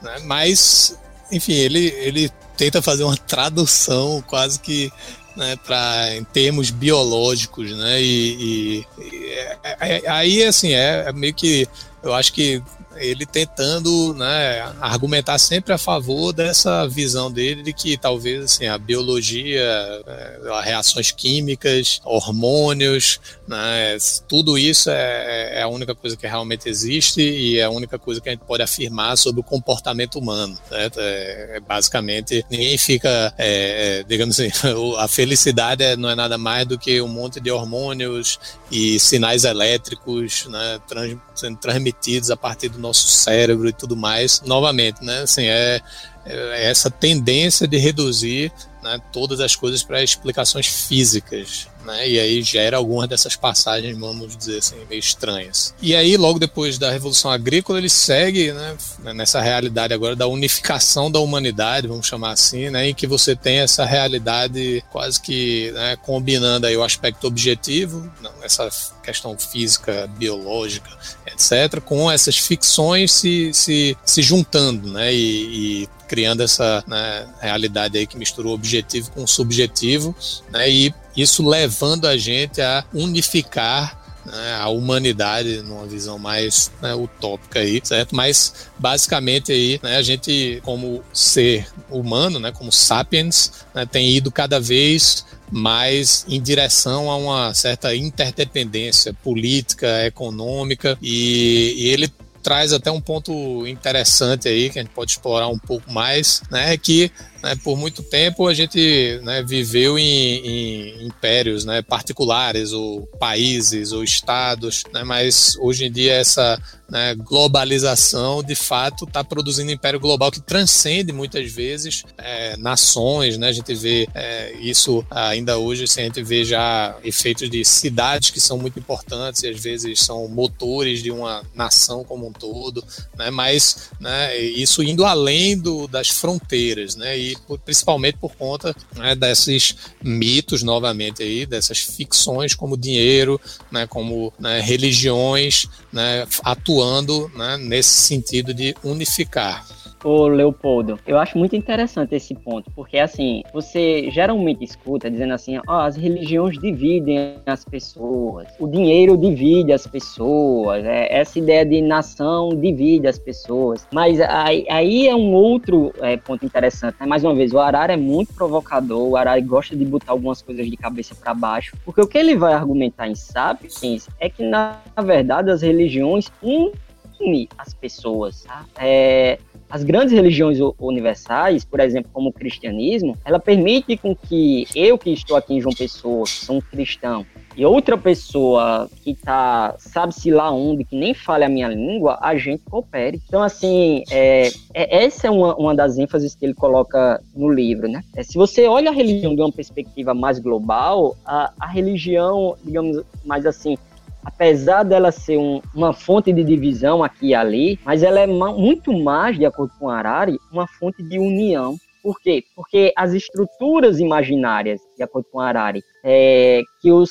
né, 0.00 0.16
mas 0.24 0.98
enfim 1.30 1.52
ele, 1.52 1.88
ele 1.98 2.30
tenta 2.56 2.80
fazer 2.80 3.04
uma 3.04 3.16
tradução 3.18 4.24
quase 4.26 4.58
que 4.58 4.90
né, 5.38 5.56
para 5.64 6.16
em 6.16 6.24
termos 6.24 6.70
biológicos, 6.70 7.70
né, 7.76 8.02
e, 8.02 8.34
e, 8.40 8.86
e 9.00 9.24
é, 9.32 9.58
é, 9.80 10.10
aí 10.10 10.42
assim 10.42 10.74
é, 10.74 11.04
é 11.06 11.12
meio 11.12 11.32
que 11.32 11.66
eu 12.02 12.12
acho 12.12 12.32
que 12.32 12.60
ele 13.00 13.26
tentando 13.26 14.14
né, 14.14 14.60
argumentar 14.80 15.38
sempre 15.38 15.72
a 15.72 15.78
favor 15.78 16.32
dessa 16.32 16.86
visão 16.86 17.30
dele 17.30 17.62
de 17.62 17.72
que 17.72 17.96
talvez 17.96 18.44
assim, 18.44 18.66
a 18.66 18.78
biologia, 18.78 19.62
é, 20.06 20.60
reações 20.64 21.10
químicas, 21.10 22.00
hormônios, 22.04 23.20
né, 23.46 23.96
tudo 24.28 24.58
isso 24.58 24.90
é, 24.90 25.58
é, 25.58 25.62
a 25.62 25.68
única 25.68 25.94
coisa 25.94 26.16
que 26.16 26.26
realmente 26.26 26.68
existe 26.68 27.20
e 27.20 27.58
é 27.58 27.64
a 27.64 27.70
única 27.70 27.98
coisa 27.98 28.20
que 28.20 28.28
a 28.28 28.32
gente 28.32 28.44
pode 28.44 28.62
afirmar 28.62 29.16
sobre 29.16 29.40
o 29.40 29.44
comportamento 29.44 30.18
humano. 30.18 30.58
É, 30.70 31.56
é 31.56 31.60
basicamente, 31.60 32.44
ninguém 32.50 32.76
fica, 32.76 33.32
é, 33.38 34.00
é 34.00 34.02
digamos 34.02 34.38
assim, 34.38 34.50
a 34.98 35.08
felicidade 35.08 35.96
não 35.96 36.10
é 36.10 36.14
nada 36.14 36.36
mais 36.36 36.66
do 36.66 36.78
que 36.78 37.00
um 37.00 37.08
monte 37.08 37.40
de 37.40 37.50
hormônios 37.50 38.38
e 38.70 38.98
sinais 39.00 39.44
elétricos 39.44 40.46
né, 40.46 40.80
trans, 40.86 41.16
sendo 41.34 41.56
transmitidos 41.56 42.30
a 42.30 42.36
partir 42.36 42.68
do 42.68 42.78
nosso 42.88 43.08
cérebro 43.08 43.68
e 43.68 43.72
tudo 43.72 43.96
mais. 43.96 44.42
Novamente, 44.42 45.04
né, 45.04 45.20
assim, 45.20 45.46
é, 45.46 45.80
é 46.26 46.70
essa 46.70 46.90
tendência 46.90 47.66
de 47.66 47.78
reduzir 47.78 48.52
né, 48.82 49.00
todas 49.12 49.40
as 49.40 49.54
coisas 49.54 49.82
para 49.82 50.02
explicações 50.02 50.66
físicas 50.66 51.68
né? 51.88 52.06
E 52.06 52.20
aí 52.20 52.42
gera 52.42 52.76
algumas 52.76 53.08
dessas 53.08 53.34
passagens, 53.34 53.96
vamos 53.96 54.36
dizer 54.36 54.58
assim, 54.58 54.76
meio 54.88 55.00
estranhas. 55.00 55.74
E 55.80 55.96
aí, 55.96 56.16
logo 56.18 56.38
depois 56.38 56.76
da 56.76 56.90
Revolução 56.90 57.30
Agrícola, 57.30 57.78
ele 57.78 57.88
segue 57.88 58.52
né, 58.52 58.76
nessa 59.14 59.40
realidade 59.40 59.94
agora 59.94 60.14
da 60.14 60.26
unificação 60.26 61.10
da 61.10 61.18
humanidade, 61.18 61.86
vamos 61.86 62.06
chamar 62.06 62.32
assim, 62.32 62.68
né? 62.68 62.88
Em 62.88 62.94
que 62.94 63.06
você 63.06 63.34
tem 63.34 63.60
essa 63.60 63.86
realidade 63.86 64.84
quase 64.90 65.20
que 65.20 65.70
né, 65.72 65.96
combinando 65.96 66.66
aí 66.66 66.76
o 66.76 66.84
aspecto 66.84 67.26
objetivo, 67.26 68.10
essa 68.42 68.68
questão 69.02 69.38
física, 69.38 70.06
biológica, 70.18 70.90
etc., 71.26 71.80
com 71.80 72.10
essas 72.10 72.36
ficções 72.36 73.12
se, 73.12 73.50
se, 73.54 73.96
se 74.04 74.22
juntando, 74.22 74.92
né? 74.92 75.12
E, 75.14 75.84
e 75.84 75.88
criando 76.06 76.42
essa 76.42 76.82
né, 76.86 77.26
realidade 77.40 77.98
aí 77.98 78.06
que 78.06 78.16
misturou 78.16 78.54
objetivo 78.54 79.10
com 79.12 79.26
subjetivo, 79.26 80.14
né? 80.50 80.68
E 80.68 80.94
isso 81.20 81.46
levando 81.46 82.06
a 82.06 82.16
gente 82.16 82.60
a 82.60 82.84
unificar 82.94 83.98
né, 84.24 84.54
a 84.60 84.68
humanidade 84.68 85.62
numa 85.62 85.86
visão 85.86 86.18
mais 86.18 86.70
né, 86.82 86.94
utópica 86.94 87.60
aí, 87.60 87.80
certo? 87.82 88.14
Mas 88.14 88.68
basicamente 88.78 89.52
aí, 89.52 89.80
né, 89.82 89.96
a 89.96 90.02
gente 90.02 90.60
como 90.62 91.02
ser 91.12 91.66
humano, 91.90 92.38
né, 92.38 92.52
como 92.52 92.70
sapiens, 92.70 93.52
né, 93.74 93.86
tem 93.86 94.10
ido 94.10 94.30
cada 94.30 94.60
vez 94.60 95.24
mais 95.50 96.26
em 96.28 96.40
direção 96.40 97.10
a 97.10 97.16
uma 97.16 97.54
certa 97.54 97.94
interdependência 97.96 99.14
política, 99.14 100.04
econômica 100.04 100.98
e, 101.00 101.74
e 101.78 101.88
ele 101.88 102.12
traz 102.48 102.72
até 102.72 102.90
um 102.90 102.98
ponto 102.98 103.66
interessante 103.66 104.48
aí 104.48 104.70
que 104.70 104.78
a 104.78 104.82
gente 104.82 104.94
pode 104.94 105.10
explorar 105.10 105.48
um 105.48 105.58
pouco 105.58 105.92
mais, 105.92 106.40
né? 106.50 106.78
Que 106.78 107.12
né, 107.42 107.54
por 107.62 107.76
muito 107.76 108.02
tempo 108.02 108.48
a 108.48 108.54
gente 108.54 109.20
né, 109.22 109.42
viveu 109.42 109.98
em, 109.98 110.06
em, 110.06 111.06
impérios 111.06 111.66
né, 111.66 111.82
particulares, 111.82 112.72
ou 112.72 113.06
países, 113.18 113.92
ou 113.92 114.02
estados, 114.02 114.82
né, 114.94 115.04
mas 115.04 115.56
hoje 115.60 115.84
em 115.84 115.92
dia 115.92 116.14
essa 116.14 116.58
né, 116.90 117.14
globalização 117.14 118.42
de 118.42 118.54
fato 118.54 119.04
está 119.04 119.22
produzindo 119.22 119.70
um 119.70 119.74
império 119.74 120.00
global 120.00 120.30
que 120.30 120.40
transcende 120.40 121.12
muitas 121.12 121.50
vezes 121.52 122.04
é, 122.16 122.56
nações. 122.56 123.36
Né, 123.36 123.48
a 123.48 123.52
gente 123.52 123.74
vê 123.74 124.08
é, 124.14 124.52
isso 124.60 125.04
ainda 125.10 125.58
hoje, 125.58 125.84
assim, 125.84 126.02
a 126.02 126.04
gente 126.04 126.22
vê 126.22 126.44
já 126.44 126.96
efeitos 127.04 127.50
de 127.50 127.64
cidades 127.64 128.30
que 128.30 128.40
são 128.40 128.56
muito 128.56 128.78
importantes 128.78 129.42
e 129.42 129.48
às 129.48 129.60
vezes 129.60 130.00
são 130.00 130.26
motores 130.28 131.02
de 131.02 131.10
uma 131.10 131.42
nação 131.54 132.04
como 132.04 132.26
um 132.26 132.32
todo, 132.32 132.82
né, 133.16 133.30
mas 133.30 133.90
né, 134.00 134.36
isso 134.38 134.82
indo 134.82 135.04
além 135.04 135.58
do, 135.58 135.86
das 135.86 136.08
fronteiras. 136.08 136.96
Né, 136.96 137.18
e 137.18 137.36
principalmente 137.64 138.18
por 138.18 138.34
conta 138.34 138.74
né, 138.96 139.14
desses 139.14 139.76
mitos, 140.02 140.62
novamente, 140.62 141.22
aí, 141.22 141.44
dessas 141.44 141.78
ficções 141.78 142.54
como 142.54 142.76
dinheiro, 142.76 143.40
né, 143.70 143.86
como 143.86 144.32
né, 144.38 144.60
religiões 144.60 145.66
né, 145.92 146.26
atuando 146.44 147.30
né, 147.34 147.56
nesse 147.56 147.94
sentido 147.94 148.52
de 148.52 148.74
unificar. 148.82 149.66
Ô 150.04 150.28
Leopoldo, 150.28 150.98
eu 151.06 151.18
acho 151.18 151.36
muito 151.36 151.56
interessante 151.56 152.14
esse 152.14 152.34
ponto, 152.34 152.70
porque 152.70 152.98
assim, 152.98 153.42
você 153.52 154.08
geralmente 154.10 154.62
escuta 154.62 155.10
dizendo 155.10 155.34
assim, 155.34 155.58
ó, 155.58 155.62
oh, 155.66 155.72
as 155.80 155.96
religiões 155.96 156.56
dividem 156.58 157.34
as 157.44 157.64
pessoas, 157.64 158.46
o 158.60 158.68
dinheiro 158.68 159.16
divide 159.16 159.72
as 159.72 159.86
pessoas, 159.86 160.84
é, 160.84 161.12
essa 161.12 161.38
ideia 161.38 161.66
de 161.66 161.80
nação 161.82 162.50
divide 162.50 163.08
as 163.08 163.18
pessoas. 163.18 163.88
Mas 163.92 164.20
aí, 164.20 164.66
aí 164.70 165.08
é 165.08 165.14
um 165.14 165.32
outro 165.32 165.92
é, 166.00 166.16
ponto 166.16 166.46
interessante, 166.46 166.96
né? 167.00 167.06
Mais 167.06 167.24
uma 167.24 167.34
vez, 167.34 167.52
o 167.52 167.58
Arara 167.58 167.94
é 167.94 167.96
muito 167.96 168.32
provocador, 168.34 169.08
o 169.08 169.16
Arara 169.16 169.40
gosta 169.40 169.74
de 169.74 169.84
botar 169.84 170.12
algumas 170.12 170.40
coisas 170.40 170.68
de 170.70 170.76
cabeça 170.76 171.14
para 171.14 171.34
baixo, 171.34 171.76
porque 171.84 172.00
o 172.00 172.06
que 172.06 172.18
ele 172.18 172.36
vai 172.36 172.52
argumentar 172.52 173.08
em 173.08 173.14
Sapiens 173.14 174.08
é 174.20 174.30
que, 174.30 174.44
na 174.44 174.78
verdade, 175.02 175.50
as 175.50 175.62
religiões 175.62 176.30
unem 176.40 177.48
as 177.58 177.74
pessoas. 177.74 178.44
Tá? 178.44 178.64
É, 178.78 179.38
as 179.70 179.84
grandes 179.84 180.12
religiões 180.12 180.58
universais, 180.78 181.64
por 181.64 181.80
exemplo, 181.80 182.10
como 182.12 182.30
o 182.30 182.32
cristianismo, 182.32 183.16
ela 183.24 183.38
permite 183.38 183.96
com 183.96 184.14
que 184.14 184.66
eu 184.74 184.96
que 184.96 185.10
estou 185.10 185.36
aqui 185.36 185.54
em 185.54 185.60
João 185.60 185.74
Pessoa, 185.74 186.24
que 186.24 186.30
sou 186.30 186.56
um 186.56 186.60
cristão, 186.60 187.26
e 187.58 187.66
outra 187.66 187.98
pessoa 187.98 188.88
que 189.02 189.14
tá, 189.14 189.74
sabe-se 189.78 190.30
lá 190.30 190.48
onde, 190.48 190.84
que 190.84 190.96
nem 190.96 191.12
fale 191.12 191.44
a 191.44 191.48
minha 191.48 191.66
língua, 191.66 192.16
a 192.20 192.36
gente 192.36 192.62
coopere. 192.70 193.20
Então, 193.26 193.42
assim, 193.42 194.04
é, 194.12 194.48
é, 194.72 195.04
essa 195.04 195.26
é 195.26 195.30
uma, 195.30 195.56
uma 195.56 195.74
das 195.74 195.98
ênfases 195.98 196.36
que 196.36 196.46
ele 196.46 196.54
coloca 196.54 197.20
no 197.34 197.50
livro, 197.50 197.88
né? 197.88 198.00
É, 198.14 198.22
se 198.22 198.34
você 198.34 198.68
olha 198.68 198.90
a 198.90 198.94
religião 198.94 199.34
de 199.34 199.40
uma 199.40 199.50
perspectiva 199.50 200.14
mais 200.14 200.38
global, 200.38 201.16
a, 201.26 201.52
a 201.58 201.66
religião, 201.66 202.56
digamos 202.62 203.02
mais 203.24 203.44
assim, 203.44 203.76
apesar 204.24 204.82
dela 204.82 205.10
ser 205.10 205.38
um, 205.38 205.60
uma 205.74 205.92
fonte 205.92 206.32
de 206.32 206.44
divisão 206.44 207.02
aqui 207.02 207.28
e 207.28 207.34
ali, 207.34 207.78
mas 207.84 208.02
ela 208.02 208.20
é 208.20 208.26
muito 208.26 208.92
mais, 208.92 209.36
de 209.36 209.44
acordo 209.44 209.72
com 209.78 209.88
Harari, 209.88 210.38
uma 210.52 210.66
fonte 210.66 211.02
de 211.02 211.18
união. 211.18 211.76
Por 212.02 212.20
quê? 212.20 212.44
Porque 212.54 212.92
as 212.96 213.12
estruturas 213.12 214.00
imaginárias, 214.00 214.80
de 214.96 215.02
acordo 215.02 215.26
com 215.30 215.40
Harari, 215.40 215.82
é, 216.04 216.62
que 216.80 216.90
o 216.90 217.04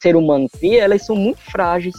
ser 0.00 0.16
humano 0.16 0.46
cria, 0.48 0.84
elas 0.84 1.04
são 1.04 1.16
muito 1.16 1.40
frágeis 1.40 1.94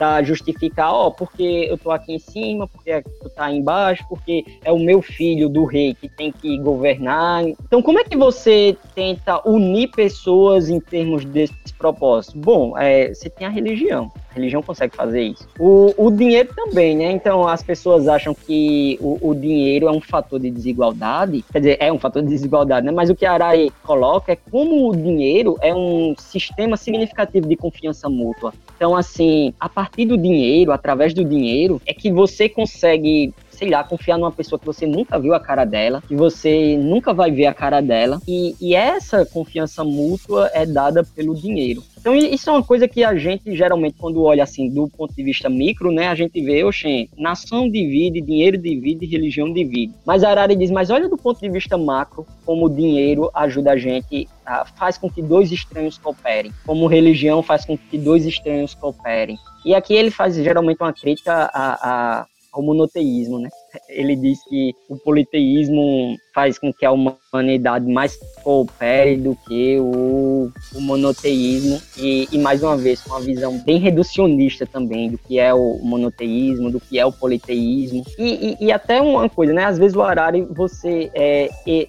para 0.00 0.22
justificar, 0.22 0.94
ó, 0.94 1.10
porque 1.10 1.66
eu 1.68 1.76
tô 1.76 1.90
aqui 1.90 2.14
em 2.14 2.18
cima, 2.18 2.66
porque 2.66 3.02
tu 3.02 3.28
tá 3.28 3.52
embaixo, 3.52 4.02
porque 4.08 4.42
é 4.64 4.72
o 4.72 4.78
meu 4.78 5.02
filho 5.02 5.46
do 5.46 5.66
rei 5.66 5.94
que 5.94 6.08
tem 6.08 6.32
que 6.32 6.56
governar. 6.56 7.44
Então, 7.44 7.82
como 7.82 7.98
é 7.98 8.04
que 8.04 8.16
você 8.16 8.74
tenta 8.94 9.46
unir 9.46 9.90
pessoas 9.90 10.70
em 10.70 10.80
termos 10.80 11.26
desse 11.26 11.52
propósito? 11.76 12.38
Bom, 12.38 12.78
é, 12.78 13.12
você 13.12 13.28
tem 13.28 13.46
a 13.46 13.50
religião. 13.50 14.10
A 14.30 14.34
religião 14.34 14.62
consegue 14.62 14.94
fazer 14.94 15.22
isso. 15.22 15.48
O, 15.58 15.92
o 15.96 16.10
dinheiro 16.10 16.50
também, 16.54 16.96
né? 16.96 17.10
Então, 17.10 17.46
as 17.48 17.62
pessoas 17.62 18.06
acham 18.06 18.34
que 18.34 18.98
o, 19.00 19.30
o, 19.30 19.34
dinheiro 19.34 19.88
é 19.88 19.90
um 19.90 20.00
fator 20.00 20.38
de 20.38 20.50
desigualdade. 20.50 21.44
Quer 21.52 21.58
dizer, 21.58 21.76
é 21.80 21.92
um 21.92 21.98
fator 21.98 22.22
de 22.22 22.28
desigualdade, 22.28 22.86
né? 22.86 22.92
Mas 22.92 23.10
o 23.10 23.14
que 23.14 23.26
a 23.26 23.32
Arari 23.32 23.72
coloca 23.82 24.32
é 24.32 24.36
como 24.36 24.88
o 24.88 24.96
dinheiro 24.96 25.56
é 25.60 25.74
um 25.74 26.14
sistema 26.16 26.76
significativo 26.76 27.48
de 27.48 27.56
confiança 27.56 28.08
mútua. 28.08 28.52
Então, 28.76 28.96
assim, 28.96 29.52
a 29.58 29.68
partir 29.68 30.06
do 30.06 30.16
dinheiro, 30.16 30.72
através 30.72 31.12
do 31.12 31.24
dinheiro, 31.24 31.82
é 31.84 31.92
que 31.92 32.10
você 32.10 32.48
consegue 32.48 33.34
sei 33.60 33.68
lá, 33.68 33.84
confiar 33.84 34.16
numa 34.16 34.32
pessoa 34.32 34.58
que 34.58 34.64
você 34.64 34.86
nunca 34.86 35.18
viu 35.18 35.34
a 35.34 35.38
cara 35.38 35.66
dela, 35.66 36.02
que 36.08 36.16
você 36.16 36.78
nunca 36.78 37.12
vai 37.12 37.30
ver 37.30 37.44
a 37.44 37.52
cara 37.52 37.82
dela. 37.82 38.18
E, 38.26 38.56
e 38.58 38.74
essa 38.74 39.26
confiança 39.26 39.84
mútua 39.84 40.50
é 40.54 40.64
dada 40.64 41.04
pelo 41.04 41.34
dinheiro. 41.34 41.84
Então 41.98 42.16
isso 42.16 42.48
é 42.48 42.52
uma 42.54 42.62
coisa 42.62 42.88
que 42.88 43.04
a 43.04 43.14
gente 43.14 43.54
geralmente 43.54 43.96
quando 43.98 44.22
olha 44.22 44.42
assim 44.42 44.70
do 44.70 44.88
ponto 44.88 45.14
de 45.14 45.22
vista 45.22 45.50
micro, 45.50 45.92
né, 45.92 46.08
a 46.08 46.14
gente 46.14 46.40
vê, 46.40 46.64
oxê, 46.64 47.06
nação 47.18 47.70
divide, 47.70 48.22
dinheiro 48.22 48.56
divide, 48.56 49.04
religião 49.04 49.52
divide. 49.52 49.92
Mas 50.06 50.24
Arari 50.24 50.56
diz, 50.56 50.70
mas 50.70 50.88
olha 50.88 51.06
do 51.06 51.18
ponto 51.18 51.38
de 51.38 51.50
vista 51.50 51.76
macro, 51.76 52.26
como 52.46 52.64
o 52.64 52.70
dinheiro 52.70 53.30
ajuda 53.34 53.72
a 53.72 53.76
gente, 53.76 54.26
a, 54.46 54.64
faz 54.64 54.96
com 54.96 55.10
que 55.10 55.20
dois 55.20 55.52
estranhos 55.52 55.98
cooperem, 55.98 56.50
como 56.64 56.86
religião 56.86 57.42
faz 57.42 57.66
com 57.66 57.76
que 57.76 57.98
dois 57.98 58.24
estranhos 58.24 58.72
cooperem. 58.72 59.36
E 59.66 59.74
aqui 59.74 59.92
ele 59.92 60.10
faz 60.10 60.34
geralmente 60.36 60.80
uma 60.80 60.94
crítica 60.94 61.50
a, 61.52 62.20
a 62.20 62.26
ao 62.52 62.62
monoteísmo, 62.62 63.38
né? 63.38 63.48
Ele 63.88 64.16
diz 64.16 64.42
que 64.44 64.74
o 64.88 64.96
politeísmo 64.96 66.16
faz 66.34 66.58
com 66.58 66.72
que 66.72 66.84
a 66.84 66.92
humanidade 66.92 67.86
mais 67.86 68.18
coopere 68.42 69.16
do 69.16 69.36
que 69.46 69.78
o, 69.78 70.50
o 70.74 70.80
monoteísmo 70.80 71.80
e, 71.96 72.28
e, 72.30 72.38
mais 72.38 72.62
uma 72.62 72.76
vez 72.76 73.04
uma 73.06 73.20
visão 73.20 73.58
bem 73.64 73.78
reducionista 73.78 74.66
também 74.66 75.10
do 75.10 75.18
que 75.18 75.38
é 75.38 75.52
o 75.54 75.78
monoteísmo, 75.82 76.70
do 76.70 76.80
que 76.80 76.98
é 76.98 77.06
o 77.06 77.12
politeísmo 77.12 78.04
e, 78.18 78.56
e, 78.60 78.66
e 78.66 78.72
até 78.72 79.00
uma 79.00 79.28
coisa, 79.28 79.52
né? 79.52 79.64
Às 79.64 79.78
vezes 79.78 79.96
o 79.96 80.02
Harari 80.02 80.42
você 80.42 81.10
é, 81.14 81.48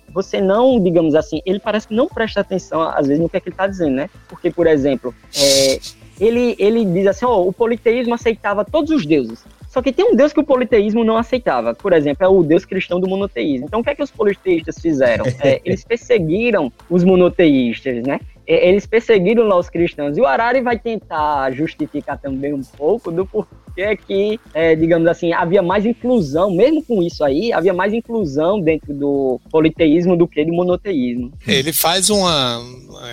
você 0.09 0.41
não, 0.41 0.81
digamos 0.81 1.15
assim, 1.15 1.41
ele 1.45 1.59
parece 1.59 1.87
que 1.87 1.95
não 1.95 2.07
presta 2.07 2.41
atenção 2.41 2.81
às 2.81 3.07
vezes 3.07 3.21
no 3.21 3.29
que, 3.29 3.37
é 3.37 3.39
que 3.39 3.49
ele 3.49 3.53
está 3.53 3.67
dizendo, 3.67 3.95
né? 3.95 4.09
Porque 4.27 4.51
por 4.51 4.67
exemplo, 4.67 5.13
é, 5.35 5.79
ele, 6.19 6.55
ele 6.59 6.85
diz 6.85 7.07
assim, 7.07 7.25
oh, 7.25 7.47
o 7.47 7.53
politeísmo 7.53 8.13
aceitava 8.13 8.63
todos 8.63 8.91
os 8.91 9.05
deuses. 9.05 9.43
Só 9.71 9.81
que 9.81 9.93
tem 9.93 10.03
um 10.03 10.17
Deus 10.17 10.33
que 10.33 10.39
o 10.41 10.43
politeísmo 10.43 11.01
não 11.01 11.15
aceitava. 11.15 11.73
Por 11.73 11.93
exemplo, 11.93 12.25
é 12.25 12.27
o 12.27 12.43
Deus 12.43 12.65
cristão 12.65 12.99
do 12.99 13.07
monoteísmo. 13.07 13.67
Então, 13.67 13.79
o 13.79 13.83
que 13.83 13.89
é 13.89 13.95
que 13.95 14.03
os 14.03 14.11
politeístas 14.11 14.77
fizeram? 14.79 15.25
É, 15.41 15.59
eles 15.65 15.83
perseguiram 15.83 16.71
os 16.89 17.03
monoteístas, 17.03 18.03
né? 18.03 18.19
Eles 18.45 18.85
perseguiram 18.85 19.43
lá 19.43 19.57
os 19.57 19.69
cristãos. 19.69 20.17
E 20.17 20.21
o 20.21 20.25
Arari 20.25 20.61
vai 20.61 20.77
tentar 20.77 21.51
justificar 21.51 22.17
também 22.17 22.53
um 22.53 22.63
pouco 22.63 23.11
do 23.11 23.25
porquê 23.25 23.95
que, 24.07 24.39
é, 24.53 24.75
digamos 24.75 25.07
assim, 25.07 25.31
havia 25.33 25.61
mais 25.61 25.85
inclusão, 25.85 26.51
mesmo 26.51 26.83
com 26.83 27.01
isso 27.01 27.23
aí, 27.23 27.53
havia 27.53 27.73
mais 27.73 27.93
inclusão 27.93 28.59
dentro 28.59 28.93
do 28.93 29.39
politeísmo 29.49 30.17
do 30.17 30.27
que 30.27 30.43
do 30.43 30.53
monoteísmo. 30.53 31.31
Ele 31.47 31.71
faz 31.71 32.09
uma, 32.09 32.61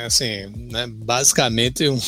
assim, 0.04 0.46
né, 0.70 0.86
basicamente 0.88 1.88
um, 1.88 1.98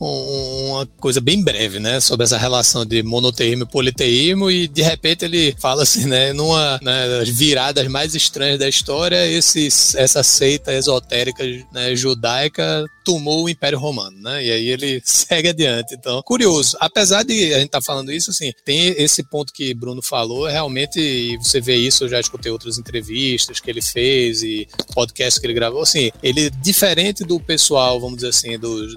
um, 0.00 0.70
uma 0.70 0.86
coisa 0.98 1.20
bem 1.20 1.42
breve, 1.42 1.80
né, 1.80 2.00
sobre 2.00 2.24
essa 2.24 2.38
relação 2.38 2.84
de 2.84 3.02
monoteísmo 3.02 3.64
e 3.64 3.66
politeísmo 3.66 4.50
e 4.50 4.68
de 4.68 4.82
repente 4.82 5.24
ele 5.24 5.54
fala 5.58 5.82
assim, 5.82 6.06
né, 6.06 6.32
numa 6.32 6.78
né, 6.82 7.08
das 7.08 7.28
viradas 7.28 7.86
mais 7.88 8.14
estranhas 8.14 8.58
da 8.58 8.68
história, 8.68 9.26
esse, 9.26 9.66
essa 9.96 10.22
seita 10.22 10.72
esotérica 10.72 11.44
né, 11.72 11.94
judaica 11.94 12.49
like 12.50 12.58
a 12.58 12.88
tomou 13.04 13.44
o 13.44 13.48
Império 13.48 13.78
Romano, 13.78 14.16
né, 14.20 14.44
e 14.44 14.50
aí 14.50 14.68
ele 14.68 15.00
segue 15.04 15.48
adiante. 15.48 15.94
Então, 15.94 16.22
curioso, 16.22 16.76
apesar 16.80 17.22
de 17.22 17.54
a 17.54 17.58
gente 17.58 17.66
estar 17.66 17.80
tá 17.80 17.84
falando 17.84 18.12
isso, 18.12 18.30
assim, 18.30 18.52
tem 18.64 18.94
esse 18.96 19.22
ponto 19.22 19.52
que 19.52 19.74
Bruno 19.74 20.02
falou, 20.02 20.46
realmente, 20.46 21.36
você 21.38 21.60
vê 21.60 21.76
isso, 21.76 22.04
eu 22.04 22.08
já 22.08 22.20
escutei 22.20 22.50
outras 22.50 22.78
entrevistas 22.78 23.60
que 23.60 23.70
ele 23.70 23.82
fez 23.82 24.42
e 24.42 24.68
podcasts 24.94 25.38
que 25.38 25.46
ele 25.46 25.54
gravou, 25.54 25.82
assim, 25.82 26.10
ele, 26.22 26.50
diferente 26.62 27.24
do 27.24 27.40
pessoal, 27.40 28.00
vamos 28.00 28.16
dizer 28.16 28.28
assim, 28.28 28.58
dos 28.58 28.94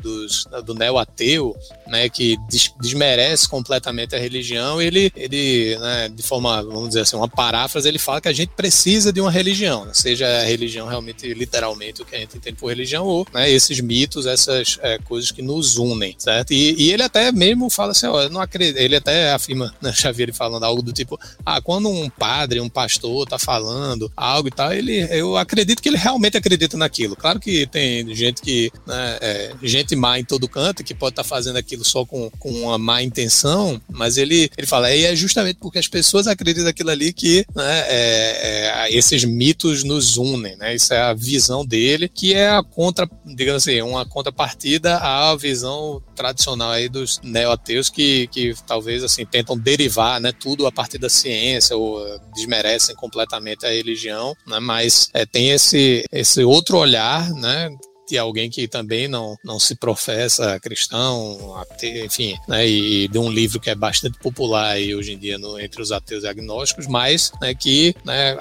do 0.66 0.74
neo-ateu, 0.74 1.56
né, 1.88 2.10
que 2.10 2.38
des, 2.50 2.74
desmerece 2.80 3.48
completamente 3.48 4.16
a 4.16 4.20
religião, 4.20 4.82
ele, 4.82 5.12
ele 5.16 5.78
né, 5.78 6.10
de 6.10 6.24
forma, 6.24 6.62
vamos 6.64 6.90
dizer 6.90 7.02
assim, 7.02 7.16
uma 7.16 7.28
paráfrase, 7.28 7.88
ele 7.88 8.00
fala 8.00 8.22
que 8.22 8.28
a 8.28 8.34
gente 8.34 8.50
precisa 8.56 9.12
de 9.12 9.22
uma 9.22 9.32
religião, 9.32 9.86
né, 9.86 9.92
seja 9.94 10.28
a 10.28 10.44
religião 10.44 10.88
realmente, 10.88 11.34
literalmente, 11.34 12.02
o 12.02 12.06
que 12.06 12.16
a 12.16 12.20
gente 12.20 12.38
entende 12.38 12.58
por 12.58 12.70
religião, 12.70 13.06
ou 13.06 13.26
né, 13.34 13.50
esses 13.50 13.80
mitos, 13.94 14.26
essas 14.26 14.80
é, 14.82 14.98
coisas 14.98 15.30
que 15.30 15.44
nos 15.44 15.78
unem, 15.78 16.16
certo? 16.18 16.52
E, 16.52 16.74
e 16.82 16.92
ele 16.92 17.04
até 17.04 17.32
mesmo 17.32 17.70
fala 17.70 17.92
assim, 17.92 18.08
ó, 18.08 18.28
não 18.28 18.42
acredito 18.42 18.78
ele 18.78 18.96
até 18.96 19.32
afirma, 19.32 19.72
né, 19.80 19.94
Xavier 19.94 20.34
falando 20.34 20.64
algo 20.64 20.82
do 20.82 20.92
tipo, 20.92 21.20
ah, 21.46 21.62
quando 21.62 21.88
um 21.90 22.10
padre, 22.10 22.60
um 22.60 22.70
pastor 22.70 23.28
tá 23.28 23.38
falando 23.38 24.12
algo 24.18 24.48
e 24.48 24.52
tal, 24.52 24.74
ele, 24.74 25.08
eu 25.12 25.38
acredito 25.38 25.80
que 25.80 25.90
ele 25.90 25.98
realmente 25.98 26.38
acredita 26.38 26.76
naquilo. 26.76 27.16
Claro 27.16 27.40
que 27.40 27.68
tem 27.68 28.16
gente 28.16 28.42
que, 28.42 28.72
né, 28.88 29.18
é, 29.22 29.54
gente 29.62 29.96
má 29.96 30.18
em 30.18 30.26
todo 30.26 30.50
canto, 30.50 30.84
que 30.84 30.96
pode 30.96 31.14
estar 31.14 31.24
tá 31.24 31.30
fazendo 31.30 31.58
aquilo 31.58 31.86
só 31.86 32.04
com, 32.04 32.32
com 32.40 32.50
uma 32.50 32.80
má 32.80 33.04
intenção, 33.04 33.80
mas 33.92 34.18
ele, 34.18 34.50
ele 34.58 34.66
fala, 34.66 34.92
e 34.92 35.06
é 35.06 35.16
justamente 35.16 35.58
porque 35.60 35.78
as 35.78 35.88
pessoas 35.88 36.26
acreditam 36.26 36.64
naquilo 36.64 36.90
ali 36.90 37.14
que 37.14 37.46
né, 37.56 37.84
é, 37.88 38.88
é, 38.88 38.96
esses 38.96 39.24
mitos 39.24 39.84
nos 39.84 40.18
unem, 40.18 40.56
né? 40.56 40.74
Isso 40.74 40.94
é 40.94 41.00
a 41.00 41.14
visão 41.14 41.64
dele, 41.64 42.10
que 42.10 42.34
é 42.34 42.50
a 42.50 42.64
contra, 42.64 43.08
digamos 43.26 43.68
assim, 43.68 43.83
uma 43.84 44.06
contrapartida 44.06 44.98
à 44.98 45.36
visão 45.36 46.02
tradicional 46.16 46.72
aí 46.72 46.90
dos 46.90 47.20
neo-ateus 47.24 47.90
que, 47.90 48.28
que 48.28 48.54
talvez 48.66 49.04
assim 49.04 49.26
tentam 49.26 49.58
derivar 49.58 50.20
né, 50.20 50.32
tudo 50.32 50.66
a 50.66 50.72
partir 50.72 50.98
da 50.98 51.10
ciência 51.10 51.76
ou 51.76 52.06
eh, 52.06 52.20
desmerecem 52.36 52.96
completamente 52.96 53.66
a 53.66 53.70
religião, 53.70 54.36
né, 54.48 54.60
mas 54.60 55.10
é, 55.14 55.26
tem 55.26 55.52
esse, 55.52 56.04
esse 56.12 56.44
outro 56.44 56.78
olhar 56.78 57.30
né, 57.32 57.70
de 58.14 58.18
alguém 58.20 58.48
que 58.48 58.68
também 58.68 59.08
não, 59.08 59.36
não 59.44 59.60
se 59.60 59.74
professa 59.74 60.60
cristão, 60.60 61.56
enfim, 61.84 62.36
né, 62.48 62.68
e 62.68 63.08
de 63.08 63.18
um 63.18 63.28
livro 63.28 63.60
que 63.60 63.72
é 63.72 63.76
bastante 63.76 64.20
popular 64.20 64.74
aí 64.74 64.94
hoje 64.94 65.14
em 65.14 65.18
dia 65.18 65.40
no, 65.40 65.60
entre 65.60 65.82
os 65.82 65.92
ateus 65.92 66.24
e 66.24 66.28
agnósticos, 66.28 66.86
mas 66.86 67.32
né, 67.42 67.56
que 67.56 67.96
né, 68.06 68.38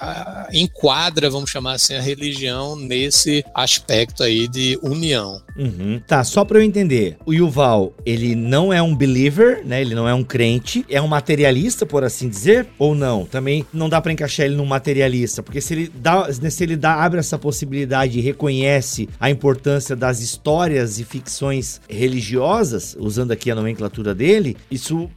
enquadra, 0.53 1.31
vamos 1.31 1.49
chamar 1.49 1.73
assim, 1.73 1.95
a 1.95 2.03
religião 2.03 2.77
nesse 2.77 3.43
aspecto 3.55 4.23
aí 4.23 4.47
de 4.47 4.79
união. 4.83 5.43
Uhum. 5.57 6.01
Tá, 6.07 6.23
só 6.23 6.45
para 6.45 6.59
eu 6.59 6.62
entender, 6.62 7.16
o 7.25 7.33
Yuval, 7.33 7.95
ele 8.05 8.35
não 8.35 8.73
é 8.73 8.83
um 8.83 8.95
believer, 8.95 9.62
né? 9.64 9.81
Ele 9.81 9.95
não 9.95 10.09
é 10.09 10.14
um 10.14 10.25
crente, 10.25 10.85
é 10.89 11.01
um 11.01 11.07
materialista, 11.07 11.85
por 11.85 12.05
assim 12.05 12.29
dizer, 12.29 12.66
ou 12.79 12.95
não? 12.95 13.25
Também 13.27 13.64
não 13.73 13.89
dá 13.89 14.01
para 14.01 14.12
encaixar 14.12 14.47
ele 14.47 14.57
num 14.57 14.64
materialista, 14.64 15.43
porque 15.43 15.61
se 15.61 15.75
ele 15.75 15.93
dá, 15.95 16.33
se 16.33 16.62
ele 16.62 16.77
dá, 16.77 16.95
abre 16.95 17.20
essa 17.20 17.39
possibilidade 17.39 18.18
e 18.18 18.23
reconhece 18.23 19.09
a 19.20 19.31
importância 19.31 19.62
importância 19.63 19.95
das 19.95 20.21
histórias 20.21 20.99
e 20.99 21.05
ficções 21.05 21.81
religiosas, 21.89 22.97
usando 22.99 23.31
aqui 23.31 23.49
a 23.49 23.55
nomenclatura 23.55 24.13
dele, 24.13 24.57
isso 24.69 25.09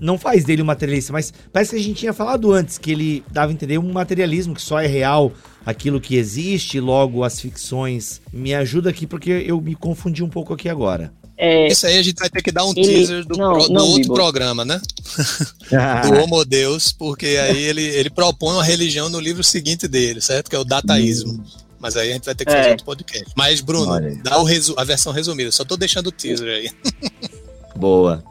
não 0.00 0.18
faz 0.18 0.44
dele 0.44 0.62
um 0.62 0.66
materialista, 0.66 1.12
mas 1.12 1.32
parece 1.50 1.70
que 1.70 1.76
a 1.76 1.82
gente 1.82 1.98
tinha 1.98 2.12
falado 2.12 2.52
antes 2.52 2.76
que 2.76 2.92
ele 2.92 3.24
dava 3.32 3.50
a 3.50 3.54
entender 3.54 3.78
um 3.78 3.92
materialismo 3.92 4.54
que 4.54 4.60
só 4.60 4.78
é 4.78 4.86
real 4.86 5.32
aquilo 5.64 6.00
que 6.00 6.14
existe, 6.14 6.78
logo 6.78 7.24
as 7.24 7.40
ficções. 7.40 8.20
Me 8.32 8.54
ajuda 8.54 8.90
aqui 8.90 9.06
porque 9.06 9.30
eu 9.30 9.60
me 9.60 9.74
confundi 9.74 10.22
um 10.22 10.28
pouco 10.28 10.52
aqui 10.52 10.68
agora. 10.68 11.12
É, 11.38 11.66
Isso 11.68 11.86
aí 11.86 11.98
a 11.98 12.02
gente 12.02 12.18
vai 12.18 12.30
ter 12.30 12.42
que 12.42 12.52
dar 12.52 12.64
um 12.64 12.72
ele, 12.76 12.82
teaser 12.82 13.24
do, 13.24 13.36
não, 13.36 13.52
pro, 13.52 13.66
do 13.66 13.72
não, 13.72 13.86
outro 13.88 14.14
programa, 14.14 14.64
né? 14.64 14.80
do 16.06 16.22
Homo 16.22 16.44
Deus, 16.44 16.92
porque 16.92 17.26
aí 17.26 17.62
ele, 17.62 17.82
ele 17.82 18.08
propõe 18.08 18.54
uma 18.54 18.64
religião 18.64 19.08
no 19.08 19.20
livro 19.20 19.42
seguinte 19.42 19.88
dele, 19.88 20.20
certo? 20.20 20.48
Que 20.48 20.56
é 20.56 20.58
o 20.58 20.64
dataísmo. 20.64 21.32
Hum. 21.32 21.65
Mas 21.86 21.96
aí 21.96 22.10
a 22.10 22.12
gente 22.14 22.24
vai 22.24 22.34
ter 22.34 22.44
que 22.44 22.50
fazer 22.50 22.66
é. 22.66 22.70
outro 22.72 22.84
podcast. 22.84 23.32
Mas, 23.36 23.60
Bruno, 23.60 23.92
dá 24.20 24.32
a 24.76 24.84
versão 24.84 25.12
resumida. 25.12 25.52
Só 25.52 25.64
tô 25.64 25.76
deixando 25.76 26.08
o 26.08 26.10
teaser 26.10 26.48
aí. 26.48 26.70
Boa. 27.76 28.24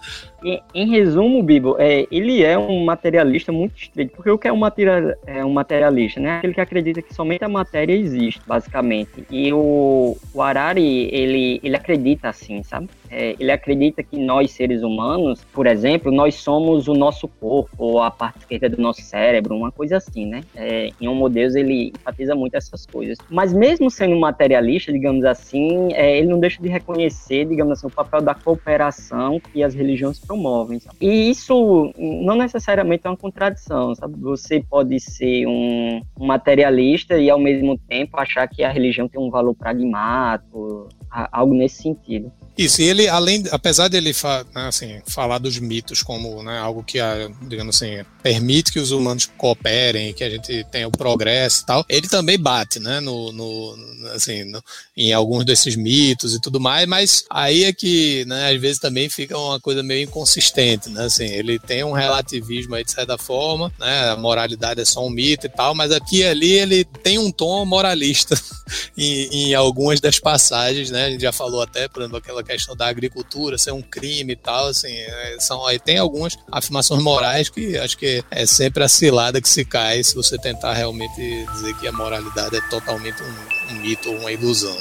Em, 0.74 0.88
resumo, 0.88 1.42
Bibo, 1.42 1.76
é, 1.80 2.06
ele 2.12 2.44
é 2.44 2.56
um 2.56 2.86
materialista 2.86 3.52
muito 3.52 3.76
estrito, 3.78 4.16
porque 4.16 4.30
o 4.30 4.38
que 4.38 4.48
é 4.48 4.54
um, 4.54 4.58
material, 4.58 5.14
é 5.26 5.44
um 5.44 5.52
materialista? 5.52 6.20
Né? 6.20 6.38
Aquele 6.38 6.54
que 6.54 6.62
acredita 6.62 7.02
que 7.02 7.14
somente 7.14 7.44
a 7.44 7.50
matéria 7.50 7.94
existe, 7.94 8.40
basicamente. 8.46 9.26
E 9.32 9.52
o, 9.52 10.16
o 10.34 10.46
ele, 10.76 11.60
ele 11.64 11.76
acredita 11.76 12.30
assim, 12.30 12.62
sabe? 12.62 12.88
é, 13.16 13.34
ele 13.40 13.52
acredita 13.52 14.04
que 14.04 14.18
nós, 14.18 14.52
seres 14.52 14.84
humanos, 14.84 15.46
por 15.54 15.68
exemplo, 15.68 16.12
nós 16.12 16.36
somos 16.36 16.88
o 16.88 16.94
nosso 16.94 17.28
corpo, 17.28 17.72
ou 17.78 18.02
a 18.02 18.12
parte 18.12 18.40
esquerda 18.40 18.70
do 18.70 18.82
nosso 18.82 19.02
cérebro, 19.02 19.56
uma 19.56 19.72
coisa 19.72 19.98
assim, 19.98 20.26
né? 20.26 20.42
É, 20.54 20.90
em 21.00 21.08
Homo 21.08 21.30
Deus 21.30 21.56
ele 21.56 21.94
enfatiza 21.98 22.36
muito 22.36 22.56
essas 22.56 22.86
coisas. 22.86 23.18
Mas 23.30 23.54
mesmo 23.54 23.90
sendo 23.90 24.18
materialista, 24.18 24.92
digamos 24.92 25.24
assim, 25.24 25.94
é, 25.94 26.18
ele 26.18 26.28
não 26.28 26.40
deixa 26.40 26.62
de 26.62 26.68
reconhecer, 26.68 27.46
digamos 27.46 27.74
assim, 27.74 27.88
o 27.88 27.90
papel 27.90 28.22
da 28.22 28.36
cooperação 28.36 29.40
que 29.40 29.64
as 29.64 29.74
religiões 29.74 30.20
promovem. 30.20 30.35
Sabe? 30.80 30.98
E 31.02 31.30
isso 31.30 31.92
não 31.98 32.36
necessariamente 32.36 33.06
é 33.06 33.10
uma 33.10 33.18
contradição, 33.18 33.96
sabe? 33.96 34.20
Você 34.20 34.62
pode 34.62 35.00
ser 35.00 35.46
um 35.48 36.02
materialista 36.20 37.18
e 37.18 37.30
ao 37.30 37.40
mesmo 37.40 37.78
tempo 37.78 38.20
achar 38.20 38.48
que 38.48 38.64
a 38.64 38.70
religião 38.70 39.08
tem 39.08 39.22
um 39.22 39.30
valor 39.30 39.56
pragmático, 39.56 40.90
algo 41.10 41.54
nesse 41.54 41.82
sentido. 41.82 42.32
Isso, 42.58 42.82
e 42.82 42.86
ele, 42.86 43.08
além, 43.08 43.44
apesar 43.52 43.90
de 43.90 43.98
ele 43.98 44.16
né, 44.54 44.68
assim, 44.68 45.02
falar 45.08 45.40
dos 45.40 45.60
mitos 45.60 46.02
como 46.02 46.42
né, 46.42 46.58
algo 46.58 46.84
que, 46.84 47.00
digamos 47.42 47.76
assim, 47.76 48.06
permite 48.24 48.72
que 48.72 48.80
os 48.80 48.92
humanos 48.92 49.30
cooperem, 49.38 50.14
que 50.14 50.24
a 50.24 50.30
gente 50.30 50.64
tenha 50.72 50.88
o 50.88 50.92
progresso 50.92 51.64
e 51.64 51.66
tal, 51.66 51.86
ele 51.90 52.08
também 52.08 52.40
bate, 52.40 52.80
né, 52.80 53.02
no, 53.02 53.32
no 53.34 53.76
assim, 54.14 54.46
no, 54.46 54.64
em 54.96 55.12
alguns 55.12 55.44
desses 55.44 55.76
mitos 55.76 56.34
e 56.34 56.40
tudo 56.40 56.60
mais, 56.60 56.88
mas 56.88 57.26
aí 57.30 57.66
é 57.66 57.74
que, 57.74 58.24
né, 58.26 58.52
às 58.52 58.62
vezes 58.62 58.80
também 58.80 59.10
fica 59.10 59.38
uma 59.38 59.60
coisa 59.60 59.84
meio 59.84 60.04
inconsistente, 60.04 60.90
né, 60.90 61.06
assim, 61.06 61.26
ele 61.26 61.60
tem 61.60 61.84
um 61.84 61.92
relativismo 61.92 62.76
aí 62.76 62.86
de 62.86 62.92
certa 62.92 63.18
forma, 63.18 63.72
né, 63.78 64.12
a 64.12 64.16
moralidade 64.16 64.80
é 64.80 64.86
só 64.86 65.06
um 65.06 65.10
mito 65.10 65.46
e 65.46 65.50
tal, 65.50 65.76
mas 65.76 65.92
aqui 65.92 66.20
e 66.20 66.24
ali 66.24 66.54
ele 66.54 66.86
tem 66.86 67.18
um 67.18 67.32
tom 67.32 67.66
moralista 67.66 68.40
em, 68.98 69.50
em 69.50 69.54
algumas 69.54 70.00
das 70.00 70.20
passagens, 70.20 70.90
né, 70.90 71.06
a 71.06 71.10
gente 71.10 71.22
já 71.22 71.34
falou 71.34 71.62
até, 71.62 71.90
por 71.90 72.02
exemplo, 72.02 72.18
aquela 72.18 72.45
questão 72.46 72.76
da 72.76 72.88
agricultura 72.88 73.58
ser 73.58 73.72
um 73.72 73.82
crime 73.82 74.34
e 74.34 74.36
tal, 74.36 74.68
assim, 74.68 74.94
é, 74.94 75.38
são 75.40 75.66
aí 75.66 75.80
tem 75.80 75.98
algumas 75.98 76.38
afirmações 76.52 77.02
morais 77.02 77.50
que 77.50 77.78
acho 77.78 77.98
que 77.98 78.24
é 78.32 78.46
sempre 78.46 78.84
a 78.84 78.88
cilada 78.88 79.42
que 79.42 79.50
se 79.50 79.66
cai 79.66 80.04
se 80.04 80.16
você 80.16 80.38
tentar 80.38 80.74
realmente 80.74 81.46
dizer 81.54 81.74
que 81.78 81.88
a 81.88 81.92
moralidade 81.92 82.56
é 82.56 82.62
totalmente 82.70 83.22
um, 83.22 83.74
um 83.74 83.80
mito 83.82 84.10
ou 84.10 84.20
uma 84.20 84.32
ilusão. 84.32 84.76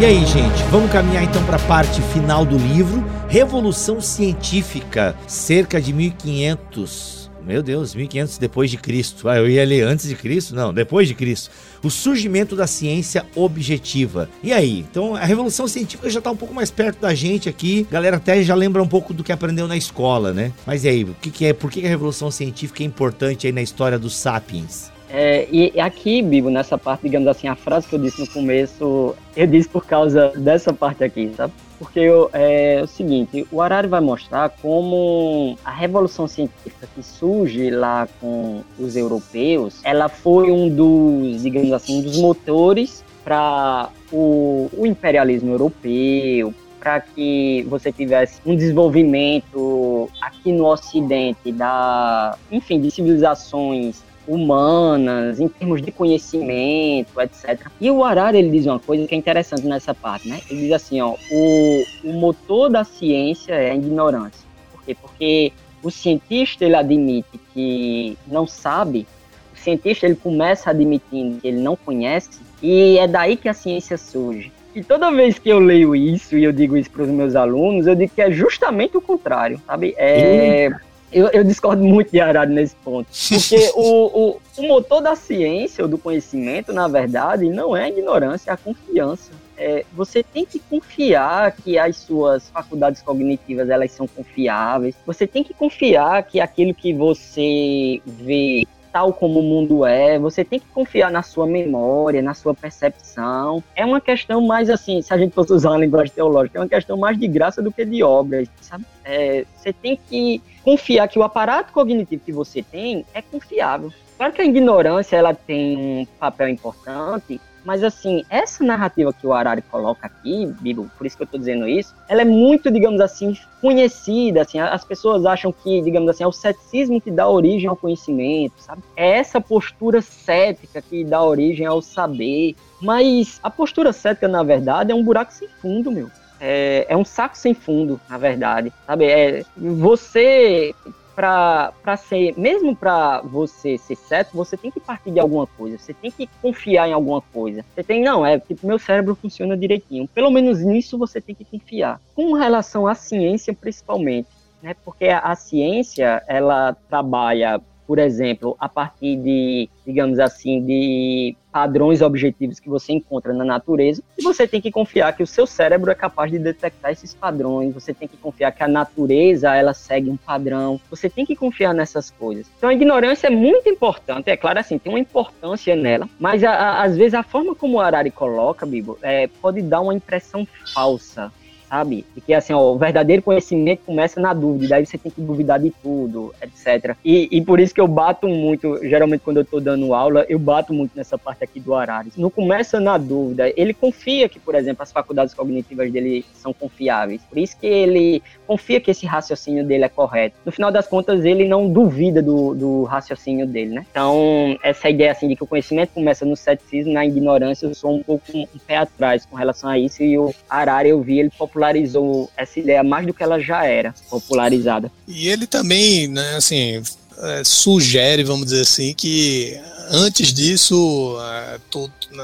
E 0.00 0.04
aí, 0.06 0.24
gente, 0.24 0.62
vamos 0.70 0.90
caminhar 0.90 1.24
então 1.24 1.44
para 1.44 1.56
a 1.56 1.66
parte 1.66 2.00
final 2.00 2.42
do 2.46 2.56
livro, 2.56 3.04
Revolução 3.28 4.00
Científica, 4.00 5.14
cerca 5.26 5.78
de 5.78 5.92
1500. 5.92 7.19
Meu 7.44 7.62
Deus, 7.62 7.94
1500 7.94 8.38
depois 8.38 8.70
de 8.70 8.76
Cristo. 8.76 9.28
Ah, 9.28 9.38
eu 9.38 9.48
ia 9.48 9.64
ler 9.64 9.82
antes 9.82 10.08
de 10.08 10.14
Cristo? 10.14 10.54
Não, 10.54 10.72
depois 10.72 11.08
de 11.08 11.14
Cristo. 11.14 11.50
O 11.82 11.90
surgimento 11.90 12.54
da 12.54 12.66
ciência 12.66 13.24
objetiva. 13.34 14.28
E 14.42 14.52
aí? 14.52 14.80
Então, 14.80 15.14
a 15.14 15.24
revolução 15.24 15.66
científica 15.66 16.10
já 16.10 16.18
está 16.18 16.30
um 16.30 16.36
pouco 16.36 16.54
mais 16.54 16.70
perto 16.70 17.00
da 17.00 17.14
gente 17.14 17.48
aqui. 17.48 17.86
A 17.90 17.94
galera 17.94 18.16
até 18.18 18.42
já 18.42 18.54
lembra 18.54 18.82
um 18.82 18.88
pouco 18.88 19.14
do 19.14 19.24
que 19.24 19.32
aprendeu 19.32 19.66
na 19.66 19.76
escola, 19.76 20.32
né? 20.32 20.52
Mas 20.66 20.84
e 20.84 20.88
aí, 20.88 21.04
o 21.04 21.14
que, 21.20 21.30
que 21.30 21.46
é? 21.46 21.52
Por 21.52 21.70
que 21.70 21.84
a 21.84 21.88
revolução 21.88 22.30
científica 22.30 22.82
é 22.82 22.86
importante 22.86 23.46
aí 23.46 23.52
na 23.52 23.62
história 23.62 23.98
dos 23.98 24.14
sapiens? 24.14 24.90
É, 25.12 25.48
e 25.50 25.80
aqui, 25.80 26.22
Bibo, 26.22 26.50
nessa 26.50 26.78
parte, 26.78 27.02
digamos 27.02 27.26
assim, 27.26 27.48
a 27.48 27.56
frase 27.56 27.88
que 27.88 27.94
eu 27.96 27.98
disse 27.98 28.20
no 28.20 28.28
começo, 28.28 29.16
eu 29.36 29.46
disse 29.46 29.68
por 29.68 29.84
causa 29.84 30.28
dessa 30.36 30.72
parte 30.72 31.02
aqui, 31.02 31.32
sabe? 31.36 31.52
Porque 31.80 31.98
eu, 31.98 32.28
é, 32.34 32.82
o 32.84 32.86
seguinte, 32.86 33.48
o 33.50 33.62
Harari 33.62 33.88
vai 33.88 34.02
mostrar 34.02 34.50
como 34.50 35.56
a 35.64 35.70
revolução 35.70 36.28
científica 36.28 36.86
que 36.94 37.02
surge 37.02 37.70
lá 37.70 38.06
com 38.20 38.62
os 38.78 38.96
europeus, 38.96 39.80
ela 39.82 40.06
foi 40.10 40.52
um 40.52 40.68
dos, 40.68 41.42
digamos 41.42 41.72
assim, 41.72 42.00
um 42.00 42.02
dos 42.02 42.18
motores 42.18 43.02
para 43.24 43.88
o, 44.12 44.68
o 44.76 44.86
imperialismo 44.86 45.52
europeu, 45.52 46.52
para 46.78 47.00
que 47.00 47.66
você 47.66 47.90
tivesse 47.90 48.42
um 48.44 48.54
desenvolvimento 48.54 50.10
aqui 50.20 50.52
no 50.52 50.66
Ocidente 50.66 51.50
da, 51.50 52.36
enfim, 52.52 52.78
de 52.78 52.90
civilizações 52.90 54.02
humanas, 54.26 55.40
em 55.40 55.48
termos 55.48 55.82
de 55.82 55.90
conhecimento, 55.90 57.20
etc. 57.20 57.66
E 57.80 57.90
o 57.90 58.04
Harari 58.04 58.38
ele 58.38 58.50
diz 58.50 58.66
uma 58.66 58.78
coisa 58.78 59.06
que 59.06 59.14
é 59.14 59.18
interessante 59.18 59.66
nessa 59.66 59.94
parte, 59.94 60.28
né? 60.28 60.40
Ele 60.50 60.62
diz 60.62 60.72
assim, 60.72 61.00
ó, 61.00 61.14
o, 61.30 61.84
o 62.04 62.12
motor 62.12 62.70
da 62.70 62.84
ciência 62.84 63.54
é 63.54 63.70
a 63.70 63.74
ignorância. 63.74 64.46
Por 64.72 64.84
quê? 64.84 64.96
Porque 65.00 65.52
o 65.82 65.90
cientista 65.90 66.64
ele 66.64 66.76
admite 66.76 67.40
que 67.52 68.16
não 68.26 68.46
sabe, 68.46 69.06
o 69.54 69.58
cientista 69.58 70.06
ele 70.06 70.16
começa 70.16 70.70
admitindo 70.70 71.40
que 71.40 71.48
ele 71.48 71.60
não 71.60 71.76
conhece 71.76 72.40
e 72.62 72.98
é 72.98 73.08
daí 73.08 73.36
que 73.36 73.48
a 73.48 73.54
ciência 73.54 73.96
surge. 73.96 74.52
E 74.74 74.84
toda 74.84 75.10
vez 75.10 75.38
que 75.38 75.48
eu 75.48 75.58
leio 75.58 75.96
isso 75.96 76.36
e 76.36 76.44
eu 76.44 76.52
digo 76.52 76.76
isso 76.76 76.90
para 76.90 77.02
os 77.02 77.08
meus 77.08 77.34
alunos, 77.34 77.86
eu 77.86 77.94
digo 77.96 78.12
que 78.14 78.22
é 78.22 78.30
justamente 78.30 78.96
o 78.96 79.00
contrário, 79.00 79.60
sabe? 79.66 79.94
É, 79.98 80.70
eu, 81.12 81.28
eu, 81.28 81.44
discordo 81.44 81.82
muito 81.82 82.10
de 82.10 82.20
Arado 82.20 82.52
nesse 82.52 82.74
ponto. 82.76 83.08
Porque 83.28 83.70
o, 83.74 84.30
o, 84.30 84.40
o, 84.58 84.62
motor 84.68 85.02
da 85.02 85.16
ciência 85.16 85.84
ou 85.84 85.88
do 85.88 85.98
conhecimento, 85.98 86.72
na 86.72 86.88
verdade, 86.88 87.48
não 87.48 87.76
é 87.76 87.84
a 87.84 87.88
ignorância, 87.88 88.50
é 88.50 88.54
a 88.54 88.56
confiança. 88.56 89.32
É, 89.56 89.84
você 89.92 90.22
tem 90.22 90.46
que 90.46 90.58
confiar 90.58 91.52
que 91.52 91.78
as 91.78 91.96
suas 91.96 92.48
faculdades 92.48 93.02
cognitivas 93.02 93.68
elas 93.68 93.92
são 93.92 94.06
confiáveis. 94.06 94.94
Você 95.04 95.26
tem 95.26 95.44
que 95.44 95.52
confiar 95.52 96.22
que 96.22 96.40
aquilo 96.40 96.72
que 96.72 96.94
você 96.94 98.00
vê 98.06 98.66
tal 98.92 99.12
como 99.12 99.40
o 99.40 99.42
mundo 99.42 99.86
é, 99.86 100.18
você 100.18 100.44
tem 100.44 100.58
que 100.58 100.66
confiar 100.66 101.10
na 101.10 101.22
sua 101.22 101.46
memória, 101.46 102.22
na 102.22 102.34
sua 102.34 102.54
percepção. 102.54 103.62
É 103.74 103.84
uma 103.84 104.00
questão 104.00 104.40
mais 104.40 104.68
assim, 104.68 105.00
se 105.02 105.12
a 105.12 105.18
gente 105.18 105.34
fosse 105.34 105.52
usar 105.52 105.70
uma 105.70 105.78
linguagem 105.78 106.14
teológica, 106.14 106.58
é 106.58 106.62
uma 106.62 106.68
questão 106.68 106.96
mais 106.96 107.18
de 107.18 107.28
graça 107.28 107.62
do 107.62 107.72
que 107.72 107.84
de 107.84 108.02
obras, 108.02 108.48
sabe? 108.60 108.84
É, 109.04 109.44
você 109.56 109.72
tem 109.72 109.98
que 110.08 110.42
confiar 110.62 111.08
que 111.08 111.18
o 111.18 111.22
aparato 111.22 111.72
cognitivo 111.72 112.22
que 112.24 112.32
você 112.32 112.62
tem 112.62 113.04
é 113.14 113.22
confiável. 113.22 113.92
Claro 114.16 114.32
que 114.32 114.42
a 114.42 114.44
ignorância 114.44 115.16
ela 115.16 115.32
tem 115.32 115.76
um 115.76 116.06
papel 116.18 116.48
importante, 116.48 117.40
mas 117.64 117.84
assim, 117.84 118.24
essa 118.28 118.64
narrativa 118.64 119.12
que 119.12 119.26
o 119.26 119.32
Harari 119.32 119.62
coloca 119.62 120.06
aqui, 120.06 120.46
Bibo, 120.60 120.90
por 120.96 121.06
isso 121.06 121.16
que 121.16 121.22
eu 121.22 121.26
estou 121.26 121.38
dizendo 121.38 121.68
isso, 121.68 121.94
ela 122.08 122.22
é 122.22 122.24
muito, 122.24 122.70
digamos 122.70 123.00
assim, 123.00 123.36
conhecida, 123.60 124.42
assim, 124.42 124.58
as 124.58 124.84
pessoas 124.84 125.26
acham 125.26 125.52
que, 125.52 125.82
digamos 125.82 126.08
assim, 126.08 126.24
é 126.24 126.26
o 126.26 126.32
ceticismo 126.32 127.00
que 127.00 127.10
dá 127.10 127.28
origem 127.28 127.68
ao 127.68 127.76
conhecimento, 127.76 128.54
sabe? 128.58 128.82
É 128.96 129.18
essa 129.18 129.40
postura 129.40 130.00
cética 130.00 130.80
que 130.80 131.04
dá 131.04 131.22
origem 131.22 131.66
ao 131.66 131.82
saber, 131.82 132.56
mas 132.80 133.38
a 133.42 133.50
postura 133.50 133.92
cética, 133.92 134.26
na 134.26 134.42
verdade, 134.42 134.92
é 134.92 134.94
um 134.94 135.02
buraco 135.02 135.32
sem 135.32 135.48
fundo, 135.48 135.90
meu. 135.90 136.10
É, 136.42 136.86
é 136.88 136.96
um 136.96 137.04
saco 137.04 137.36
sem 137.36 137.52
fundo, 137.52 138.00
na 138.08 138.16
verdade, 138.16 138.72
sabe? 138.86 139.04
É, 139.04 139.44
você 139.58 140.74
para 141.20 141.96
ser, 141.98 142.34
mesmo 142.38 142.74
para 142.74 143.20
você 143.20 143.76
ser 143.76 143.96
certo, 143.96 144.34
você 144.34 144.56
tem 144.56 144.70
que 144.70 144.80
partir 144.80 145.10
de 145.10 145.20
alguma 145.20 145.46
coisa, 145.46 145.76
você 145.76 145.92
tem 145.92 146.10
que 146.10 146.26
confiar 146.40 146.88
em 146.88 146.92
alguma 146.92 147.20
coisa. 147.20 147.64
Você 147.74 147.82
tem, 147.82 148.02
não, 148.02 148.24
é 148.24 148.38
tipo, 148.38 148.66
meu 148.66 148.78
cérebro 148.78 149.14
funciona 149.14 149.56
direitinho. 149.56 150.08
Pelo 150.08 150.30
menos 150.30 150.60
nisso 150.60 150.96
você 150.96 151.20
tem 151.20 151.34
que 151.34 151.44
confiar. 151.44 152.00
Com 152.14 152.32
relação 152.32 152.86
à 152.86 152.94
ciência, 152.94 153.52
principalmente, 153.52 154.28
né? 154.62 154.74
Porque 154.82 155.08
a, 155.08 155.18
a 155.18 155.36
ciência, 155.36 156.22
ela 156.26 156.74
trabalha 156.88 157.60
por 157.90 157.98
exemplo, 157.98 158.56
a 158.60 158.68
partir 158.68 159.16
de, 159.16 159.68
digamos 159.84 160.20
assim, 160.20 160.64
de 160.64 161.34
padrões 161.50 162.00
objetivos 162.00 162.60
que 162.60 162.68
você 162.68 162.92
encontra 162.92 163.32
na 163.32 163.44
natureza, 163.44 164.00
e 164.16 164.22
você 164.22 164.46
tem 164.46 164.60
que 164.60 164.70
confiar 164.70 165.12
que 165.16 165.24
o 165.24 165.26
seu 165.26 165.44
cérebro 165.44 165.90
é 165.90 165.94
capaz 165.96 166.30
de 166.30 166.38
detectar 166.38 166.92
esses 166.92 167.12
padrões, 167.12 167.74
você 167.74 167.92
tem 167.92 168.06
que 168.06 168.16
confiar 168.16 168.52
que 168.52 168.62
a 168.62 168.68
natureza, 168.68 169.52
ela 169.56 169.74
segue 169.74 170.08
um 170.08 170.16
padrão, 170.16 170.80
você 170.88 171.10
tem 171.10 171.26
que 171.26 171.34
confiar 171.34 171.74
nessas 171.74 172.12
coisas. 172.12 172.46
Então 172.56 172.70
a 172.70 172.74
ignorância 172.74 173.26
é 173.26 173.30
muito 173.30 173.68
importante, 173.68 174.30
é 174.30 174.36
claro 174.36 174.60
assim, 174.60 174.78
tem 174.78 174.92
uma 174.92 175.00
importância 175.00 175.74
nela, 175.74 176.08
mas 176.16 176.44
a, 176.44 176.52
a, 176.52 176.84
às 176.84 176.96
vezes 176.96 177.14
a 177.14 177.24
forma 177.24 177.56
como 177.56 177.78
o 177.78 177.80
Arari 177.80 178.12
coloca, 178.12 178.64
Bibo, 178.64 178.98
é, 179.02 179.26
pode 179.26 179.62
dar 179.62 179.80
uma 179.80 179.94
impressão 179.94 180.46
falsa 180.72 181.32
sabe? 181.70 182.04
E 182.16 182.20
que 182.20 182.34
assim, 182.34 182.52
ó, 182.52 182.72
o 182.72 182.76
verdadeiro 182.76 183.22
conhecimento 183.22 183.82
começa 183.86 184.20
na 184.20 184.34
dúvida, 184.34 184.70
daí 184.70 184.84
você 184.84 184.98
tem 184.98 185.12
que 185.12 185.20
duvidar 185.20 185.60
de 185.60 185.70
tudo, 185.70 186.34
etc. 186.42 186.96
E, 187.04 187.28
e 187.30 187.40
por 187.42 187.60
isso 187.60 187.72
que 187.72 187.80
eu 187.80 187.86
bato 187.86 188.26
muito, 188.28 188.78
geralmente 188.82 189.20
quando 189.20 189.36
eu 189.36 189.44
tô 189.44 189.60
dando 189.60 189.94
aula, 189.94 190.26
eu 190.28 190.38
bato 190.38 190.74
muito 190.74 190.90
nessa 190.96 191.16
parte 191.16 191.44
aqui 191.44 191.60
do 191.60 191.72
Arares. 191.72 192.16
Não 192.16 192.28
começa 192.28 192.80
na 192.80 192.98
dúvida, 192.98 193.52
ele 193.56 193.72
confia 193.72 194.28
que, 194.28 194.40
por 194.40 194.56
exemplo, 194.56 194.82
as 194.82 194.90
faculdades 194.90 195.32
cognitivas 195.32 195.92
dele 195.92 196.24
são 196.34 196.52
confiáveis. 196.52 197.22
Por 197.22 197.38
isso 197.38 197.56
que 197.56 197.66
ele 197.66 198.20
confia 198.46 198.80
que 198.80 198.90
esse 198.90 199.06
raciocínio 199.06 199.64
dele 199.64 199.84
é 199.84 199.88
correto. 199.88 200.36
No 200.44 200.50
final 200.50 200.72
das 200.72 200.88
contas, 200.88 201.24
ele 201.24 201.46
não 201.46 201.68
duvida 201.68 202.20
do, 202.20 202.52
do 202.52 202.82
raciocínio 202.82 203.46
dele, 203.46 203.74
né? 203.74 203.86
Então, 203.90 204.58
essa 204.62 204.90
ideia 204.90 205.12
assim 205.12 205.28
de 205.28 205.36
que 205.36 205.44
o 205.44 205.46
conhecimento 205.46 205.90
começa 205.90 206.24
no 206.24 206.36
ceticismo, 206.36 206.92
na 206.92 207.06
ignorância, 207.06 207.66
eu 207.66 207.74
sou 207.74 207.94
um 207.94 208.02
pouco 208.02 208.24
um 208.36 208.46
pé 208.66 208.78
atrás 208.78 209.24
com 209.24 209.36
relação 209.36 209.70
a 209.70 209.78
isso 209.78 210.02
e 210.02 210.18
o 210.18 210.34
Arari 210.48 210.88
eu 210.88 211.00
vi 211.00 211.20
ele 211.20 211.30
popular 211.30 211.59
popularizou 211.60 212.30
essa 212.36 212.58
ideia 212.58 212.82
mais 212.82 213.06
do 213.06 213.12
que 213.12 213.22
ela 213.22 213.38
já 213.38 213.64
era 213.64 213.94
popularizada. 214.08 214.90
E 215.06 215.28
ele 215.28 215.46
também, 215.46 216.08
né, 216.08 216.36
assim, 216.36 216.82
é, 217.18 217.42
sugere, 217.44 218.24
vamos 218.24 218.46
dizer 218.46 218.62
assim, 218.62 218.94
que 218.94 219.60
antes 219.90 220.32
disso 220.32 221.18
é, 221.20 221.58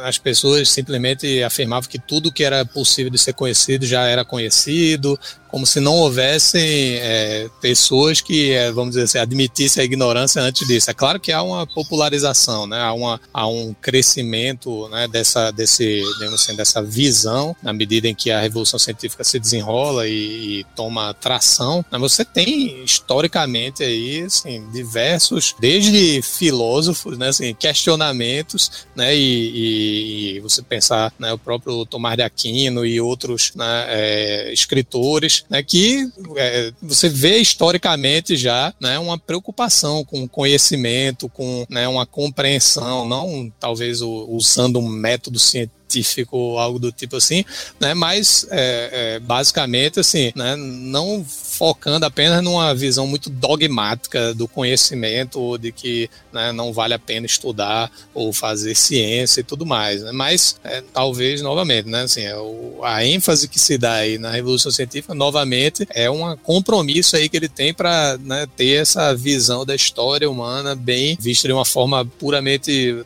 as 0.04 0.16
pessoas 0.18 0.70
simplesmente 0.70 1.42
afirmavam 1.42 1.88
que 1.88 1.98
tudo 1.98 2.32
que 2.32 2.42
era 2.42 2.64
possível 2.64 3.10
de 3.10 3.18
ser 3.18 3.34
conhecido 3.34 3.84
já 3.84 4.06
era 4.06 4.24
conhecido, 4.24 5.18
como 5.56 5.64
se 5.64 5.80
não 5.80 5.94
houvessem 5.94 6.96
é, 6.96 7.48
pessoas 7.62 8.20
que, 8.20 8.52
é, 8.52 8.70
vamos 8.70 8.90
dizer 8.90 9.04
assim, 9.04 9.16
admitissem 9.16 9.80
a 9.80 9.84
ignorância 9.86 10.42
antes 10.42 10.68
disso. 10.68 10.90
É 10.90 10.92
claro 10.92 11.18
que 11.18 11.32
há 11.32 11.42
uma 11.42 11.66
popularização, 11.66 12.66
né? 12.66 12.78
há, 12.78 12.92
uma, 12.92 13.18
há 13.32 13.48
um 13.48 13.72
crescimento 13.72 14.86
né, 14.90 15.08
dessa, 15.08 15.50
desse, 15.50 16.02
assim, 16.30 16.54
dessa 16.54 16.82
visão 16.82 17.56
na 17.62 17.72
medida 17.72 18.06
em 18.06 18.14
que 18.14 18.30
a 18.30 18.38
revolução 18.38 18.78
científica 18.78 19.24
se 19.24 19.38
desenrola 19.38 20.06
e, 20.06 20.60
e 20.60 20.64
toma 20.76 21.14
tração. 21.14 21.82
Mas 21.90 22.02
você 22.02 22.22
tem 22.22 22.84
historicamente 22.84 23.82
aí 23.82 24.24
assim, 24.24 24.62
diversos, 24.72 25.56
desde 25.58 26.20
filósofos, 26.20 27.16
né, 27.16 27.28
assim, 27.28 27.54
questionamentos, 27.54 28.86
né, 28.94 29.16
e, 29.16 30.36
e 30.36 30.40
você 30.40 30.60
pensar 30.60 31.14
né, 31.18 31.32
o 31.32 31.38
próprio 31.38 31.86
Tomás 31.86 32.18
de 32.18 32.22
Aquino 32.22 32.84
e 32.84 33.00
outros 33.00 33.54
né, 33.54 33.86
é, 33.88 34.52
escritores 34.52 35.45
né, 35.48 35.62
que 35.62 36.08
é, 36.36 36.72
você 36.82 37.08
vê 37.08 37.38
historicamente 37.38 38.36
já 38.36 38.74
né, 38.80 38.98
uma 38.98 39.18
preocupação 39.18 40.04
com 40.04 40.28
conhecimento, 40.28 41.28
com 41.28 41.66
né, 41.68 41.86
uma 41.88 42.06
compreensão, 42.06 43.06
não 43.06 43.52
talvez 43.58 44.00
o, 44.02 44.26
usando 44.30 44.78
um 44.78 44.88
método 44.88 45.38
científico 45.38 45.75
científico, 45.88 46.58
algo 46.58 46.78
do 46.78 46.92
tipo 46.92 47.16
assim, 47.16 47.44
né? 47.80 47.94
Mas 47.94 48.46
é, 48.50 49.14
é, 49.16 49.18
basicamente 49.20 50.00
assim, 50.00 50.32
né? 50.34 50.56
Não 50.56 51.24
focando 51.24 52.04
apenas 52.04 52.42
numa 52.42 52.74
visão 52.74 53.06
muito 53.06 53.30
dogmática 53.30 54.34
do 54.34 54.46
conhecimento 54.46 55.40
ou 55.40 55.56
de 55.56 55.72
que 55.72 56.10
né, 56.32 56.52
não 56.52 56.72
vale 56.72 56.92
a 56.92 56.98
pena 56.98 57.24
estudar 57.24 57.90
ou 58.12 58.32
fazer 58.32 58.74
ciência 58.74 59.40
e 59.40 59.44
tudo 59.44 59.64
mais, 59.64 60.02
né? 60.02 60.12
Mas 60.12 60.56
é, 60.62 60.82
talvez 60.92 61.40
novamente, 61.40 61.88
né? 61.88 62.02
Assim, 62.02 62.22
é 62.22 62.36
o, 62.36 62.80
a 62.82 63.04
ênfase 63.04 63.48
que 63.48 63.58
se 63.58 63.78
dá 63.78 63.94
aí 63.94 64.18
na 64.18 64.30
revolução 64.30 64.70
científica, 64.70 65.14
novamente, 65.14 65.86
é 65.94 66.10
um 66.10 66.36
compromisso 66.36 67.16
aí 67.16 67.28
que 67.28 67.36
ele 67.36 67.48
tem 67.48 67.72
para 67.72 68.18
né, 68.18 68.46
ter 68.56 68.82
essa 68.82 69.14
visão 69.14 69.64
da 69.64 69.74
história 69.74 70.28
humana 70.28 70.74
bem 70.74 71.16
vista 71.18 71.48
de 71.48 71.54
uma 71.54 71.64
forma 71.64 72.04
puramente 72.04 73.04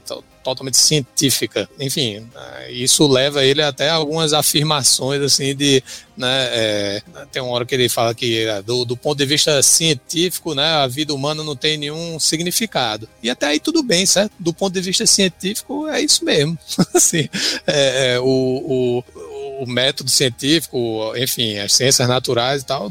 totalmente 0.54 0.76
científica. 0.76 1.68
Enfim, 1.78 2.26
né, 2.34 2.72
isso 2.72 3.06
leva 3.06 3.44
ele 3.44 3.62
até 3.62 3.90
algumas 3.90 4.32
afirmações 4.32 5.20
assim 5.22 5.54
de, 5.54 5.82
né, 6.16 6.48
é, 6.50 7.02
tem 7.30 7.42
uma 7.42 7.52
hora 7.52 7.64
que 7.64 7.74
ele 7.74 7.88
fala 7.88 8.14
que 8.14 8.44
é, 8.44 8.62
do, 8.62 8.84
do, 8.84 8.96
ponto 8.96 9.18
de 9.18 9.26
vista 9.26 9.62
científico, 9.62 10.54
né, 10.54 10.64
a 10.64 10.86
vida 10.86 11.14
humana 11.14 11.42
não 11.42 11.56
tem 11.56 11.76
nenhum 11.76 12.18
significado. 12.18 13.08
E 13.22 13.30
até 13.30 13.46
aí 13.46 13.60
tudo 13.60 13.82
bem, 13.82 14.06
certo? 14.06 14.32
Do 14.38 14.52
ponto 14.52 14.72
de 14.72 14.80
vista 14.80 15.06
científico 15.06 15.88
é 15.88 16.00
isso 16.00 16.24
mesmo. 16.24 16.58
assim, 16.94 17.28
é, 17.66 18.14
é, 18.14 18.20
o, 18.20 18.24
o, 18.24 19.64
o 19.64 19.66
método 19.66 20.10
científico, 20.10 21.12
enfim, 21.16 21.58
as 21.58 21.72
ciências 21.72 22.08
naturais 22.08 22.62
e 22.62 22.66
tal, 22.66 22.90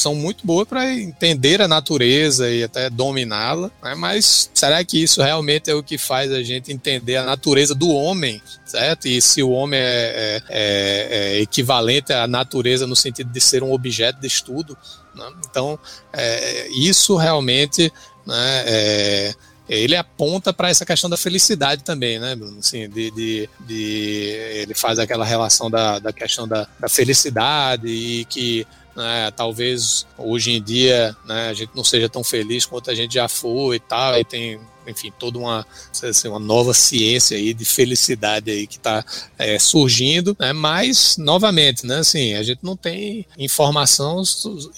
são 0.00 0.14
muito 0.14 0.46
boas 0.46 0.66
para 0.66 0.92
entender 0.92 1.60
a 1.60 1.68
natureza 1.68 2.50
e 2.50 2.64
até 2.64 2.88
dominá-la, 2.88 3.70
né? 3.82 3.94
mas 3.94 4.50
será 4.54 4.84
que 4.84 5.02
isso 5.02 5.22
realmente 5.22 5.70
é 5.70 5.74
o 5.74 5.82
que 5.82 5.98
faz 5.98 6.32
a 6.32 6.42
gente 6.42 6.72
entender 6.72 7.16
a 7.16 7.24
natureza 7.24 7.74
do 7.74 7.90
homem, 7.90 8.40
certo? 8.64 9.06
E 9.06 9.20
se 9.20 9.42
o 9.42 9.50
homem 9.50 9.78
é, 9.78 9.82
é, 9.84 10.42
é, 10.48 11.36
é 11.38 11.40
equivalente 11.40 12.12
à 12.12 12.26
natureza 12.26 12.86
no 12.86 12.96
sentido 12.96 13.30
de 13.30 13.40
ser 13.40 13.62
um 13.62 13.72
objeto 13.72 14.20
de 14.20 14.26
estudo? 14.26 14.76
Né? 15.14 15.30
Então, 15.48 15.78
é, 16.12 16.68
isso 16.70 17.16
realmente 17.16 17.92
né, 18.26 18.62
é, 18.66 19.34
ele 19.68 19.94
aponta 19.94 20.52
para 20.52 20.68
essa 20.68 20.84
questão 20.84 21.08
da 21.08 21.16
felicidade 21.16 21.84
também, 21.84 22.18
né, 22.18 22.34
Bruno? 22.34 22.58
Assim, 22.58 22.88
de, 22.88 23.10
de, 23.12 23.48
de, 23.60 24.36
ele 24.54 24.74
faz 24.74 24.98
aquela 24.98 25.24
relação 25.24 25.70
da, 25.70 26.00
da 26.00 26.12
questão 26.12 26.48
da, 26.48 26.66
da 26.78 26.88
felicidade 26.88 27.86
e 27.86 28.24
que 28.24 28.66
né? 29.00 29.30
Talvez 29.30 30.06
hoje 30.16 30.52
em 30.52 30.62
dia 30.62 31.16
né, 31.24 31.48
a 31.48 31.54
gente 31.54 31.72
não 31.74 31.84
seja 31.84 32.08
tão 32.08 32.22
feliz 32.22 32.66
quanto 32.66 32.90
a 32.90 32.94
gente 32.94 33.14
já 33.14 33.28
foi 33.28 33.76
e 33.76 33.80
tal, 33.80 34.18
e 34.18 34.24
tem 34.24 34.60
enfim, 34.86 35.12
toda 35.18 35.38
uma, 35.38 35.66
assim, 36.02 36.28
uma 36.28 36.38
nova 36.38 36.74
ciência 36.74 37.36
aí 37.36 37.52
de 37.54 37.64
felicidade 37.64 38.50
aí 38.50 38.66
que 38.66 38.76
está 38.76 39.04
é, 39.38 39.58
surgindo, 39.58 40.36
né? 40.38 40.52
mas, 40.52 41.16
novamente, 41.16 41.86
né, 41.86 41.98
assim, 41.98 42.34
a 42.34 42.42
gente 42.42 42.60
não 42.62 42.76
tem 42.76 43.26
informação 43.38 44.22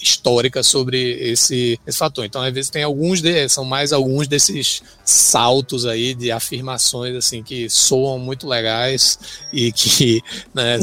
histórica 0.00 0.62
sobre 0.62 0.98
esse, 1.30 1.78
esse 1.86 1.98
fator. 1.98 2.24
Então, 2.24 2.42
às 2.42 2.53
vezes, 2.53 2.70
tem 2.70 2.82
alguns, 2.82 3.20
de, 3.20 3.48
são 3.48 3.64
mais 3.64 3.92
alguns 3.92 4.26
desses 4.26 4.82
saltos 5.05 5.86
aí 5.86 6.14
de 6.14 6.30
afirmações, 6.30 7.14
assim, 7.14 7.42
que 7.42 7.68
soam 7.68 8.18
muito 8.18 8.46
legais 8.46 9.18
e 9.53 9.72
que 9.72 10.22
né, 10.55 10.78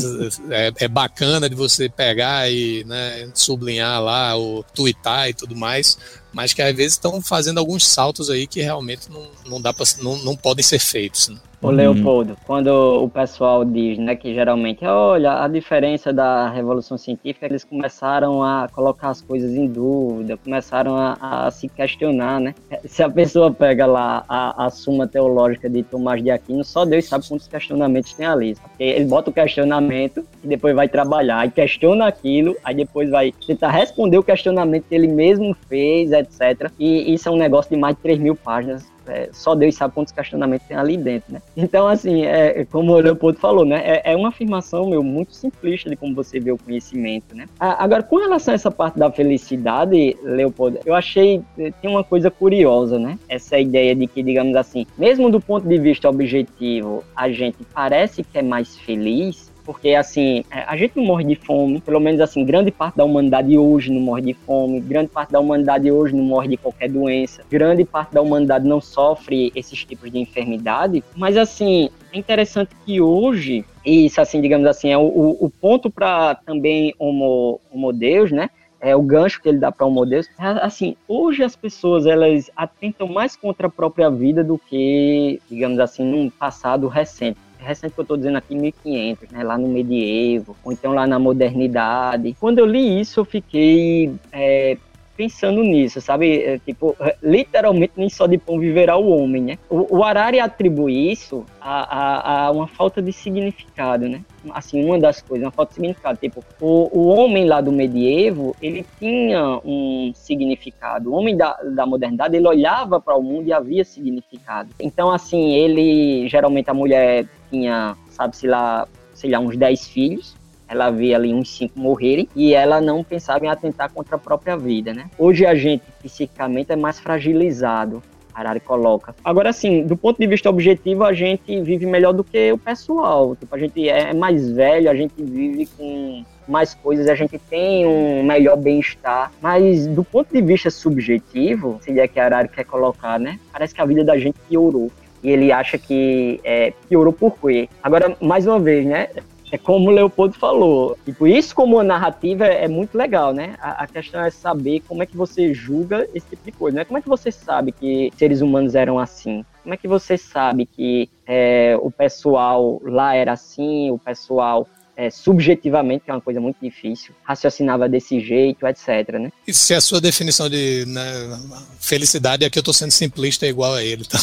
é, 0.50 0.74
é, 0.78 0.88
bacana 0.88 1.50
de 1.50 1.56
você 1.56 1.90
pegar 1.90 2.52
e 2.52 2.84
né, 2.86 3.30
sublinhar 3.34 4.02
lá, 4.02 4.36
ou 4.36 4.64
twittar 4.64 5.30
e 5.30 5.34
tudo 5.34 5.56
mais, 5.56 5.98
mas 6.34 6.54
que 6.54 6.62
às 6.62 6.76
vezes 6.76 6.94
estão 6.94 7.22
fazendo 7.22 7.60
alguns 7.60 7.88
saltos 7.88 8.30
aí 8.30 8.46
que 8.46 8.62
realmente 8.62 9.10
não, 9.10 9.28
não, 9.46 9.62
dá 9.62 9.74
não, 10.02 10.18
não 10.20 10.36
podem 10.36 10.64
ser 10.64 10.80
feitos. 10.80 11.30
Né? 11.30 11.38
O 11.62 11.68
uhum. 11.68 11.74
Leopoldo, 11.74 12.38
quando 12.48 12.70
o 12.70 13.10
pessoal 13.10 13.66
diz, 13.66 13.98
né, 13.98 14.16
que 14.16 14.34
geralmente, 14.34 14.86
olha, 14.86 15.44
a 15.44 15.48
diferença 15.48 16.14
da 16.14 16.50
Revolução 16.50 16.98
Científica, 16.98 17.46
eles 17.46 17.66
começaram 17.66 18.42
a 18.42 18.70
colocar 18.72 19.10
as 19.10 19.22
coisas 19.22 19.54
em 19.54 19.68
dúvida, 19.68 20.38
começaram 20.38 20.96
a, 20.96 21.18
a 21.20 21.52
se 21.52 21.68
questionar, 21.68 22.40
né? 22.40 22.56
Se 22.86 23.04
a 23.04 23.10
pessoa 23.10 23.52
pega 23.52 23.86
lá 23.86 24.24
a, 24.30 24.66
a 24.68 24.70
Suma 24.70 25.06
Teológica 25.06 25.70
de 25.70 25.84
Tomás 25.84 26.24
de 26.24 26.32
Aquino, 26.32 26.64
só 26.64 26.86
Deus 26.86 27.06
sabe 27.06 27.28
quantos 27.28 27.48
questionamentos 27.48 28.14
tem 28.14 28.26
ali. 28.26 28.56
Porque 28.56 28.84
ele 28.84 29.06
bota 29.06 29.30
o 29.30 29.34
questionamento 29.34 30.26
e 30.42 30.48
depois 30.48 30.74
vai 30.74 30.88
trabalhar, 30.88 31.40
aí 31.40 31.52
questiona 31.52 32.08
aquilo, 32.08 32.56
aí 32.64 32.74
depois 32.74 33.10
vai 33.10 33.34
tentar 33.46 33.72
responder 33.72 34.18
o 34.18 34.24
questionamento 34.24 34.86
que 34.88 34.96
ele 34.96 35.10
mesmo 35.10 35.54
fez, 35.68 36.14
etc. 36.14 36.72
E 36.80 37.14
isso 37.14 37.28
é 37.28 37.32
um 37.32 37.38
negócio 37.38 37.70
de 37.70 37.78
mais 37.78 37.98
de 37.98 38.02
3 38.02 38.18
mil 38.18 38.36
páginas 38.36 38.90
é, 39.10 39.30
só 39.34 39.56
Deus 39.56 39.76
sabe 39.76 39.94
quantos 39.94 40.14
questionamentos 40.14 40.68
tem 40.68 40.78
ali 40.78 40.98
dentro, 40.98 41.34
né? 41.34 41.42
Então, 41.58 41.88
assim, 41.88 42.24
é, 42.24 42.66
como 42.72 42.94
o 42.94 43.00
Leopoldo 43.00 43.40
falou, 43.40 43.66
né? 43.66 43.82
É, 43.84 44.14
é, 44.14 44.16
uma 44.16 44.30
afirmação, 44.30 44.90
meu, 44.90 45.04
muito 45.04 45.34
simplista 45.34 45.90
de 45.90 45.96
como 45.96 46.14
você 46.14 46.40
vê 46.40 46.52
o 46.52 46.58
conhecimento, 46.58 47.36
né? 47.36 47.46
Agora, 47.60 48.04
com 48.04 48.18
relação 48.18 48.54
a 48.54 48.56
essa 48.56 48.72
parte 48.72 48.98
da 48.98 49.12
felicidade, 49.12 50.16
Leopoldo, 50.24 50.80
eu 50.86 50.94
achei, 50.94 51.42
é, 51.58 51.72
tem 51.72 51.90
uma 51.90 52.04
coisa 52.04 52.30
curiosa, 52.30 53.00
né? 53.00 53.18
Essa 53.28 53.58
ideia 53.58 53.96
de 53.96 54.08
que, 54.08 54.22
digamos 54.22 54.56
assim, 54.56 54.86
mesmo 54.98 55.30
do 55.30 55.42
ponto 55.42 55.68
de 55.68 55.78
vista 55.78 56.10
objetivo, 56.10 57.04
a 57.16 57.30
gente 57.32 57.58
parece 57.74 58.24
que 58.24 58.38
é 58.38 58.42
mais 58.42 58.78
feliz, 58.78 59.49
porque 59.70 59.94
assim, 59.94 60.44
é, 60.50 60.62
a 60.62 60.76
gente 60.76 60.98
não 60.98 61.06
morre 61.06 61.24
de 61.24 61.36
fome, 61.36 61.80
pelo 61.80 62.00
menos 62.00 62.20
assim, 62.22 62.44
grande 62.44 62.72
parte 62.72 62.98
da 62.98 63.06
humanidade 63.06 63.56
hoje 63.56 63.92
não 63.92 64.02
morre 64.02 64.24
de 64.24 64.34
fome, 64.34 64.80
grande 64.80 65.10
parte 65.12 65.32
da 65.32 65.40
humanidade 65.40 65.92
hoje 65.92 66.16
não 66.16 66.24
morre 66.24 66.48
de 66.48 66.58
qualquer 66.58 66.90
doença, 66.90 67.44
grande 67.52 67.86
parte 67.86 68.16
da 68.16 68.20
humanidade 68.20 68.68
não 68.68 68.82
sofre 68.82 69.52
esses 69.56 69.86
tipos 69.86 70.12
de 70.12 70.18
enfermidade, 70.18 71.04
mas 71.16 71.38
assim, 71.38 71.92
é 72.12 72.18
interessante 72.18 72.72
que 72.84 73.00
hoje, 73.00 73.64
isso 73.86 74.20
assim, 74.20 74.42
digamos 74.42 74.66
assim, 74.66 74.90
é 74.90 74.98
o, 74.98 75.38
o 75.40 75.52
ponto 75.62 75.88
para 75.92 76.34
também 76.34 76.96
homo, 76.98 77.62
homo 77.72 77.94
Deus, 77.94 78.32
né? 78.32 78.50
é 78.82 78.96
o 78.96 79.02
gancho 79.04 79.42
que 79.42 79.50
ele 79.50 79.60
dá 79.60 79.72
para 79.72 79.86
o 79.86 79.92
modelo. 79.92 80.24
É, 80.40 80.66
assim, 80.66 80.96
hoje 81.06 81.44
as 81.44 81.56
pessoas 81.56 82.06
elas 82.06 82.50
atentam 82.56 83.08
mais 83.08 83.36
contra 83.36 83.68
a 83.68 83.70
própria 83.70 84.10
vida 84.10 84.42
do 84.42 84.58
que, 84.58 85.40
digamos 85.50 85.80
assim, 85.80 86.04
num 86.04 86.30
passado 86.30 86.88
recente 86.88 87.38
recente 87.60 87.94
que 87.94 88.00
eu 88.00 88.04
estou 88.04 88.18
dizendo 88.18 88.38
aqui, 88.38 88.56
1500, 88.56 89.30
né, 89.30 89.44
lá 89.44 89.58
no 89.58 89.68
medievo, 89.68 90.56
ou 90.64 90.72
então 90.72 90.94
lá 90.94 91.06
na 91.06 91.20
modernidade. 91.20 92.36
Quando 92.40 92.60
eu 92.60 92.66
li 92.66 93.00
isso, 93.00 93.20
eu 93.20 93.26
fiquei 93.26 94.14
é, 94.32 94.78
pensando 95.20 95.62
nisso, 95.62 96.00
sabe? 96.00 96.42
É, 96.42 96.60
tipo, 96.60 96.96
literalmente 97.22 97.92
nem 97.98 98.10
só 98.10 98.26
de 98.26 98.38
pão 98.38 98.58
viverá 98.58 98.96
o 98.96 99.10
homem, 99.10 99.42
né? 99.42 99.58
O, 99.70 99.98
o 99.98 100.04
Arari 100.06 100.40
atribui 100.40 101.12
isso 101.12 101.46
a, 101.60 101.82
a, 101.82 102.46
a, 102.46 102.52
uma 102.52 102.68
falta 102.68 103.02
de 103.02 103.12
significado, 103.12 104.08
né? 104.08 104.22
Assim, 104.52 104.82
uma 104.82 104.98
das 104.98 105.22
coisas, 105.22 105.46
uma 105.46 105.52
falta 105.52 105.72
de 105.72 105.76
significado. 105.76 106.18
Tipo, 106.18 106.42
o, 106.62 106.90
o 106.98 107.08
homem 107.08 107.46
lá 107.46 107.60
do 107.60 107.70
medievo, 107.70 108.56
ele 108.62 108.86
tinha 108.98 109.60
um 109.66 110.14
significado. 110.16 111.12
O 111.12 111.14
homem 111.14 111.36
da, 111.36 111.54
da 111.64 111.86
modernidade, 111.86 112.38
ele 112.38 112.48
olhava 112.48 113.02
para 113.02 113.18
o 113.18 113.22
mundo 113.22 113.46
e 113.46 113.52
havia 113.52 113.84
significado. 113.84 114.70
Então, 114.80 115.12
assim, 115.12 115.52
ele, 115.52 116.30
geralmente 116.30 116.70
a 116.70 116.74
mulher 116.74 117.28
tinha, 117.50 117.96
sabe-se 118.12 118.48
lá, 118.48 118.88
sei 119.14 119.32
lá, 119.32 119.40
uns 119.40 119.58
10 119.58 119.88
filhos, 119.88 120.36
ela 120.68 120.92
vê 120.92 121.16
ali 121.16 121.34
uns 121.34 121.50
cinco 121.50 121.80
morrerem 121.80 122.30
e 122.36 122.54
ela 122.54 122.80
não 122.80 123.04
pensava 123.04 123.44
em 123.44 123.50
atentar 123.50 123.92
contra 123.92 124.16
a 124.16 124.20
própria 124.20 124.56
vida, 124.56 124.94
né? 124.94 125.10
Hoje 125.18 125.46
a 125.46 125.56
gente 125.56 125.84
psicamente 126.02 126.72
é 126.72 126.76
mais 126.76 127.00
fragilizado. 127.00 128.04
Harari 128.40 128.60
coloca. 128.60 129.14
Agora, 129.24 129.50
assim, 129.50 129.86
do 129.86 129.98
ponto 129.98 130.18
de 130.18 130.26
vista 130.26 130.50
objetivo, 130.50 131.04
a 131.04 131.12
gente 131.12 131.60
vive 131.62 131.86
melhor 131.86 132.14
do 132.14 132.24
que 132.24 132.52
o 132.54 132.58
pessoal. 132.58 133.36
Tipo, 133.36 133.54
a 133.54 133.60
gente 133.60 133.90
é 133.90 134.14
mais 134.14 134.50
velho, 134.52 134.90
a 134.90 134.96
gente 134.96 135.14
vive 135.18 135.66
com 135.78 136.24
mais 136.48 136.74
coisas, 136.74 137.08
a 137.08 137.16
gente 137.16 137.38
tem 137.38 137.86
um 137.86 138.24
melhor 138.24 138.56
bem-estar. 138.56 139.32
Mas 139.42 139.88
do 139.88 140.04
ponto 140.04 140.34
de 140.34 140.42
vista 140.42 140.70
subjetivo, 140.70 141.80
se 141.82 142.00
é 142.00 142.08
que 142.08 142.20
a 142.20 142.26
Harari 142.26 142.48
quer 142.48 142.64
colocar, 142.64 143.20
né? 143.20 143.40
Parece 143.52 143.76
que 143.76 143.82
a 143.82 143.86
vida 143.86 144.04
da 144.04 144.18
gente 144.18 144.40
piorou. 144.48 144.90
E 145.24 145.30
ele 145.30 145.52
acha 145.52 145.78
que 145.78 146.40
é, 146.44 146.74
piorou 146.88 147.14
por 147.14 147.38
quê? 147.40 147.70
Agora, 147.84 148.16
mais 148.22 148.48
uma 148.48 148.60
vez, 148.60 148.86
né? 148.86 149.10
É 149.52 149.58
como 149.58 149.90
o 149.90 149.92
Leopoldo 149.92 150.36
falou. 150.36 150.96
Tipo, 151.04 151.26
isso 151.26 151.56
como 151.56 151.82
narrativa 151.82 152.46
é, 152.46 152.66
é 152.66 152.68
muito 152.68 152.96
legal, 152.96 153.34
né? 153.34 153.56
A, 153.60 153.84
a, 153.84 153.88
questão 153.88 154.22
é 154.22 154.30
saber 154.30 154.82
como 154.88 155.02
é 155.02 155.06
que 155.06 155.18
você 155.18 155.54
julga 155.54 156.08
esse 156.14 156.28
tipo 156.30 156.44
de 156.46 156.52
coisa, 156.52 156.78
né? 156.78 156.86
Como 156.86 157.00
é 157.00 157.02
que 157.02 157.10
você 157.10 157.32
sabe 157.32 157.72
que 157.72 158.12
seres 158.16 158.42
humanos 158.42 158.76
eram 158.76 159.00
assim? 159.00 159.44
Como 159.64 159.74
é 159.74 159.78
que 159.78 159.88
você 159.88 160.18
sabe 160.18 160.66
que 160.68 161.10
é, 161.26 161.76
o 161.82 161.90
pessoal 161.90 162.80
lá 162.84 163.16
era 163.16 163.32
assim, 163.32 163.90
o 163.90 163.98
pessoal 163.98 164.68
é, 165.00 165.10
subjetivamente, 165.10 166.04
que 166.04 166.12
é 166.12 166.14
uma 166.14 166.20
coisa 166.20 166.42
muito 166.42 166.58
difícil, 166.62 167.16
raciocinava 167.24 167.88
desse 167.88 168.20
jeito, 168.20 168.68
etc. 168.68 169.14
Né? 169.14 169.32
E 169.48 169.54
se 169.54 169.74
a 169.74 169.80
sua 169.80 170.02
definição 170.02 170.50
de 170.50 170.84
né, 170.86 171.40
felicidade 171.80 172.44
é 172.44 172.50
que 172.50 172.60
eu 172.60 172.62
estou 172.62 172.74
sendo 172.74 172.92
simplista 172.92 173.48
igual 173.48 173.76
a 173.76 173.82
ele, 173.82 174.04
tá? 174.04 174.20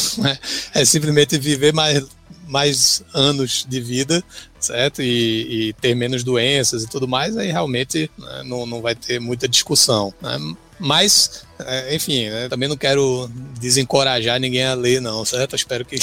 é 0.75 0.85
simplesmente 0.85 1.35
viver 1.39 1.73
mais, 1.73 2.05
mais 2.47 3.03
anos 3.11 3.65
de 3.67 3.81
vida, 3.81 4.23
certo? 4.59 5.01
E, 5.01 5.69
e 5.69 5.73
ter 5.73 5.95
menos 5.95 6.23
doenças 6.23 6.83
e 6.83 6.87
tudo 6.87 7.07
mais, 7.07 7.35
aí 7.35 7.51
realmente 7.51 8.11
né, 8.15 8.43
não, 8.45 8.67
não 8.67 8.79
vai 8.79 8.93
ter 8.93 9.19
muita 9.19 9.47
discussão. 9.47 10.13
Né? 10.21 10.37
Mas, 10.79 11.43
é, 11.57 11.95
enfim, 11.95 12.29
né, 12.29 12.47
também 12.49 12.69
não 12.69 12.77
quero 12.77 13.27
desencorajar 13.59 14.39
ninguém 14.39 14.63
a 14.63 14.75
ler, 14.75 15.01
não, 15.01 15.25
certo? 15.25 15.55
Espero 15.55 15.83
que 15.83 15.95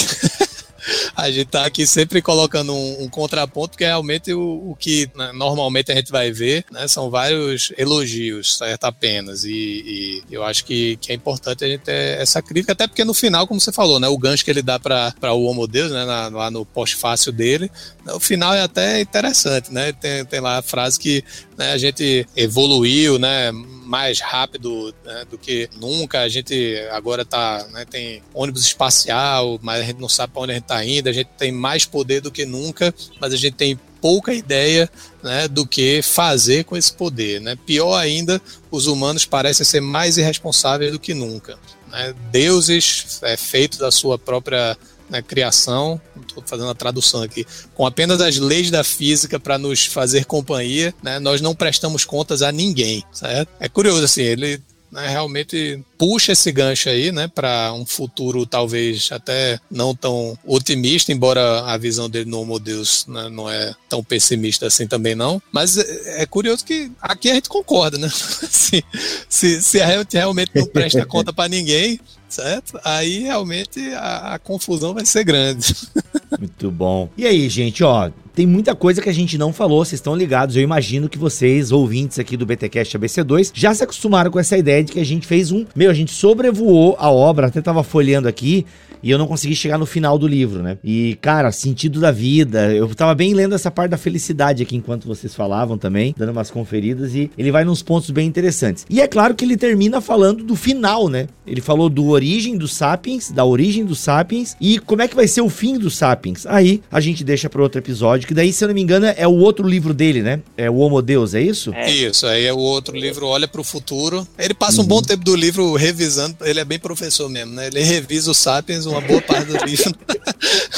a 1.14 1.30
gente 1.30 1.46
tá 1.46 1.64
aqui 1.64 1.86
sempre 1.86 2.20
colocando 2.20 2.72
um, 2.72 3.04
um 3.04 3.08
contraponto, 3.08 3.70
porque 3.70 3.84
realmente 3.84 4.32
o, 4.32 4.70
o 4.70 4.76
que 4.78 5.08
né, 5.14 5.32
normalmente 5.32 5.92
a 5.92 5.94
gente 5.94 6.10
vai 6.10 6.30
ver 6.30 6.64
né, 6.70 6.86
são 6.88 7.10
vários 7.10 7.72
elogios, 7.76 8.56
certo? 8.56 8.84
Apenas. 8.84 9.44
E, 9.44 9.50
e, 9.50 10.22
eu 10.30 10.44
acho 10.44 10.64
que, 10.64 10.96
que 10.96 11.12
é 11.12 11.14
importante 11.14 11.64
a 11.64 11.68
gente 11.68 11.82
ter 11.82 12.20
essa 12.20 12.42
crítica, 12.42 12.72
até 12.72 12.86
porque 12.86 13.04
no 13.04 13.14
final, 13.14 13.46
como 13.46 13.60
você 13.60 13.72
falou, 13.72 13.98
né, 13.98 14.08
o 14.08 14.18
gancho 14.18 14.44
que 14.44 14.50
ele 14.50 14.62
dá 14.62 14.78
para 14.78 15.32
o 15.32 15.44
Homo 15.44 15.66
Deus, 15.66 15.90
né, 15.90 16.04
na, 16.04 16.28
lá 16.28 16.50
no 16.50 16.64
pós-fácil 16.64 17.32
dele, 17.32 17.70
o 18.06 18.20
final 18.20 18.54
é 18.54 18.62
até 18.62 19.00
interessante, 19.00 19.72
né? 19.72 19.92
Tem, 19.92 20.24
tem 20.24 20.40
lá 20.40 20.58
a 20.58 20.62
frase 20.62 20.98
que 20.98 21.24
né, 21.56 21.72
a 21.72 21.78
gente 21.78 22.26
evoluiu, 22.36 23.18
né? 23.18 23.50
Mais 23.84 24.20
rápido 24.20 24.94
né, 25.04 25.24
do 25.30 25.38
que 25.38 25.68
nunca. 25.76 26.20
A 26.20 26.28
gente 26.28 26.76
agora 26.90 27.24
tá, 27.24 27.66
né, 27.72 27.84
tem 27.84 28.22
ônibus 28.32 28.62
espacial, 28.62 29.58
mas 29.62 29.82
a 29.82 29.84
gente 29.84 30.00
não 30.00 30.08
sabe 30.08 30.32
para 30.32 30.42
onde 30.42 30.52
a 30.52 30.54
gente 30.54 30.64
está 30.64 30.84
indo. 30.84 31.08
A 31.08 31.12
gente 31.12 31.30
tem 31.38 31.52
mais 31.52 31.84
poder 31.84 32.20
do 32.20 32.30
que 32.30 32.44
nunca, 32.44 32.94
mas 33.20 33.32
a 33.32 33.36
gente 33.36 33.54
tem 33.54 33.78
pouca 34.00 34.34
ideia 34.34 34.90
né, 35.22 35.48
do 35.48 35.66
que 35.66 36.02
fazer 36.02 36.64
com 36.64 36.76
esse 36.76 36.92
poder. 36.92 37.40
Né? 37.40 37.56
Pior 37.64 37.96
ainda, 37.96 38.40
os 38.70 38.86
humanos 38.86 39.24
parecem 39.24 39.64
ser 39.64 39.80
mais 39.80 40.18
irresponsáveis 40.18 40.92
do 40.92 40.98
que 40.98 41.14
nunca. 41.14 41.58
Né? 41.90 42.14
Deuses 42.30 43.20
é, 43.22 43.36
feitos 43.36 43.78
da 43.78 43.90
sua 43.90 44.18
própria 44.18 44.76
né, 45.08 45.22
criação, 45.22 46.00
estou 46.26 46.42
fazendo 46.46 46.70
a 46.70 46.74
tradução 46.74 47.22
aqui, 47.22 47.46
com 47.74 47.86
apenas 47.86 48.20
as 48.20 48.38
leis 48.38 48.70
da 48.70 48.82
física 48.82 49.38
para 49.38 49.58
nos 49.58 49.86
fazer 49.86 50.24
companhia, 50.24 50.94
né, 51.02 51.18
nós 51.18 51.40
não 51.40 51.54
prestamos 51.54 52.04
contas 52.04 52.42
a 52.42 52.50
ninguém, 52.50 53.04
certo? 53.12 53.48
É 53.60 53.68
curioso, 53.68 54.04
assim, 54.04 54.22
ele 54.22 54.62
né, 54.94 55.08
realmente 55.08 55.82
puxa 55.98 56.32
esse 56.32 56.52
gancho 56.52 56.88
aí, 56.88 57.10
né, 57.10 57.26
para 57.26 57.72
um 57.72 57.84
futuro 57.84 58.46
talvez 58.46 59.08
até 59.10 59.58
não 59.68 59.94
tão 59.94 60.38
otimista, 60.44 61.12
embora 61.12 61.62
a 61.62 61.76
visão 61.76 62.08
dele 62.08 62.30
no 62.30 62.40
Homo 62.40 62.60
Deus 62.60 63.04
né, 63.08 63.28
não 63.28 63.50
é 63.50 63.74
tão 63.88 64.04
pessimista 64.04 64.68
assim 64.68 64.86
também 64.86 65.16
não. 65.16 65.42
Mas 65.52 65.76
é, 65.76 66.22
é 66.22 66.26
curioso 66.26 66.64
que 66.64 66.92
aqui 67.02 67.28
a 67.28 67.34
gente 67.34 67.48
concorda, 67.48 67.98
né? 67.98 68.08
se, 68.48 68.84
se, 69.28 69.60
se 69.60 69.80
a 69.80 69.98
gente 69.98 70.16
realmente 70.16 70.52
não 70.54 70.66
presta 70.66 71.04
conta 71.06 71.32
para 71.32 71.48
ninguém, 71.48 71.98
certo? 72.28 72.78
Aí 72.84 73.20
realmente 73.20 73.80
a, 73.94 74.34
a 74.34 74.38
confusão 74.38 74.94
vai 74.94 75.04
ser 75.04 75.24
grande. 75.24 75.74
Muito 76.38 76.70
bom. 76.70 77.10
E 77.16 77.26
aí, 77.26 77.48
gente, 77.48 77.82
ó, 77.82 78.10
tem 78.34 78.46
muita 78.46 78.74
coisa 78.74 79.00
que 79.00 79.08
a 79.08 79.12
gente 79.12 79.38
não 79.38 79.52
falou, 79.52 79.84
vocês 79.84 80.00
estão 80.00 80.16
ligados. 80.16 80.56
Eu 80.56 80.62
imagino 80.62 81.08
que 81.08 81.16
vocês, 81.16 81.70
ouvintes 81.70 82.18
aqui 82.18 82.36
do 82.36 82.44
BTcast 82.44 82.98
ABC2, 82.98 83.52
já 83.54 83.72
se 83.72 83.84
acostumaram 83.84 84.30
com 84.30 84.40
essa 84.40 84.58
ideia 84.58 84.82
de 84.82 84.92
que 84.92 85.00
a 85.00 85.04
gente 85.04 85.26
fez 85.26 85.52
um. 85.52 85.64
Meu, 85.74 85.90
a 85.90 85.94
gente 85.94 86.12
sobrevoou 86.12 86.96
a 86.98 87.10
obra, 87.10 87.46
até 87.46 87.62
tava 87.62 87.84
folheando 87.84 88.26
aqui 88.26 88.66
e 89.04 89.10
eu 89.10 89.18
não 89.18 89.26
consegui 89.26 89.54
chegar 89.54 89.76
no 89.76 89.84
final 89.84 90.18
do 90.18 90.26
livro, 90.26 90.62
né? 90.62 90.78
E, 90.82 91.18
cara, 91.20 91.52
sentido 91.52 92.00
da 92.00 92.10
vida. 92.10 92.72
Eu 92.72 92.92
tava 92.94 93.14
bem 93.14 93.34
lendo 93.34 93.54
essa 93.54 93.70
parte 93.70 93.90
da 93.90 93.98
felicidade 93.98 94.62
aqui 94.62 94.76
enquanto 94.76 95.06
vocês 95.06 95.34
falavam 95.34 95.76
também, 95.76 96.14
dando 96.16 96.32
umas 96.32 96.50
conferidas, 96.50 97.14
e 97.14 97.30
ele 97.36 97.52
vai 97.52 97.64
nos 97.64 97.82
pontos 97.82 98.08
bem 98.08 98.26
interessantes. 98.26 98.86
E 98.88 99.02
é 99.02 99.06
claro 99.06 99.34
que 99.34 99.44
ele 99.44 99.58
termina 99.58 100.00
falando 100.00 100.42
do 100.42 100.56
final, 100.56 101.10
né? 101.10 101.28
Ele 101.46 101.60
falou 101.60 101.90
do 101.90 102.06
origem 102.08 102.56
dos 102.56 102.72
Sapiens, 102.72 103.30
da 103.30 103.44
origem 103.44 103.84
dos 103.84 103.98
Sapiens 103.98 104.56
e 104.58 104.78
como 104.78 105.02
é 105.02 105.08
que 105.08 105.14
vai 105.14 105.28
ser 105.28 105.42
o 105.42 105.50
fim 105.50 105.78
dos 105.78 105.96
Sapiens. 105.96 106.46
Aí 106.46 106.82
a 106.90 106.98
gente 106.98 107.22
deixa 107.22 107.50
para 107.50 107.62
outro 107.62 107.78
episódio, 107.78 108.26
que 108.26 108.32
daí, 108.32 108.54
se 108.54 108.64
eu 108.64 108.68
não 108.68 108.74
me 108.74 108.80
engano, 108.80 109.04
é 109.04 109.28
o 109.28 109.34
outro 109.34 109.68
livro 109.68 109.92
dele, 109.92 110.22
né? 110.22 110.40
É 110.56 110.70
o 110.70 110.76
Homo 110.76 111.02
Deus, 111.02 111.34
é 111.34 111.42
isso? 111.42 111.74
É. 111.74 111.90
Isso, 111.90 112.26
aí 112.26 112.46
é 112.46 112.52
o 112.54 112.58
outro 112.58 112.96
livro, 112.96 113.26
Olha 113.26 113.46
para 113.46 113.60
o 113.60 113.64
Futuro. 113.64 114.26
Ele 114.38 114.54
passa 114.54 114.78
uhum. 114.78 114.84
um 114.84 114.88
bom 114.88 115.02
tempo 115.02 115.22
do 115.22 115.36
livro 115.36 115.74
revisando, 115.74 116.36
ele 116.42 116.60
é 116.60 116.64
bem 116.64 116.78
professor 116.78 117.28
mesmo, 117.28 117.52
né? 117.52 117.66
Ele 117.66 117.82
revisa 117.82 118.30
os 118.30 118.38
Sapiens 118.38 118.86
uma 118.94 119.00
boa 119.00 119.20
parte 119.20 119.46
do 119.46 119.64
livro. 119.64 119.94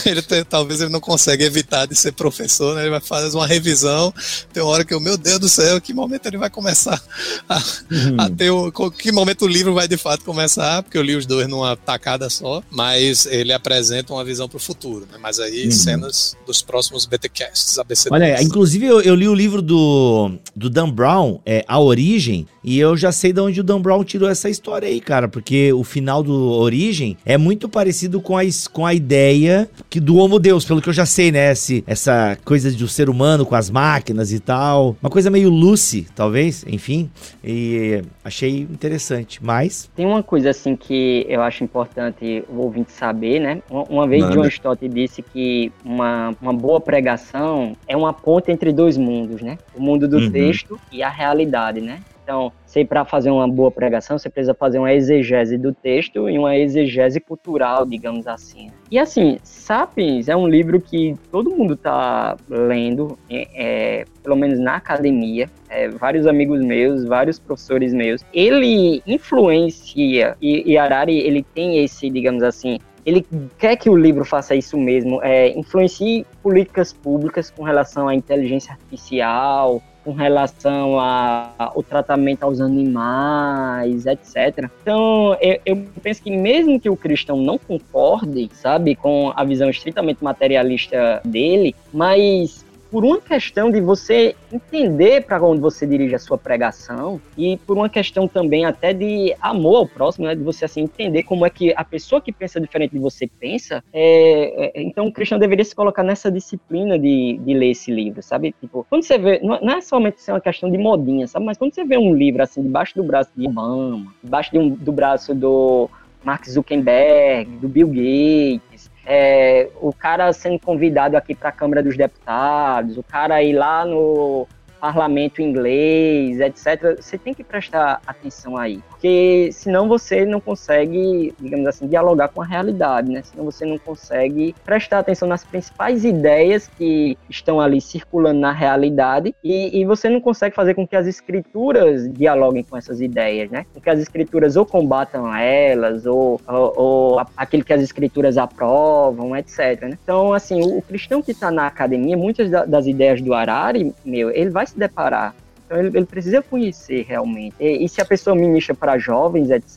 ele 0.05 0.23
tem, 0.23 0.45
talvez 0.45 0.81
ele 0.81 0.91
não 0.91 1.01
consegue 1.01 1.45
evitar 1.45 1.87
de 1.87 1.95
ser 1.95 2.13
professor, 2.13 2.75
né? 2.75 2.83
Ele 2.83 2.91
vai 2.91 3.01
fazer 3.01 3.37
uma 3.37 3.47
revisão. 3.47 4.13
Tem 4.53 4.63
uma 4.63 4.73
hora 4.73 4.85
que 4.85 4.95
eu, 4.95 5.01
meu 5.01 5.17
Deus 5.17 5.39
do 5.39 5.49
céu, 5.49 5.81
que 5.81 5.93
momento 5.93 6.27
ele 6.27 6.39
vai 6.39 6.51
começar 6.51 7.01
a, 7.49 7.57
uhum. 7.57 8.17
a 8.19 8.31
ter 8.31 8.51
o. 8.51 8.73
Que 8.91 9.13
momento 9.13 9.45
o 9.45 9.49
livro 9.49 9.75
vai 9.75 9.87
de 9.87 9.97
fato 9.97 10.25
começar, 10.25 10.83
porque 10.83 10.97
eu 10.97 11.03
li 11.03 11.15
os 11.15 11.27
dois 11.27 11.49
numa 11.49 11.77
tacada 11.77 12.29
só, 12.31 12.63
mas 12.71 13.27
ele 13.27 13.53
apresenta 13.53 14.13
uma 14.13 14.25
visão 14.25 14.49
para 14.49 14.57
o 14.57 14.61
futuro, 14.61 15.07
né? 15.11 15.19
Mas 15.21 15.39
aí, 15.39 15.67
uhum. 15.67 15.71
cenas 15.71 16.37
dos 16.47 16.63
próximos 16.63 17.07
BTcasts, 17.07 17.79
ABC. 17.79 18.09
Olha, 18.11 18.43
inclusive 18.43 18.87
eu, 18.87 19.01
eu, 19.01 19.15
li 19.15 19.29
o 19.29 19.35
livro 19.35 19.61
do, 19.61 20.33
do 20.55 20.71
Dan 20.71 20.91
Brown, 20.91 21.41
é, 21.45 21.65
A 21.69 21.79
Origem, 21.79 22.47
e 22.67 22.81
eu 22.81 22.97
já 22.97 23.13
sei 23.13 23.33
de 23.33 23.41
onde 23.41 23.61
o 23.61 23.65
Dan 23.65 23.81
Brown 23.81 24.03
tirou 24.03 24.29
essa 24.29 24.51
história 24.51 24.89
aí, 24.89 25.01
cara, 25.01 25.29
porque 25.29 25.73
o 25.73 25.85
final 25.85 26.21
do 26.21 26.51
Origem 26.51 27.17
é 27.25 27.39
muito 27.39 27.69
parecido 27.69 28.21
com 28.21 28.37
a, 28.37 28.43
com 28.73 28.85
a 28.85 28.93
ideia 28.93 29.71
que 29.89 30.01
do 30.01 30.17
Homo 30.17 30.41
Deus, 30.41 30.65
pelo 30.65 30.83
que 30.83 30.89
eu 30.89 30.93
já 30.93 31.07
sei, 31.07 31.31
né? 31.31 31.53
Esse, 31.53 31.85
essa 31.87 32.37
coisa 32.45 32.73
do 32.73 32.89
ser 32.89 33.09
humano 33.09 33.47
com 33.47 33.55
as 33.55 33.71
máquinas 33.71 34.33
e 34.33 34.41
tal. 34.41 34.97
Uma 35.01 35.09
coisa 35.09 35.31
meio 35.31 35.49
Lucy, 35.49 36.09
talvez, 36.13 36.65
enfim. 36.67 37.09
E 37.45 38.03
achei 38.25 38.63
interessante, 38.63 39.39
mas... 39.41 39.89
Tem 39.95 40.05
uma 40.05 40.25
coisa, 40.25 40.51
assim, 40.51 40.75
que 40.75 41.25
eu 41.29 41.43
acho 41.43 41.63
importante 41.63 42.43
o 42.49 42.63
ouvinte 42.63 42.91
saber, 42.91 43.39
né? 43.39 43.63
Uma, 43.71 43.83
uma 43.85 44.09
vez 44.09 44.29
John 44.31 44.45
Stott 44.47 44.89
disse 44.89 45.23
que 45.23 45.71
uma, 45.85 46.35
uma 46.43 46.53
boa 46.53 46.81
pregação 46.81 47.77
é 47.87 47.97
uma 47.97 48.13
ponte 48.13 48.51
entre 48.51 48.73
dois 48.73 48.97
mundos, 48.97 49.41
né? 49.41 49.57
O 49.73 49.81
mundo 49.81 50.09
do 50.09 50.17
uhum. 50.17 50.31
texto 50.33 50.81
e 50.91 51.01
a 51.01 51.09
realidade, 51.09 51.81
né? 51.81 52.01
Então, 52.27 52.53
sei 52.67 52.85
para 52.85 53.05
fazer 53.05 53.31
uma 53.31 53.47
boa 53.47 53.71
pregação, 53.71 54.19
você 54.19 54.29
precisa 54.29 54.53
fazer 54.53 54.81
uma 54.81 54.93
exegese 54.93 55.57
do 55.57 55.73
texto 55.73 56.29
e 56.29 56.37
uma 56.37 56.57
exegese 56.57 57.21
cultural, 57.21 57.87
digamos 57.87 58.27
assim. 58.27 58.69
E 58.91 58.99
assim, 58.99 59.39
Sapiens 59.45 60.29
é 60.29 60.35
um 60.35 60.49
livro 60.49 60.81
que 60.81 61.15
todo 61.31 61.55
mundo 61.55 61.75
está 61.75 62.37
lendo, 62.51 63.17
é, 63.31 63.47
é, 63.55 64.05
pelo 64.25 64.35
menos 64.35 64.59
na 64.59 64.75
academia, 64.75 65.49
é, 65.71 65.89
vários 65.89 66.27
amigos 66.27 66.65
meus, 66.65 67.05
vários 67.05 67.39
professores 67.39 67.95
meus. 67.95 68.25
Ele 68.35 69.01
influencia, 69.07 70.37
e, 70.43 70.73
e 70.73 70.77
Harari, 70.77 71.19
ele 71.19 71.45
tem 71.55 71.85
esse, 71.85 72.11
digamos 72.11 72.43
assim, 72.43 72.81
ele 73.05 73.25
quer 73.57 73.77
que 73.77 73.89
o 73.89 73.97
livro 73.97 74.25
faça 74.25 74.53
isso 74.57 74.77
mesmo, 74.77 75.23
é, 75.23 75.57
influencie 75.57 76.27
políticas 76.43 76.93
públicas 76.93 77.53
com 77.53 77.63
relação 77.63 78.09
à 78.09 78.15
inteligência 78.17 78.73
artificial, 78.73 79.81
com 80.07 80.13
relação 80.13 81.01
ao 81.01 81.83
tratamento 81.83 82.45
aos 82.45 82.61
animais, 82.61 84.07
etc. 84.07 84.71
Então, 84.81 85.37
eu, 85.41 85.61
eu, 85.67 85.87
penso 86.01 86.23
que 86.23 86.31
mesmo 86.31 86.79
que 86.79 86.89
o 86.89 86.97
cristão 86.97 87.43
não 87.43 87.59
concorde, 87.59 88.49
sabe, 88.55 88.95
com 88.95 89.33
a 89.35 89.43
visão 89.43 89.69
estritamente 89.69 90.23
materialista 90.23 91.21
dele, 91.25 91.75
mas 91.93 92.65
por 92.91 93.05
uma 93.05 93.21
questão 93.21 93.71
de 93.71 93.81
você 93.81 94.35
entender 94.53 95.25
para 95.25 95.43
onde 95.43 95.61
você 95.61 95.87
dirige 95.87 96.15
a 96.15 96.19
sua 96.19 96.39
pregação 96.39 97.21
e 97.37 97.57
por 97.59 97.77
uma 97.77 97.89
questão 97.89 98.29
também 98.29 98.65
até 98.65 98.93
de 98.93 99.35
amor 99.41 99.77
ao 99.77 99.87
próximo, 99.87 100.27
né? 100.27 100.35
de 100.35 100.43
você 100.43 100.65
assim 100.65 100.83
entender 100.83 101.23
como 101.25 101.45
é 101.45 101.51
que 101.51 101.73
a 101.77 101.85
pessoa 101.85 102.21
que 102.21 102.33
pensa 102.33 102.61
diferente 102.61 102.93
de 102.93 102.99
você 102.99 103.27
pensa. 103.27 103.83
É, 103.93 104.79
é, 104.79 104.83
então 104.83 105.07
o 105.07 105.13
cristão 105.13 105.39
deveria 105.39 105.65
se 105.65 105.75
colocar 105.75 106.03
nessa 106.03 106.31
disciplina 106.31 106.99
de, 106.99 107.39
de 107.43 107.55
ler 107.55 107.71
esse 107.71 107.91
livro, 107.91 108.23
sabe? 108.23 108.55
Tipo, 108.61 108.87
quando 108.89 109.03
você 109.03 109.19
vê, 109.19 109.41
não, 109.43 109.71
é 109.71 109.81
somente 109.81 110.21
ser 110.21 110.33
uma 110.33 110.41
questão 110.41 110.71
de 110.71 110.79
modinha, 110.79 111.27
sabe? 111.27 111.45
Mas 111.45 111.59
quando 111.59 111.75
você 111.75 111.85
vê 111.85 111.97
um 111.99 112.15
livro 112.15 112.43
assim 112.43 112.63
debaixo 112.63 112.95
do 112.95 113.03
braço 113.03 113.31
de 113.37 113.47
Obama, 113.47 114.15
debaixo 114.23 114.51
de 114.53 114.59
um, 114.59 114.71
do 114.71 114.93
braço 114.93 115.35
do 115.35 115.91
Mark 116.25 116.45
Zuckerberg, 116.49 117.51
do 117.59 117.69
Bill 117.69 117.89
Gates 117.89 118.91
é, 119.07 119.69
o 119.81 119.93
cara 119.93 120.33
sendo 120.33 120.59
convidado 120.59 121.17
aqui 121.17 121.35
para 121.35 121.51
a 121.51 121.53
Câmara 121.53 121.83
dos 121.83 121.97
Deputados, 121.97 122.99
o 122.99 123.03
cara 123.05 123.41
ir 123.43 123.53
lá 123.53 123.85
no 123.85 124.49
parlamento 124.87 125.43
inglês, 125.43 126.41
etc. 126.41 126.97
Você 127.01 127.19
tem 127.19 127.35
que 127.35 127.43
prestar 127.43 128.01
atenção 128.07 128.57
aí 128.57 128.81
porque 128.97 129.51
senão 129.53 129.87
você 129.87 130.25
não 130.25 130.41
consegue, 130.41 131.33
digamos 131.39 131.67
assim, 131.67 131.87
dialogar 131.87 132.29
com 132.29 132.43
a 132.43 132.45
realidade, 132.45 133.11
né? 133.11 133.23
Senão 133.23 133.45
você 133.45 133.65
não 133.65 133.79
consegue 133.79 134.55
prestar 134.65 134.99
atenção 134.99 135.29
nas 135.29 135.45
principais 135.45 136.05
ideias 136.05 136.67
que 136.67 137.17
estão 137.29 137.61
ali 137.61 137.81
circulando 137.81 138.41
na 138.41 138.53
realidade 138.53 139.35
e, 139.45 139.79
e 139.79 139.85
você 139.85 140.09
não 140.09 140.21
consegue 140.21 140.57
fazer 140.57 140.75
com 140.75 140.87
que 140.87 140.97
as 140.97 141.07
escrituras 141.07 142.11
dialoguem 142.13 142.65
com 142.65 142.77
essas 142.77 143.01
ideias, 143.01 143.51
né? 143.51 143.67
Com 143.73 143.81
que 143.81 143.91
as 143.91 144.01
escrituras 144.01 144.57
ou 144.57 144.67
combatam 144.67 145.33
elas 145.37 146.05
ou, 146.07 146.41
ou, 146.49 146.73
ou 146.77 147.27
aquilo 147.37 147.65
que 147.65 147.73
as 147.73 147.83
escrituras 147.83 148.39
aprovam, 148.39 149.37
etc. 149.37 149.83
Né? 149.83 149.99
Então, 150.03 150.33
assim, 150.33 150.63
o, 150.63 150.79
o 150.79 150.83
cristão 150.83 151.23
que 151.23 151.33
está 151.33 151.51
na 151.51 151.67
academia, 151.67 152.17
muitas 152.17 152.51
das 152.51 152.87
ideias 152.87 153.21
do 153.21 153.35
Harari, 153.35 153.95
meu, 154.05 154.31
ele 154.31 154.51
vai 154.51 154.67
se 154.67 154.76
deparar 154.77 155.35
Então 155.67 155.79
ele, 155.79 155.97
ele 155.99 156.07
precisa 156.07 156.41
conhecer 156.41 157.05
realmente. 157.09 157.57
E, 157.59 157.85
e, 157.85 157.89
se 157.89 158.01
a 158.01 158.05
pessoa 158.05 158.37
ministra 158.37 158.75
para 158.75 158.99
jovens, 158.99 159.51
etc., 159.51 159.77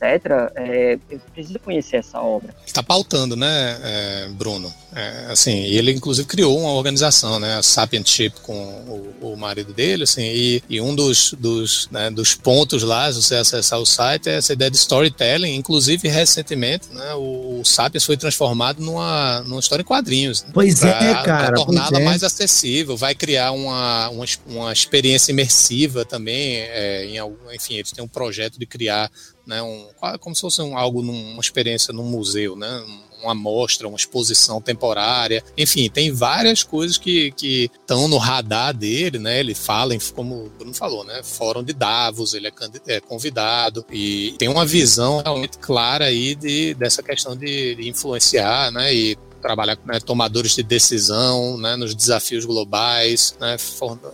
é, 0.54 0.98
ele 1.10 1.20
precisa 1.34 1.58
conhecer 1.58 1.96
essa 1.96 2.20
obra. 2.20 2.54
Está 2.64 2.82
pautando, 2.82 3.34
né, 3.34 3.78
é, 3.82 4.28
Bruno? 4.30 4.72
É, 4.94 5.26
assim, 5.30 5.58
ele 5.64 5.92
inclusive 5.92 6.26
criou 6.26 6.58
uma 6.58 6.72
organização, 6.72 7.38
né, 7.38 7.56
a 7.56 7.62
Sapientship 7.62 8.40
com 8.42 8.54
o, 8.54 9.32
o 9.32 9.36
marido 9.36 9.72
dele, 9.72 10.04
assim, 10.04 10.22
e, 10.22 10.62
e 10.68 10.80
um 10.80 10.94
dos, 10.94 11.34
dos, 11.38 11.88
né, 11.90 12.10
dos 12.10 12.34
pontos 12.34 12.82
lá, 12.82 13.12
se 13.12 13.20
você 13.20 13.34
acessar 13.34 13.80
o 13.80 13.86
site, 13.86 14.28
é 14.28 14.36
essa 14.36 14.52
ideia 14.52 14.70
de 14.70 14.76
storytelling. 14.76 15.54
Inclusive, 15.56 16.08
recentemente, 16.08 16.88
né, 16.92 17.14
o, 17.14 17.60
o 17.60 17.64
Sapiens 17.64 18.04
foi 18.04 18.16
transformado 18.16 18.80
numa, 18.80 19.40
numa 19.40 19.60
história 19.60 19.82
em 19.82 19.86
quadrinhos. 19.86 20.42
Né, 20.44 20.50
pois 20.54 20.78
pra, 20.78 20.90
é, 20.90 21.22
cara. 21.24 21.54
torná-la 21.56 22.00
é. 22.00 22.04
mais 22.04 22.22
acessível, 22.22 22.96
vai 22.96 23.14
criar 23.14 23.50
uma, 23.50 24.08
uma, 24.10 24.24
uma 24.46 24.72
experiência 24.72 25.32
imersiva 25.32 25.79
também. 26.04 26.56
É, 26.56 27.06
em, 27.06 27.16
enfim, 27.54 27.74
eles 27.74 27.92
têm 27.92 28.04
um 28.04 28.08
projeto 28.08 28.58
de 28.58 28.66
criar 28.66 29.10
né, 29.46 29.62
um, 29.62 29.88
como 30.20 30.34
se 30.34 30.40
fosse 30.40 30.62
um, 30.62 30.76
algo, 30.76 31.02
numa 31.02 31.40
experiência 31.40 31.92
num 31.92 32.04
museu, 32.04 32.56
né? 32.56 32.84
uma 33.22 33.34
mostra, 33.34 33.86
uma 33.86 33.96
exposição 33.96 34.60
temporária. 34.60 35.42
Enfim, 35.56 35.88
tem 35.88 36.10
várias 36.10 36.62
coisas 36.62 36.96
que 36.98 37.32
estão 37.38 38.08
no 38.08 38.18
radar 38.18 38.76
dele, 38.76 39.18
né? 39.18 39.40
Ele 39.40 39.54
fala, 39.54 39.94
como 40.14 40.46
o 40.46 40.50
Bruno 40.50 40.74
falou, 40.74 41.04
né? 41.04 41.22
Fórum 41.22 41.62
de 41.62 41.72
Davos, 41.72 42.34
ele 42.34 42.48
é, 42.48 42.52
é 42.86 43.00
convidado 43.00 43.84
e 43.90 44.34
tem 44.38 44.48
uma 44.48 44.64
visão 44.64 45.22
realmente 45.22 45.58
clara 45.58 46.06
aí 46.06 46.34
de, 46.34 46.74
dessa 46.74 47.02
questão 47.02 47.36
de, 47.36 47.74
de 47.74 47.88
influenciar, 47.88 48.70
né? 48.70 48.94
E 48.94 49.18
trabalhar 49.40 49.76
com 49.76 49.86
né, 49.86 49.98
tomadores 50.00 50.54
de 50.54 50.62
decisão 50.62 51.56
né, 51.58 51.76
nos 51.76 51.94
desafios 51.94 52.44
globais, 52.44 53.34
né, 53.40 53.56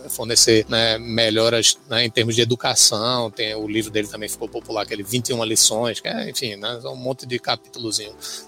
fornecer 0.09 0.65
né, 0.69 0.97
melhoras 0.97 1.77
né, 1.89 2.05
em 2.05 2.09
termos 2.09 2.35
de 2.35 2.41
educação. 2.41 3.29
Tem, 3.31 3.55
o 3.55 3.67
livro 3.67 3.91
dele 3.91 4.07
também 4.07 4.29
ficou 4.29 4.47
popular, 4.47 4.83
aquele 4.83 5.03
21 5.03 5.43
lições, 5.43 5.99
que 5.99 6.07
é, 6.07 6.29
enfim, 6.29 6.55
né, 6.55 6.79
um 6.85 6.95
monte 6.95 7.25
de 7.25 7.37
capítulos 7.39 8.01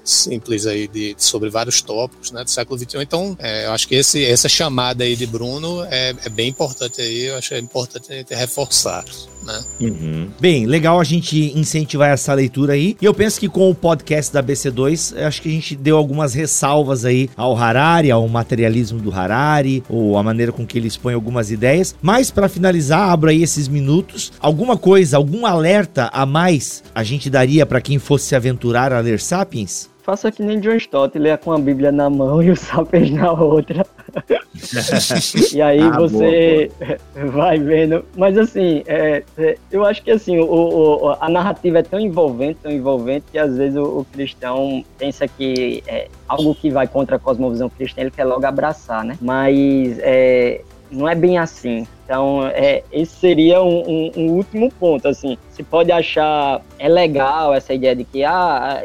simples 0.03 0.65
aí 0.65 0.87
de, 0.87 1.15
sobre 1.17 1.49
vários 1.49 1.81
tópicos 1.81 2.31
do 2.31 2.49
século 2.49 2.79
XXI. 2.79 3.01
Então, 3.01 3.37
é, 3.39 3.65
eu 3.65 3.71
acho 3.71 3.87
que 3.87 3.95
esse, 3.95 4.25
essa 4.25 4.49
chamada 4.49 5.03
aí 5.03 5.15
de 5.15 5.25
Bruno 5.25 5.83
é, 5.85 6.15
é 6.23 6.29
bem 6.29 6.49
importante 6.49 7.01
aí, 7.01 7.25
eu 7.25 7.37
acho 7.37 7.49
que 7.49 7.55
é 7.55 7.59
importante 7.59 8.11
a 8.11 8.15
gente 8.15 8.33
reforçar. 8.33 9.05
Né? 9.43 9.63
Uhum. 9.79 10.31
Bem, 10.39 10.65
legal 10.65 10.99
a 10.99 11.03
gente 11.03 11.57
incentivar 11.57 12.09
essa 12.09 12.33
leitura 12.33 12.73
aí. 12.73 12.97
E 13.01 13.05
eu 13.05 13.13
penso 13.13 13.39
que 13.39 13.47
com 13.47 13.69
o 13.69 13.75
podcast 13.75 14.33
da 14.33 14.43
BC2, 14.43 15.17
acho 15.17 15.41
que 15.41 15.49
a 15.49 15.51
gente 15.51 15.75
deu 15.75 15.97
algumas 15.97 16.33
ressalvas 16.33 16.68
aí 17.05 17.29
ao 17.35 17.55
Harari, 17.57 18.11
ao 18.11 18.27
materialismo 18.27 18.99
do 18.99 19.13
Harari, 19.13 19.83
ou 19.89 20.17
a 20.17 20.23
maneira 20.23 20.51
com 20.51 20.65
que 20.65 20.77
ele 20.77 20.87
expõe 20.87 21.13
algumas 21.13 21.51
ideias. 21.51 21.95
Mas 22.01 22.31
para 22.31 22.49
finalizar, 22.49 23.09
abro 23.09 23.29
aí 23.29 23.41
esses 23.41 23.67
minutos. 23.67 24.31
Alguma 24.39 24.77
coisa, 24.77 25.17
algum 25.17 25.45
alerta 25.45 26.09
a 26.13 26.25
mais 26.25 26.83
a 26.93 27.03
gente 27.03 27.29
daria 27.29 27.65
para 27.65 27.81
quem 27.81 27.99
fosse 27.99 28.27
se 28.27 28.35
aventurar 28.35 28.93
a 28.93 28.99
ler 28.99 29.19
Sapiens? 29.19 29.89
Faça 30.09 30.31
que 30.31 30.41
nem 30.41 30.59
John 30.59 30.73
Stott, 30.73 31.19
leia 31.19 31.37
com 31.37 31.51
a 31.51 31.59
Bíblia 31.59 31.91
na 31.91 32.09
mão 32.09 32.41
e 32.41 32.49
o 32.49 32.55
Sapiens 32.55 33.11
na 33.11 33.31
outra. 33.31 33.85
e 35.53 35.61
aí 35.61 35.81
ah, 35.81 35.91
você 35.91 36.71
boa, 37.13 37.31
vai 37.31 37.59
vendo. 37.59 38.03
Mas 38.17 38.35
assim, 38.35 38.81
é, 38.87 39.23
é, 39.37 39.55
eu 39.71 39.85
acho 39.85 40.01
que 40.01 40.09
assim, 40.09 40.39
o, 40.39 40.45
o, 40.51 41.09
a 41.11 41.29
narrativa 41.29 41.77
é 41.77 41.83
tão 41.83 41.99
envolvente, 41.99 42.57
tão 42.63 42.71
envolvente, 42.71 43.27
que 43.31 43.37
às 43.37 43.55
vezes 43.55 43.77
o, 43.77 43.99
o 43.99 44.05
cristão 44.11 44.83
pensa 44.97 45.27
que 45.27 45.83
é 45.85 46.07
algo 46.27 46.55
que 46.55 46.71
vai 46.71 46.87
contra 46.87 47.17
a 47.17 47.19
cosmovisão 47.19 47.69
cristã, 47.69 48.01
ele 48.01 48.09
quer 48.09 48.23
logo 48.23 48.43
abraçar, 48.47 49.03
né? 49.03 49.15
Mas 49.21 49.99
é, 49.99 50.63
não 50.89 51.07
é 51.07 51.13
bem 51.13 51.37
assim. 51.37 51.85
Então, 52.09 52.47
é, 52.47 52.81
esse 52.91 53.15
seria 53.17 53.61
um, 53.61 53.83
um, 53.87 54.11
um, 54.17 54.31
último 54.31 54.73
ponto, 54.79 55.07
assim. 55.07 55.37
Você 55.47 55.61
pode 55.61 55.91
achar, 55.91 56.59
é 56.79 56.89
legal 56.89 57.53
essa 57.53 57.71
ideia 57.71 57.95
de 57.95 58.03
que 58.03 58.23
ah, 58.23 58.81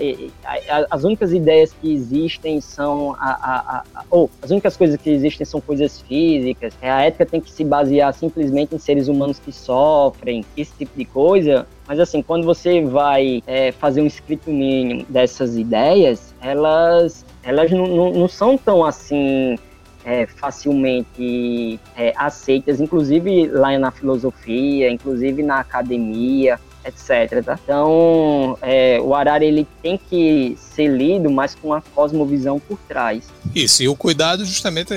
as 0.90 1.04
únicas 1.04 1.32
ideias 1.32 1.72
que 1.72 1.90
existem 1.90 2.60
são, 2.60 3.16
a, 3.18 3.30
a, 3.30 3.82
a, 3.94 4.04
ou 4.10 4.28
as 4.42 4.50
únicas 4.50 4.76
coisas 4.76 5.00
que 5.00 5.08
existem 5.08 5.46
são 5.46 5.58
coisas 5.58 6.02
físicas, 6.02 6.74
a 6.82 7.04
ética 7.04 7.24
tem 7.24 7.40
que 7.40 7.50
se 7.50 7.64
basear 7.64 8.12
simplesmente 8.12 8.74
em 8.74 8.78
seres 8.78 9.08
humanos 9.08 9.38
que 9.38 9.52
sofrem, 9.52 10.44
esse 10.54 10.76
tipo 10.76 10.92
de 10.94 11.06
coisa. 11.06 11.66
Mas 11.88 11.98
assim, 11.98 12.20
quando 12.20 12.44
você 12.44 12.82
vai 12.82 13.42
é, 13.46 13.72
fazer 13.72 14.02
um 14.02 14.06
escrito 14.06 14.50
mínimo 14.50 15.06
dessas 15.08 15.56
ideias, 15.56 16.34
elas, 16.42 17.24
elas 17.42 17.70
não, 17.70 17.86
não, 17.86 18.12
não 18.12 18.28
são 18.28 18.58
tão 18.58 18.84
assim 18.84 19.56
é, 20.04 20.26
facilmente 20.26 21.80
é, 21.96 22.12
aceitas, 22.16 22.80
inclusive 22.80 23.48
lá 23.48 23.76
na 23.78 23.90
filosofia, 23.90 24.90
inclusive 24.90 25.42
na 25.42 25.60
academia, 25.60 26.60
etc. 26.84 27.44
Tá? 27.44 27.58
Então, 27.62 28.58
é, 28.62 29.00
o 29.00 29.14
Arara 29.14 29.44
ele 29.44 29.66
tem 29.82 29.98
que 29.98 30.56
ser 30.58 30.88
lido, 30.88 31.30
mas 31.30 31.54
com 31.54 31.72
a 31.72 31.80
cosmovisão 31.80 32.60
por 32.60 32.78
trás. 32.88 33.24
Isso, 33.54 33.82
e 33.82 33.88
o 33.88 33.96
cuidado 33.96 34.44
justamente 34.44 34.94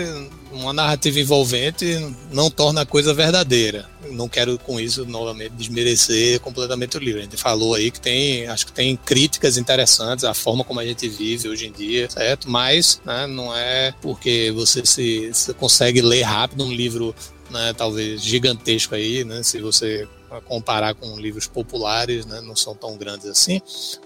uma 0.51 0.73
narrativa 0.73 1.19
envolvente 1.19 1.85
não 2.31 2.49
torna 2.49 2.81
a 2.81 2.85
coisa 2.85 3.13
verdadeira. 3.13 3.87
Não 4.11 4.27
quero 4.27 4.57
com 4.57 4.79
isso 4.79 5.05
novamente 5.05 5.51
desmerecer 5.51 6.39
completamente 6.39 6.97
o 6.97 6.99
livro. 6.99 7.19
A 7.19 7.23
gente 7.23 7.37
falou 7.37 7.75
aí 7.75 7.91
que 7.91 7.99
tem, 7.99 8.47
acho 8.47 8.65
que 8.65 8.71
tem 8.71 8.95
críticas 8.95 9.57
interessantes 9.57 10.23
a 10.23 10.33
forma 10.33 10.63
como 10.63 10.79
a 10.79 10.85
gente 10.85 11.07
vive 11.07 11.49
hoje 11.49 11.67
em 11.67 11.71
dia, 11.71 12.09
certo? 12.09 12.49
Mas 12.49 13.01
né, 13.05 13.27
não 13.27 13.55
é 13.55 13.93
porque 14.01 14.51
você 14.55 14.85
se, 14.85 15.29
se 15.33 15.53
consegue 15.53 16.01
ler 16.01 16.23
rápido 16.23 16.63
um 16.63 16.71
livro 16.71 17.13
né, 17.49 17.73
talvez 17.73 18.21
gigantesco 18.21 18.95
aí, 18.95 19.23
né, 19.23 19.41
se 19.43 19.59
você 19.59 20.07
comparar 20.45 20.93
com 20.93 21.17
livros 21.17 21.47
populares, 21.47 22.25
né, 22.25 22.41
não 22.41 22.55
são 22.55 22.75
tão 22.75 22.97
grandes 22.97 23.27
assim, 23.27 23.61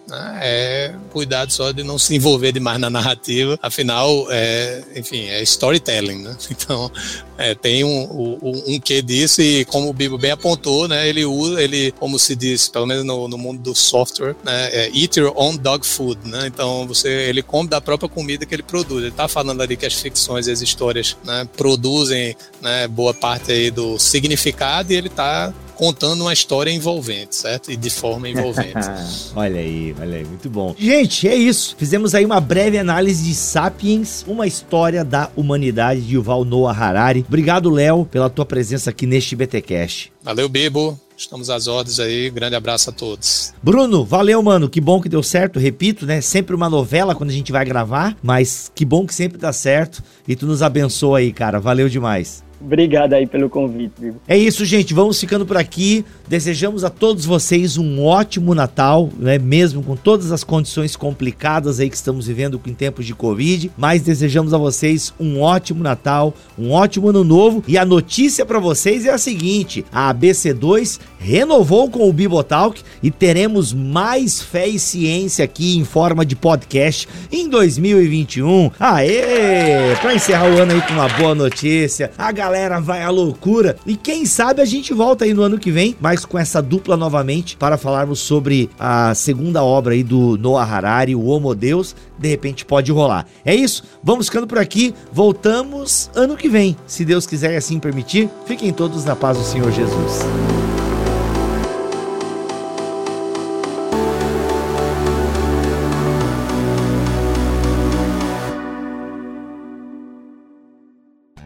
né, 0.07 0.39
é 0.41 0.95
cuidado 1.11 1.51
só 1.51 1.71
de 1.71 1.83
não 1.83 1.97
se 1.97 2.15
envolver 2.15 2.51
demais 2.51 2.79
na 2.79 2.89
narrativa, 2.89 3.57
afinal, 3.61 4.27
é, 4.29 4.83
enfim, 4.95 5.25
é 5.25 5.41
storytelling, 5.43 6.23
né? 6.23 6.37
Então, 6.61 6.91
é, 7.37 7.55
tem 7.55 7.83
um, 7.83 8.37
um, 8.41 8.63
um 8.75 8.79
quê 8.79 9.01
disso 9.01 9.41
e 9.41 9.65
como 9.65 9.89
o 9.89 9.93
Bibo 9.93 10.17
bem 10.17 10.31
apontou, 10.31 10.87
né, 10.87 11.07
ele 11.07 11.25
usa, 11.25 11.61
ele, 11.61 11.91
como 11.93 12.19
se 12.19 12.35
diz, 12.35 12.67
pelo 12.67 12.85
menos 12.85 13.03
no, 13.03 13.27
no 13.27 13.37
mundo 13.37 13.61
do 13.61 13.73
software, 13.73 14.35
né, 14.43 14.69
é 14.71 14.91
eat 14.93 15.19
your 15.19 15.33
own 15.35 15.57
dog 15.57 15.85
food, 15.85 16.19
né? 16.27 16.47
Então, 16.47 16.85
você, 16.87 17.09
ele 17.09 17.41
come 17.41 17.67
da 17.67 17.81
própria 17.81 18.09
comida 18.09 18.45
que 18.45 18.53
ele 18.53 18.63
produz. 18.63 19.01
Ele 19.01 19.09
está 19.09 19.27
falando 19.27 19.61
ali 19.61 19.75
que 19.75 19.85
as 19.85 19.93
ficções 19.93 20.47
e 20.47 20.51
as 20.51 20.61
histórias, 20.61 21.17
né, 21.23 21.47
produzem, 21.57 22.35
né, 22.61 22.87
boa 22.87 23.13
parte 23.13 23.51
aí 23.51 23.71
do 23.71 23.97
significado 23.97 24.91
e 24.93 24.95
ele 24.95 25.07
está 25.07 25.53
contando 25.81 26.21
uma 26.21 26.31
história 26.31 26.69
envolvente, 26.69 27.35
certo? 27.35 27.71
E 27.71 27.75
de 27.75 27.89
forma 27.89 28.29
envolvente. 28.29 28.87
olha 29.35 29.59
aí, 29.59 29.95
olha 29.99 30.17
aí, 30.17 30.23
muito 30.23 30.47
bom. 30.47 30.75
Gente, 30.77 31.27
é 31.27 31.33
isso. 31.33 31.75
Fizemos 31.75 32.13
aí 32.13 32.23
uma 32.23 32.39
breve 32.39 32.77
análise 32.77 33.23
de 33.23 33.33
Sapiens, 33.33 34.23
uma 34.27 34.45
história 34.45 35.03
da 35.03 35.31
humanidade 35.35 36.01
de 36.01 36.13
Yuval 36.13 36.45
Noah 36.45 36.77
Harari. 36.77 37.25
Obrigado, 37.27 37.71
Léo, 37.71 38.05
pela 38.05 38.29
tua 38.29 38.45
presença 38.45 38.91
aqui 38.91 39.07
neste 39.07 39.35
BTcast. 39.35 40.13
Valeu, 40.21 40.47
Bibo. 40.47 40.99
Estamos 41.17 41.49
às 41.49 41.65
ordens 41.65 41.99
aí. 41.99 42.29
Grande 42.29 42.55
abraço 42.55 42.91
a 42.91 42.93
todos. 42.93 43.51
Bruno, 43.63 44.05
valeu, 44.05 44.41
mano. 44.43 44.69
Que 44.69 44.79
bom 44.79 45.01
que 45.01 45.09
deu 45.09 45.23
certo. 45.23 45.57
Repito, 45.57 46.05
né? 46.05 46.21
Sempre 46.21 46.55
uma 46.55 46.69
novela 46.69 47.15
quando 47.15 47.31
a 47.31 47.33
gente 47.33 47.51
vai 47.51 47.65
gravar, 47.65 48.15
mas 48.21 48.71
que 48.75 48.85
bom 48.85 49.03
que 49.03 49.15
sempre 49.15 49.39
dá 49.39 49.51
certo. 49.51 50.03
E 50.27 50.35
tu 50.35 50.45
nos 50.45 50.61
abençoa 50.61 51.17
aí, 51.17 51.33
cara. 51.33 51.59
Valeu 51.59 51.89
demais. 51.89 52.43
Obrigado 52.63 53.13
aí 53.13 53.25
pelo 53.25 53.49
convite, 53.49 53.93
viu? 53.99 54.15
É 54.27 54.37
isso, 54.37 54.63
gente. 54.63 54.93
Vamos 54.93 55.19
ficando 55.19 55.45
por 55.45 55.57
aqui. 55.57 56.05
Desejamos 56.27 56.83
a 56.83 56.89
todos 56.89 57.25
vocês 57.25 57.77
um 57.77 58.05
ótimo 58.05 58.55
Natal, 58.55 59.09
né? 59.17 59.37
Mesmo 59.37 59.83
com 59.83 59.95
todas 59.95 60.31
as 60.31 60.43
condições 60.43 60.95
complicadas 60.95 61.79
aí 61.79 61.89
que 61.89 61.95
estamos 61.95 62.27
vivendo 62.27 62.61
em 62.65 62.73
tempos 62.73 63.05
de 63.05 63.13
Covid. 63.13 63.71
Mas 63.77 64.01
desejamos 64.01 64.53
a 64.53 64.57
vocês 64.57 65.13
um 65.19 65.41
ótimo 65.41 65.83
Natal, 65.83 66.33
um 66.57 66.71
ótimo 66.71 67.09
ano 67.09 67.23
novo. 67.23 67.63
E 67.67 67.77
a 67.77 67.83
notícia 67.83 68.45
para 68.45 68.59
vocês 68.59 69.05
é 69.05 69.09
a 69.09 69.17
seguinte: 69.17 69.83
a 69.91 70.13
ABC2 70.13 70.99
renovou 71.19 71.89
com 71.89 72.07
o 72.07 72.13
Bibotalk 72.13 72.81
e 73.01 73.09
teremos 73.09 73.73
mais 73.73 74.41
fé 74.41 74.67
e 74.67 74.79
ciência 74.79 75.43
aqui 75.43 75.77
em 75.77 75.83
forma 75.83 76.25
de 76.25 76.35
podcast 76.35 77.07
em 77.31 77.49
2021. 77.49 78.71
Aê! 78.79 79.95
Para 80.01 80.15
encerrar 80.15 80.49
o 80.49 80.57
ano 80.57 80.73
aí 80.73 80.81
com 80.81 80.93
uma 80.93 81.09
boa 81.09 81.35
notícia. 81.35 82.11
A 82.17 82.31
galera 82.31 82.50
galera 82.51 82.81
vai 82.81 83.01
à 83.01 83.09
loucura. 83.09 83.77
E 83.85 83.95
quem 83.95 84.25
sabe 84.25 84.61
a 84.61 84.65
gente 84.65 84.93
volta 84.93 85.23
aí 85.23 85.33
no 85.33 85.41
ano 85.41 85.57
que 85.57 85.71
vem, 85.71 85.95
mas 86.01 86.25
com 86.25 86.37
essa 86.37 86.61
dupla 86.61 86.97
novamente, 86.97 87.55
para 87.55 87.77
falarmos 87.77 88.19
sobre 88.19 88.69
a 88.77 89.15
segunda 89.15 89.63
obra 89.63 89.93
aí 89.93 90.03
do 90.03 90.37
Noah 90.37 90.65
Harari, 90.65 91.15
o 91.15 91.25
Homo 91.25 91.55
Deus. 91.55 91.95
De 92.19 92.27
repente 92.27 92.65
pode 92.65 92.91
rolar. 92.91 93.25
É 93.45 93.55
isso, 93.55 93.83
vamos 94.03 94.27
ficando 94.27 94.47
por 94.47 94.59
aqui. 94.59 94.93
Voltamos 95.13 96.09
ano 96.13 96.35
que 96.35 96.49
vem, 96.49 96.75
se 96.85 97.05
Deus 97.05 97.25
quiser 97.25 97.53
e 97.53 97.55
assim 97.55 97.79
permitir. 97.79 98.29
Fiquem 98.45 98.73
todos 98.73 99.05
na 99.05 99.15
paz 99.15 99.37
do 99.37 99.43
Senhor 99.45 99.71
Jesus. 99.71 100.60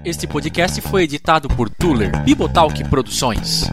Este 0.05 0.27
podcast 0.27 0.79
foi 0.81 1.01
editado 1.01 1.47
por 1.47 1.67
Tuller 1.67 2.23
Bibotalk 2.23 2.87
Produções. 2.91 3.63